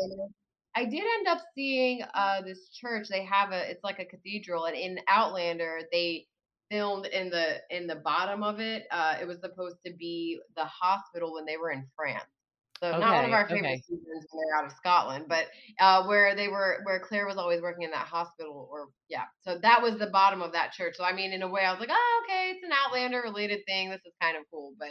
I 0.76 0.84
did 0.84 1.02
end 1.04 1.26
up 1.28 1.40
seeing, 1.54 2.02
uh, 2.14 2.42
this 2.42 2.70
church. 2.70 3.08
They 3.08 3.24
have 3.24 3.52
a 3.52 3.68
it's 3.70 3.82
like 3.84 3.98
a 4.00 4.04
cathedral, 4.04 4.66
and 4.66 4.76
in 4.76 4.98
Outlander, 5.08 5.82
they 5.92 6.28
filmed 6.70 7.06
in 7.06 7.30
the 7.30 7.62
in 7.70 7.86
the 7.88 7.96
bottom 7.96 8.42
of 8.44 8.60
it, 8.60 8.86
uh, 8.92 9.18
it 9.20 9.26
was 9.26 9.40
supposed 9.40 9.78
to 9.86 9.92
be 9.94 10.40
the 10.56 10.64
hospital 10.66 11.34
when 11.34 11.46
they 11.46 11.56
were 11.56 11.70
in 11.72 11.88
France. 11.96 12.30
So 12.92 12.98
not 12.98 13.14
one 13.14 13.24
of 13.24 13.32
our 13.32 13.48
favorite 13.48 13.64
okay. 13.64 13.80
seasons 13.80 14.26
when 14.30 14.44
they're 14.46 14.58
out 14.58 14.66
of 14.66 14.72
Scotland, 14.72 15.24
but 15.28 15.46
uh, 15.80 16.04
where 16.04 16.34
they 16.36 16.48
were, 16.48 16.80
where 16.84 17.00
Claire 17.00 17.26
was 17.26 17.36
always 17.36 17.62
working 17.62 17.84
in 17.84 17.90
that 17.92 18.06
hospital, 18.06 18.68
or 18.70 18.88
yeah. 19.08 19.24
So 19.40 19.58
that 19.62 19.82
was 19.82 19.98
the 19.98 20.08
bottom 20.08 20.42
of 20.42 20.52
that 20.52 20.72
church. 20.72 20.96
So 20.96 21.04
I 21.04 21.14
mean, 21.14 21.32
in 21.32 21.42
a 21.42 21.48
way, 21.48 21.62
I 21.62 21.70
was 21.70 21.80
like, 21.80 21.90
oh, 21.90 22.24
okay, 22.24 22.50
it's 22.50 22.64
an 22.64 22.72
Outlander 22.72 23.22
related 23.24 23.60
thing. 23.66 23.90
This 23.90 24.02
is 24.04 24.12
kind 24.20 24.36
of 24.36 24.44
cool, 24.50 24.74
but 24.78 24.90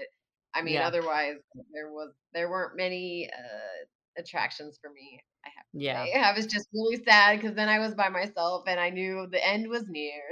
I 0.55 0.61
mean, 0.61 0.75
Yeah. 0.75 0.87
otherwise, 0.87 1.37
there 1.73 1.91
was 1.91 2.13
there 2.33 2.49
weren't 2.49 2.75
many 2.75 3.29
uh, 3.31 3.85
attractions 4.17 4.77
for 4.81 4.89
me. 4.91 5.19
I 5.45 5.49
have 5.55 5.65
Yeah. 5.73 6.05
say, 6.05 6.13
I 6.19 6.33
was 6.35 6.45
just 6.47 6.67
really 6.73 7.03
sad 7.03 7.39
because 7.39 7.55
then 7.55 7.69
I 7.69 7.79
was 7.79 7.95
by 7.95 8.09
myself 8.09 8.63
and 8.67 8.79
I 8.79 8.89
knew 8.89 9.27
the 9.31 9.45
end 9.45 9.67
was 9.69 9.87
near. 9.87 10.21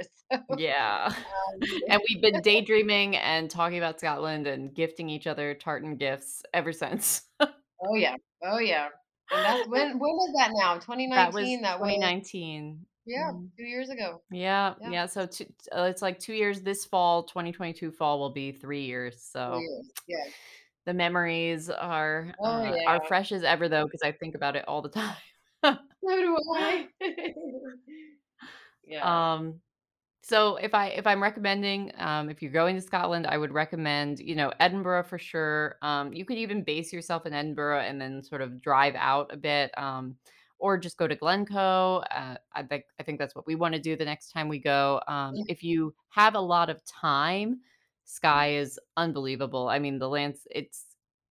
So 0.50 0.56
Yeah. 0.58 1.12
um, 1.14 1.60
And 1.88 2.00
we've 2.08 2.22
been 2.22 2.40
daydreaming 2.42 3.16
and 3.16 3.50
talking 3.50 3.78
about 3.78 4.00
Scotland 4.00 4.46
and 4.46 4.74
gifting 4.74 5.08
each 5.08 5.26
other 5.26 5.54
tartan 5.54 5.96
gifts 5.96 6.42
ever 6.54 6.72
since. 6.72 7.22
oh 7.40 7.94
yeah, 7.96 8.16
oh 8.44 8.58
yeah. 8.58 8.88
And 9.30 9.44
that's 9.44 9.68
when 9.68 9.98
when 9.98 10.12
was 10.12 10.32
that 10.38 10.50
now? 10.54 10.74
That 10.74 10.76
was 10.78 10.84
2019. 10.84 11.62
That 11.62 11.80
was 11.80 11.88
2019. 11.90 12.86
yeah, 13.06 13.30
Mhm. 13.32 13.48
two 13.56 13.64
years 13.64 13.88
ago. 13.88 14.22
Yeah, 14.30 14.74
Yeah. 14.80 14.90
yeah, 14.90 15.06
so 15.06 15.26
two 15.26 15.46
uh, 15.74 15.82
it's 15.84 16.02
like 16.02 16.18
2 16.18 16.34
years 16.34 16.62
this 16.62 16.84
fall, 16.84 17.24
2022 17.24 17.90
fall 17.90 18.18
will 18.18 18.30
be 18.32 18.52
3 18.52 18.84
years, 18.84 19.20
so 19.22 19.58
years. 19.58 19.90
Yeah. 20.06 20.24
The 20.86 20.94
memories 20.94 21.70
are, 21.70 22.34
Oh 22.38 22.62
uh, 22.64 22.76
yeah. 22.76 22.82
are 22.86 23.00
fresh 23.00 23.32
as 23.32 23.42
ever 23.44 23.68
though, 23.68 23.84
because 23.84 24.02
I 24.02 24.12
think 24.12 24.34
about 24.34 24.56
it 24.56 24.66
all 24.68 24.82
the 24.82 24.88
time. 24.90 25.16
So 25.64 26.20
do 26.20 26.36
I. 26.56 26.88
yeah. 28.84 29.34
Um, 29.34 29.60
so 30.22 30.56
if 30.56 30.74
I 30.74 30.88
if 30.88 31.06
I'm 31.06 31.22
recommending, 31.22 31.92
um, 31.98 32.30
if 32.30 32.42
you're 32.42 32.52
going 32.52 32.76
to 32.76 32.82
Scotland, 32.82 33.26
I 33.26 33.38
would 33.38 33.52
recommend, 33.52 34.20
you 34.20 34.36
know, 34.36 34.52
Edinburgh 34.60 35.04
for 35.04 35.18
sure. 35.18 35.76
Um, 35.82 36.12
you 36.12 36.24
could 36.24 36.38
even 36.38 36.64
base 36.64 36.92
yourself 36.92 37.26
in 37.26 37.34
Edinburgh 37.34 37.80
and 37.80 38.00
then 38.00 38.22
sort 38.22 38.42
of 38.42 38.60
drive 38.62 38.94
out 38.96 39.32
a 39.32 39.36
bit, 39.36 39.76
um, 39.78 40.16
or 40.58 40.78
just 40.78 40.98
go 40.98 41.08
to 41.08 41.16
Glencoe. 41.16 41.98
Uh, 42.10 42.36
I 42.52 42.62
think 42.64 42.84
I 43.00 43.04
think 43.04 43.18
that's 43.18 43.34
what 43.34 43.46
we 43.46 43.56
want 43.56 43.74
to 43.74 43.80
do 43.80 43.96
the 43.96 44.04
next 44.04 44.30
time 44.32 44.48
we 44.48 44.60
go. 44.60 45.00
Um, 45.08 45.34
Yeah. 45.36 45.44
if 45.48 45.62
you 45.64 45.94
have 46.10 46.34
a 46.36 46.40
lot 46.40 46.70
of 46.70 46.84
time, 46.84 47.60
Skye 48.04 48.54
is 48.54 48.78
unbelievable. 48.96 49.68
I 49.68 49.78
mean, 49.78 49.98
the 49.98 50.08
lands, 50.08 50.46
it's 50.50 50.84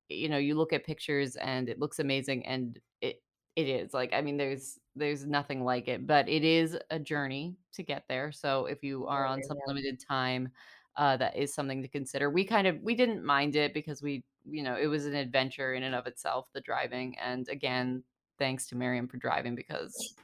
you 0.10 0.28
know, 0.30 0.38
you 0.38 0.56
look 0.56 0.74
at 0.74 0.86
pictures 0.86 1.36
and 1.38 1.70
it 1.70 1.80
looks 1.80 2.00
amazing, 2.00 2.46
and 2.46 2.80
it 3.02 3.22
it 3.56 3.68
is 3.68 3.94
like 3.94 4.14
I 4.14 4.22
mean, 4.22 4.38
there's 4.38 4.80
there's 4.96 5.26
nothing 5.26 5.64
like 5.64 5.88
it, 5.88 6.06
but 6.08 6.28
it 6.28 6.44
is 6.44 6.78
a 6.90 7.00
journey 7.00 7.56
to 7.74 7.84
get 7.84 8.04
there. 8.10 8.32
So 8.32 8.66
if 8.66 8.84
you 8.84 9.08
are 9.08 9.26
on 9.26 9.42
some 9.44 9.58
limited 9.68 10.02
time, 10.06 10.50
uh, 10.98 11.18
that 11.18 11.36
is 11.38 11.54
something 11.54 11.82
to 11.82 11.88
consider. 11.88 12.30
We 12.30 12.46
kind 12.46 12.68
of 12.68 12.82
we 12.82 12.96
didn't 12.96 13.24
mind 13.24 13.56
it 13.56 13.74
because 13.74 14.02
we 14.02 14.24
you 14.50 14.64
know 14.64 14.76
it 14.76 14.88
was 14.88 15.06
an 15.06 15.16
adventure 15.16 15.74
in 15.74 15.84
and 15.84 15.96
of 15.96 16.08
itself, 16.08 16.48
the 16.54 16.62
driving, 16.62 17.18
and 17.20 17.48
again, 17.50 18.04
thanks 18.40 18.68
to 18.68 18.76
Miriam 18.76 19.08
for 19.08 19.18
driving 19.18 19.56
because 19.56 20.16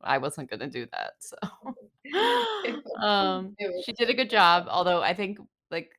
I 0.00 0.18
wasn't 0.18 0.50
gonna 0.50 0.68
do 0.68 0.86
that. 0.92 1.14
So 1.18 1.36
um, 3.02 3.56
she 3.84 3.92
did 3.92 4.10
a 4.10 4.14
good 4.14 4.30
job. 4.30 4.66
Although 4.68 5.02
I 5.02 5.14
think 5.14 5.38
like 5.70 5.90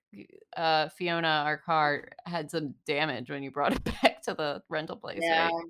uh 0.57 0.89
Fiona, 0.89 1.43
our 1.45 1.57
car, 1.57 2.09
had 2.25 2.51
some 2.51 2.75
damage 2.85 3.29
when 3.29 3.43
you 3.43 3.51
brought 3.51 3.73
it 3.73 3.83
back 4.01 4.21
to 4.23 4.33
the 4.33 4.63
rental 4.69 4.95
place, 4.97 5.19
yeah. 5.21 5.45
right? 5.45 5.65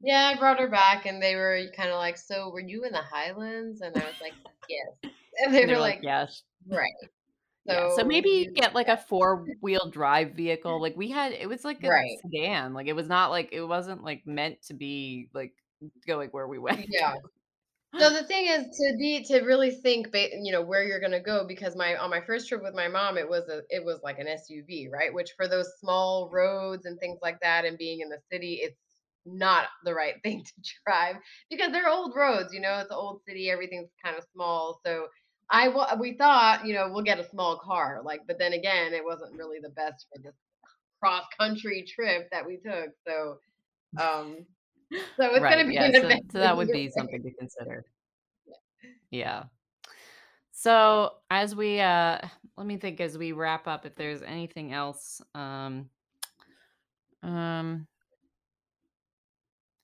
Yeah, 0.00 0.32
I 0.34 0.38
brought 0.38 0.58
her 0.60 0.68
back 0.68 1.06
and 1.06 1.22
they 1.22 1.36
were 1.36 1.62
kind 1.76 1.90
of 1.90 1.96
like, 1.96 2.18
"So 2.18 2.50
were 2.50 2.60
you 2.60 2.84
in 2.84 2.92
the 2.92 2.98
Highlands?" 3.02 3.80
And 3.82 3.96
I 3.96 4.00
was 4.04 4.20
like, 4.20 4.34
"Yes." 4.68 5.12
And 5.38 5.54
they 5.54 5.62
And 5.62 5.70
were 5.72 5.78
like, 5.78 6.00
yes. 6.02 6.42
"Right." 6.68 6.90
Yeah, 7.64 7.88
so 7.90 7.96
So 7.98 8.04
maybe 8.04 8.28
you 8.30 8.52
get 8.52 8.74
like 8.74 8.88
a 8.88 8.96
four-wheel 8.96 9.90
drive 9.90 10.32
vehicle. 10.32 10.80
Like 10.80 10.96
we 10.96 11.10
had 11.10 11.32
it 11.32 11.48
was 11.48 11.64
like 11.64 11.82
a 11.84 11.88
Right. 11.88 12.18
sedan. 12.22 12.74
Like 12.74 12.88
it 12.88 12.94
was 12.94 13.08
not 13.08 13.30
like 13.30 13.50
it 13.52 13.62
wasn't 13.62 14.02
like 14.02 14.26
meant 14.26 14.62
to 14.62 14.74
be 14.74 15.28
like 15.32 15.54
going 16.06 16.30
where 16.30 16.48
we 16.48 16.58
went. 16.58 16.86
Yeah. 16.88 17.14
So 17.98 18.10
the 18.10 18.24
thing 18.24 18.46
is 18.46 18.64
to 18.78 18.96
be 18.98 19.22
to 19.24 19.40
really 19.42 19.70
think, 19.70 20.08
you 20.14 20.50
know, 20.52 20.62
where 20.62 20.82
you're 20.82 21.00
gonna 21.00 21.20
go 21.20 21.46
because 21.46 21.76
my 21.76 21.96
on 21.96 22.10
my 22.10 22.20
first 22.22 22.48
trip 22.48 22.62
with 22.62 22.74
my 22.74 22.88
mom, 22.88 23.18
it 23.18 23.28
was 23.28 23.48
a 23.48 23.62
it 23.68 23.84
was 23.84 24.00
like 24.02 24.18
an 24.18 24.28
SUV, 24.28 24.88
right? 24.90 25.12
Which 25.12 25.32
for 25.36 25.46
those 25.46 25.68
small 25.78 26.30
roads 26.32 26.86
and 26.86 26.98
things 26.98 27.18
like 27.22 27.38
that, 27.40 27.64
and 27.66 27.76
being 27.76 28.00
in 28.00 28.08
the 28.08 28.18
city, 28.30 28.60
it's 28.62 28.78
not 29.26 29.66
the 29.84 29.94
right 29.94 30.14
thing 30.22 30.42
to 30.44 30.52
drive 30.86 31.16
because 31.50 31.70
they're 31.72 31.88
old 31.88 32.14
roads. 32.16 32.54
You 32.54 32.60
know, 32.60 32.78
it's 32.78 32.90
an 32.90 32.96
old 32.96 33.20
city, 33.28 33.50
everything's 33.50 33.90
kind 34.04 34.16
of 34.16 34.24
small. 34.32 34.80
So 34.86 35.08
I 35.50 35.68
we 35.98 36.14
thought, 36.16 36.66
you 36.66 36.74
know, 36.74 36.88
we'll 36.90 37.04
get 37.04 37.20
a 37.20 37.28
small 37.28 37.58
car, 37.58 38.00
like, 38.04 38.22
but 38.26 38.38
then 38.38 38.54
again, 38.54 38.94
it 38.94 39.04
wasn't 39.04 39.36
really 39.36 39.58
the 39.62 39.68
best 39.70 40.06
for 40.10 40.20
this 40.22 40.34
cross 41.00 41.24
country 41.38 41.84
trip 41.94 42.28
that 42.32 42.46
we 42.46 42.56
took. 42.58 42.90
So 43.06 43.38
um, 44.00 44.46
so 45.16 45.34
it's 45.34 45.44
gonna 45.44 45.66
be 45.66 45.74
Yeah. 45.74 45.92
So 45.92 46.08
so 46.32 46.38
that 46.40 46.56
would 46.56 46.70
be 46.72 46.90
something 46.90 47.22
to 47.22 47.30
consider. 47.34 47.84
Yeah. 49.10 49.44
So 50.52 51.14
as 51.30 51.54
we 51.56 51.80
uh 51.80 52.18
let 52.56 52.66
me 52.66 52.76
think 52.76 53.00
as 53.00 53.16
we 53.18 53.32
wrap 53.32 53.66
up 53.66 53.86
if 53.86 53.94
there's 53.96 54.22
anything 54.22 54.72
else. 54.72 55.20
Um 55.34 55.90
um 57.22 57.86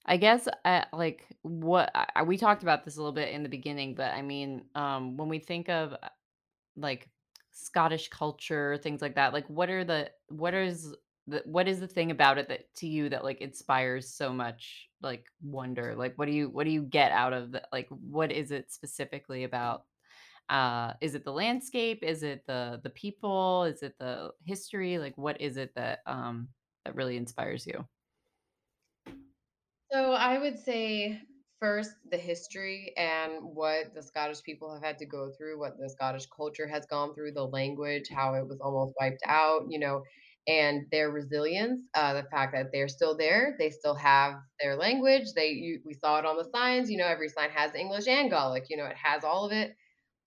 I 0.07 0.17
guess 0.17 0.49
uh, 0.65 0.85
like 0.93 1.27
what 1.43 1.91
I, 1.95 2.07
I- 2.17 2.23
we 2.23 2.39
talked 2.39 2.63
about 2.63 2.85
this 2.85 2.97
a 2.97 2.99
little 3.01 3.13
bit 3.13 3.29
in 3.35 3.43
the 3.43 3.49
beginning, 3.49 3.95
but 3.95 4.13
I 4.15 4.23
mean, 4.23 4.65
um 4.75 5.17
when 5.17 5.29
we 5.29 5.39
think 5.39 5.69
of 5.69 5.93
uh, 5.93 6.09
like 6.77 7.11
Scottish 7.51 8.09
culture, 8.09 8.79
things 8.79 9.03
like 9.03 9.17
that, 9.17 9.33
like 9.33 9.47
what 9.49 9.69
are 9.71 9.85
the 9.85 10.11
what 10.29 10.55
is 10.55 10.95
the 11.29 11.43
what 11.45 11.69
is 11.69 11.81
the 11.81 11.87
thing 11.87 12.11
about 12.11 12.39
it 12.39 12.49
that 12.49 12.75
to 12.77 12.87
you 12.87 13.09
that 13.11 13.25
like 13.25 13.41
inspires 13.41 14.09
so 14.09 14.33
much 14.33 14.89
like 15.03 15.27
wonder? 15.43 15.95
Like 15.95 16.15
what 16.17 16.27
do 16.27 16.33
you 16.33 16.49
what 16.49 16.65
do 16.65 16.71
you 16.71 16.83
get 16.83 17.13
out 17.13 17.33
of 17.33 17.53
the 17.53 17.63
like 17.73 17.89
what 17.89 18.33
is 18.33 18.51
it 18.51 18.73
specifically 18.73 19.45
about 19.45 19.85
uh 20.49 20.95
is 21.01 21.15
it 21.15 21.25
the 21.25 21.33
landscape? 21.33 22.03
Is 22.03 22.23
it 22.23 22.45
the 22.47 22.81
the 22.83 22.91
people? 22.91 23.65
Is 23.65 23.83
it 23.83 23.99
the 23.99 24.33
history? 24.45 24.99
Like 24.99 25.17
what 25.17 25.41
is 25.41 25.57
it 25.57 25.75
that 25.77 26.01
um 26.07 26.49
that 26.85 26.95
really 26.95 27.17
inspires 27.17 27.67
you? 27.67 27.87
So 29.91 30.13
I 30.13 30.39
would 30.39 30.59
say 30.59 31.21
first 31.61 31.93
the 32.11 32.17
history 32.17 32.93
and 32.97 33.43
what 33.43 33.95
the 33.95 34.03
Scottish 34.03 34.43
people 34.43 34.73
have 34.73 34.83
had 34.83 34.99
to 34.99 35.07
go 35.07 35.31
through, 35.37 35.59
what 35.59 35.79
the 35.79 35.89
Scottish 35.89 36.27
culture 36.27 36.69
has 36.69 36.87
gone 36.87 37.15
through, 37.15 37.33
the 37.33 37.47
language, 37.47 38.09
how 38.09 38.35
it 38.35 38.47
was 38.47 38.61
almost 38.61 38.95
wiped 39.01 39.23
out, 39.27 39.63
you 39.69 39.79
know, 39.79 40.03
and 40.47 40.87
their 40.91 41.11
resilience, 41.11 41.81
uh, 41.95 42.15
the 42.15 42.25
fact 42.31 42.55
that 42.55 42.69
they're 42.73 42.89
still 42.89 43.17
there, 43.17 43.55
they 43.59 43.71
still 43.71 43.95
have 43.95 44.35
their 44.61 44.77
language. 44.77 45.33
They 45.35 45.51
you, 45.51 45.81
we 45.85 45.95
saw 45.95 46.19
it 46.19 46.27
on 46.27 46.37
the 46.37 46.49
signs, 46.55 46.91
you 46.91 46.97
know, 46.99 47.07
every 47.07 47.29
sign 47.29 47.51
has 47.51 47.75
English 47.75 48.07
and 48.09 48.31
Gaelic, 48.31 48.67
you 48.71 48.77
know, 48.77 48.87
it 48.87 48.97
has 48.97 49.25
all 49.25 49.45
of 49.45 49.53
it. 49.53 49.75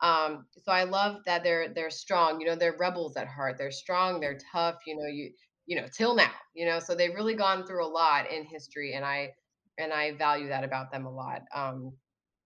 Um, 0.01 0.45
so 0.63 0.71
I 0.71 0.83
love 0.83 1.17
that 1.25 1.43
they're 1.43 1.73
they're 1.73 1.89
strong, 1.91 2.39
you 2.41 2.47
know, 2.47 2.55
they're 2.55 2.75
rebels 2.79 3.17
at 3.17 3.27
heart. 3.27 3.55
They're 3.57 3.71
strong, 3.71 4.19
they're 4.19 4.39
tough, 4.51 4.77
you 4.87 4.97
know, 4.97 5.07
you 5.07 5.31
you 5.67 5.79
know, 5.79 5.87
till 5.95 6.15
now, 6.15 6.31
you 6.55 6.65
know, 6.65 6.79
so 6.79 6.95
they've 6.95 7.13
really 7.13 7.35
gone 7.35 7.65
through 7.65 7.85
a 7.85 7.87
lot 7.87 8.29
in 8.31 8.43
history 8.45 8.93
and 8.93 9.05
I 9.05 9.29
and 9.77 9.93
I 9.93 10.13
value 10.17 10.47
that 10.49 10.63
about 10.63 10.91
them 10.91 11.05
a 11.05 11.11
lot. 11.11 11.41
Um, 11.55 11.93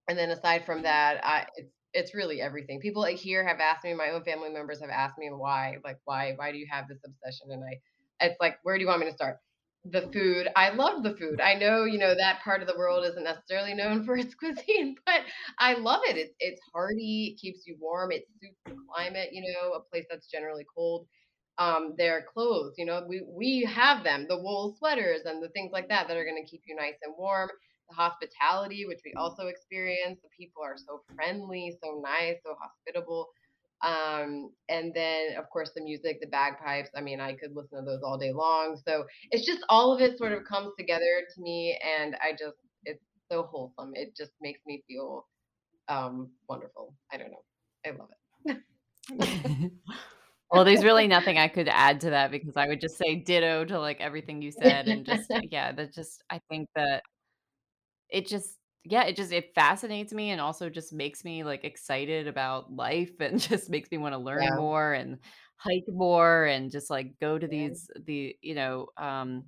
and 0.09 0.17
then 0.17 0.31
aside 0.31 0.65
from 0.65 0.83
that, 0.83 1.25
I 1.25 1.47
it's 1.55 1.74
it's 1.95 2.13
really 2.15 2.41
everything. 2.41 2.79
People 2.81 3.01
like 3.01 3.17
here 3.17 3.45
have 3.47 3.59
asked 3.59 3.83
me, 3.85 3.93
my 3.95 4.11
own 4.11 4.23
family 4.23 4.49
members 4.49 4.81
have 4.81 4.91
asked 4.91 5.17
me 5.17 5.29
why, 5.31 5.77
like 5.83 5.99
why 6.05 6.33
why 6.35 6.51
do 6.51 6.57
you 6.59 6.67
have 6.71 6.87
this 6.87 6.99
obsession? 7.05 7.51
And 7.51 7.63
I 7.63 7.79
it's 8.25 8.39
like, 8.39 8.57
where 8.63 8.77
do 8.77 8.81
you 8.83 8.87
want 8.87 9.01
me 9.01 9.07
to 9.07 9.13
start? 9.13 9.39
The 9.85 10.01
food. 10.13 10.49
I 10.55 10.71
love 10.71 11.03
the 11.03 11.15
food. 11.15 11.39
I 11.41 11.53
know, 11.55 11.85
you 11.85 11.99
know, 11.99 12.15
that 12.15 12.41
part 12.43 12.61
of 12.61 12.67
the 12.67 12.77
world 12.77 13.05
isn't 13.05 13.23
necessarily 13.23 13.73
known 13.75 14.03
for 14.05 14.17
its 14.17 14.35
cuisine, 14.35 14.95
but 15.05 15.21
I 15.59 15.75
love 15.75 16.01
it. 16.05 16.17
It's 16.17 16.35
it's 16.39 16.61
hearty, 16.73 17.33
it 17.35 17.41
keeps 17.41 17.67
you 17.67 17.77
warm, 17.79 18.11
it 18.11 18.25
suits 18.41 18.59
the 18.65 18.75
climate, 18.93 19.29
you 19.31 19.41
know, 19.53 19.73
a 19.73 19.81
place 19.81 20.05
that's 20.09 20.27
generally 20.29 20.65
cold 20.75 21.07
um, 21.57 21.93
their 21.97 22.23
clothes. 22.33 22.75
You 22.77 22.85
know, 22.85 23.05
we 23.07 23.23
we 23.29 23.63
have 23.65 24.03
them, 24.03 24.25
the 24.27 24.37
wool 24.37 24.75
sweaters 24.77 25.21
and 25.25 25.41
the 25.41 25.49
things 25.49 25.71
like 25.71 25.89
that 25.89 26.07
that 26.07 26.17
are 26.17 26.25
going 26.25 26.43
to 26.43 26.49
keep 26.49 26.63
you 26.67 26.75
nice 26.75 26.95
and 27.03 27.13
warm. 27.17 27.49
The 27.89 27.95
hospitality, 27.95 28.85
which 28.85 29.01
we 29.05 29.13
also 29.13 29.47
experience, 29.47 30.19
the 30.23 30.29
people 30.37 30.63
are 30.63 30.77
so 30.77 31.01
friendly, 31.15 31.77
so 31.83 32.01
nice, 32.03 32.37
so 32.45 32.55
hospitable. 32.59 33.29
Um, 33.81 34.51
and 34.69 34.93
then 34.93 35.35
of 35.37 35.49
course 35.49 35.71
the 35.75 35.83
music, 35.83 36.19
the 36.21 36.27
bagpipes. 36.27 36.89
I 36.95 37.01
mean, 37.01 37.19
I 37.19 37.33
could 37.33 37.55
listen 37.55 37.79
to 37.79 37.85
those 37.85 38.01
all 38.03 38.17
day 38.17 38.31
long. 38.31 38.79
So 38.87 39.05
it's 39.31 39.45
just 39.45 39.63
all 39.69 39.93
of 39.93 40.01
it 40.01 40.17
sort 40.17 40.31
of 40.31 40.43
comes 40.45 40.71
together 40.77 41.23
to 41.35 41.41
me, 41.41 41.77
and 41.83 42.15
I 42.21 42.31
just 42.31 42.57
it's 42.85 43.03
so 43.31 43.43
wholesome. 43.43 43.91
It 43.93 44.15
just 44.15 44.31
makes 44.41 44.61
me 44.65 44.83
feel 44.87 45.27
um, 45.87 46.31
wonderful. 46.49 46.95
I 47.11 47.17
don't 47.17 47.31
know. 47.31 47.43
I 47.85 47.91
love 47.91 48.09
it. 48.47 49.71
Well, 50.51 50.63
there's 50.63 50.83
really 50.83 51.07
nothing 51.07 51.37
I 51.37 51.47
could 51.47 51.67
add 51.67 51.99
to 52.01 52.11
that 52.11 52.31
because 52.31 52.55
I 52.55 52.67
would 52.67 52.79
just 52.79 52.97
say 52.97 53.15
ditto 53.15 53.65
to 53.65 53.79
like 53.79 53.99
everything 53.99 54.41
you 54.41 54.51
said 54.51 54.87
and 54.87 55.05
just 55.05 55.31
yeah, 55.51 55.71
that 55.71 55.93
just 55.93 56.23
I 56.29 56.39
think 56.49 56.69
that 56.75 57.03
it 58.09 58.27
just 58.27 58.57
yeah, 58.87 59.03
it 59.05 59.15
just 59.15 59.31
it 59.31 59.53
fascinates 59.55 60.13
me 60.13 60.29
and 60.29 60.39
also 60.39 60.69
just 60.69 60.93
makes 60.93 61.23
me 61.25 61.43
like 61.43 61.63
excited 61.63 62.27
about 62.27 62.71
life 62.71 63.11
and 63.19 63.39
just 63.39 63.69
makes 63.69 63.89
me 63.91 63.97
want 63.97 64.13
to 64.13 64.19
learn 64.19 64.49
yeah, 64.49 64.55
more 64.55 64.93
and 64.93 65.19
hike 65.57 65.85
more 65.87 66.45
and 66.45 66.71
just 66.71 66.89
like 66.89 67.17
go 67.19 67.39
to 67.39 67.47
yeah, 67.47 67.67
these 67.67 67.89
the 68.05 68.35
you 68.41 68.55
know 68.55 68.87
um 68.97 69.45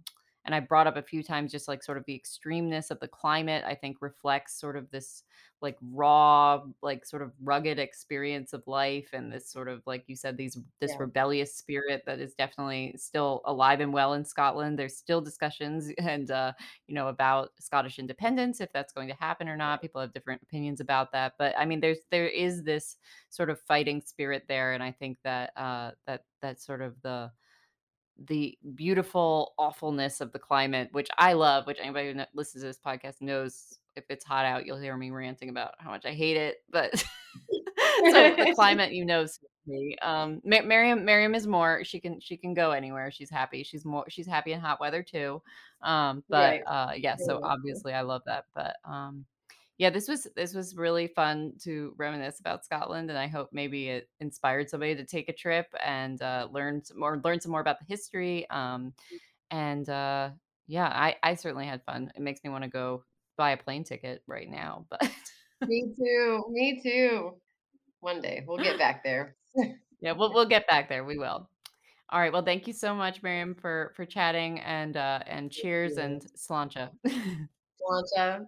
and 0.48 0.56
I 0.56 0.62
brought 0.62 0.88
up 0.88 0.98
a 0.98 1.04
few 1.04 1.24
times 1.24 1.52
just 1.52 1.68
like 1.68 1.84
sort 1.84 2.00
of 2.00 2.06
the 2.06 2.20
extremeness 2.20 2.90
of 2.92 3.00
the 3.02 3.08
climate. 3.08 3.64
I 3.66 3.76
think 3.76 3.98
reflects 4.02 4.60
sort 4.60 4.78
of 4.78 4.90
this 4.92 5.24
like 5.62 5.78
raw, 5.82 6.64
like 6.84 7.06
sort 7.06 7.22
of 7.24 7.34
rugged 7.42 7.80
experience 7.80 8.54
of 8.54 8.64
life, 8.68 9.10
and 9.14 9.32
this 9.32 9.50
sort 9.52 9.68
of 9.68 9.84
like 9.86 10.06
you 10.08 10.16
said, 10.16 10.38
these 10.38 10.58
this 10.80 10.96
Yeah. 10.96 11.00
rebellious 11.00 11.56
spirit 11.56 12.04
that 12.06 12.20
is 12.20 12.34
definitely 12.36 12.96
still 12.98 13.42
alive 13.46 13.80
and 13.82 13.94
well 13.94 14.14
in 14.14 14.26
Scotland. 14.26 14.80
There's 14.80 14.98
still 14.98 15.22
discussions 15.22 15.92
and 16.00 16.32
uh, 16.32 16.54
you 16.88 16.96
know 16.96 17.08
about 17.08 17.52
Scottish 17.60 18.00
independence 18.00 18.62
if 18.62 18.72
that's 18.74 18.94
going 18.94 19.08
to 19.10 19.16
happen 19.16 19.50
or 19.50 19.58
not. 19.58 19.82
People 19.82 20.02
have 20.02 20.14
different 20.14 20.42
opinions 20.44 20.80
about 20.80 21.12
that, 21.14 21.34
but 21.38 21.58
I 21.58 21.66
mean, 21.66 21.80
there's 21.82 22.00
there 22.12 22.28
is 22.28 22.64
this 22.64 22.98
sort 23.30 23.50
of 23.50 23.60
fighting 23.62 24.02
spirit 24.02 24.46
there, 24.48 24.74
and 24.74 24.84
I 24.84 24.92
think 24.92 25.18
that 25.24 25.52
uh, 25.58 25.92
that 26.06 26.26
that 26.42 26.62
sort 26.62 26.82
of 26.82 27.02
the 27.02 27.32
the 28.26 28.58
beautiful 28.76 29.54
awfulness 29.58 30.22
of 30.22 30.32
the 30.32 30.40
climate, 30.40 30.90
which 30.92 31.10
I 31.18 31.34
love, 31.34 31.68
which 31.68 31.80
anybody 31.82 32.14
who 32.14 32.22
listens 32.34 32.64
to 32.64 32.68
this 32.68 32.80
podcast 32.84 33.22
knows 33.22 33.78
if 33.96 34.06
it's 34.10 34.26
hot 34.26 34.46
out, 34.46 34.66
you'll 34.66 34.78
hear 34.78 34.96
me 34.96 35.12
ranting 35.12 35.50
about 35.50 35.74
how 35.80 35.90
much 35.90 36.06
I 36.06 36.14
hate 36.14 36.38
it. 36.38 36.58
But 36.72 36.96
so 38.12 38.36
the 38.36 38.52
climate, 38.56 38.92
you 38.92 39.06
know, 39.06 39.26
me. 39.68 39.98
Um, 40.02 40.42
Miriam, 40.44 41.06
Miriam 41.06 41.36
is 41.36 41.46
more. 41.46 41.84
She 41.84 42.00
can 42.00 42.20
she 42.20 42.38
can 42.38 42.54
go 42.54 42.72
anywhere. 42.72 43.12
She's 43.12 43.30
happy. 43.30 43.64
She's 43.64 43.86
more. 43.86 44.06
She's 44.10 44.28
happy 44.28 44.54
in 44.54 44.60
hot 44.60 44.80
weather 44.80 45.04
too. 45.04 45.42
Um, 45.82 46.24
but 46.30 46.38
Right. 46.38 46.62
uh, 46.66 46.92
yeah. 46.96 47.16
So 47.18 47.40
obviously, 47.44 47.94
I 47.94 48.02
love 48.02 48.22
that. 48.26 48.46
But 48.56 48.78
um, 48.86 49.26
yeah, 49.78 49.90
this 49.92 50.08
was 50.08 50.28
this 50.36 50.54
was 50.54 50.76
really 50.76 51.08
fun 51.08 51.54
to 51.64 51.94
reminisce 51.98 52.40
about 52.40 52.66
Scotland, 52.66 53.10
and 53.10 53.20
I 53.20 53.28
hope 53.28 53.50
maybe 53.52 53.90
it 53.90 54.10
inspired 54.20 54.70
somebody 54.70 54.96
to 54.96 55.06
take 55.06 55.30
a 55.30 55.34
trip 55.34 55.68
and 55.86 56.22
uh, 56.22 56.48
learn 56.52 56.84
some 56.84 57.00
more, 57.00 57.22
learn 57.24 57.40
some 57.40 57.52
more 57.52 57.62
about 57.62 57.80
the 57.80 57.86
history. 57.88 58.50
Um, 58.50 58.94
and 59.52 59.88
uh, 59.88 60.32
yeah, 60.68 60.88
I 60.88 61.16
I 61.22 61.36
certainly 61.36 61.68
had 61.68 61.84
fun. 61.84 62.12
It 62.16 62.22
makes 62.22 62.44
me 62.44 62.50
want 62.50 62.64
to 62.64 62.70
go 62.70 63.04
buy 63.38 63.52
a 63.52 63.58
plane 63.58 63.84
ticket 63.84 64.24
right 64.26 64.50
now, 64.50 64.86
but 64.90 65.10
Me 65.68 65.92
too. 65.96 66.44
Me 66.50 66.80
too. 66.82 67.36
One 68.00 68.22
day 68.22 68.44
we'll 68.48 68.58
get 68.58 68.78
back 68.78 69.04
there. 69.04 69.36
yeah, 70.02 70.12
we'll 70.12 70.34
we'll 70.34 70.48
get 70.48 70.68
back 70.68 70.90
there. 70.90 71.04
We 71.04 71.18
will. 71.18 71.50
All 72.10 72.20
right. 72.20 72.32
Well, 72.32 72.44
thank 72.44 72.68
you 72.68 72.74
so 72.74 72.96
much, 72.96 73.22
Miriam, 73.22 73.56
for 73.56 73.92
for 73.96 74.06
chatting 74.06 74.60
and 74.60 74.96
uh, 74.96 75.20
and 75.26 75.52
cheers 75.52 75.98
and 75.98 76.26
slancha. 76.36 76.90
Slancha. 77.80 78.48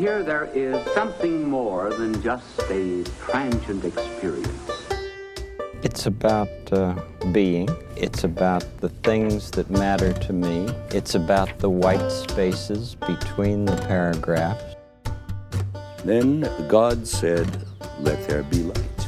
Here 0.00 0.22
there 0.22 0.48
is 0.54 0.82
something 0.94 1.46
more 1.46 1.92
than 1.92 2.22
just 2.22 2.58
a 2.70 3.04
transient 3.26 3.84
experience. 3.84 4.70
It's 5.82 6.06
about 6.06 6.48
uh, 6.72 6.94
being. 7.32 7.68
It's 7.96 8.24
about 8.24 8.64
the 8.80 8.88
things 8.88 9.50
that 9.50 9.68
matter 9.68 10.14
to 10.14 10.32
me. 10.32 10.70
It's 10.90 11.14
about 11.16 11.58
the 11.58 11.68
white 11.68 12.10
spaces 12.10 12.94
between 12.94 13.66
the 13.66 13.76
paragraphs. 13.88 14.74
Then 16.02 16.48
God 16.66 17.06
said, 17.06 17.66
Let 17.98 18.26
there 18.26 18.42
be 18.44 18.62
light. 18.62 19.00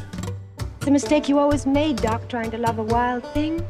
It's 0.76 0.88
a 0.88 0.90
mistake 0.90 1.26
you 1.26 1.38
always 1.38 1.64
made, 1.64 1.96
Doc, 2.02 2.28
trying 2.28 2.50
to 2.50 2.58
love 2.58 2.78
a 2.78 2.84
wild 2.84 3.24
thing. 3.32 3.66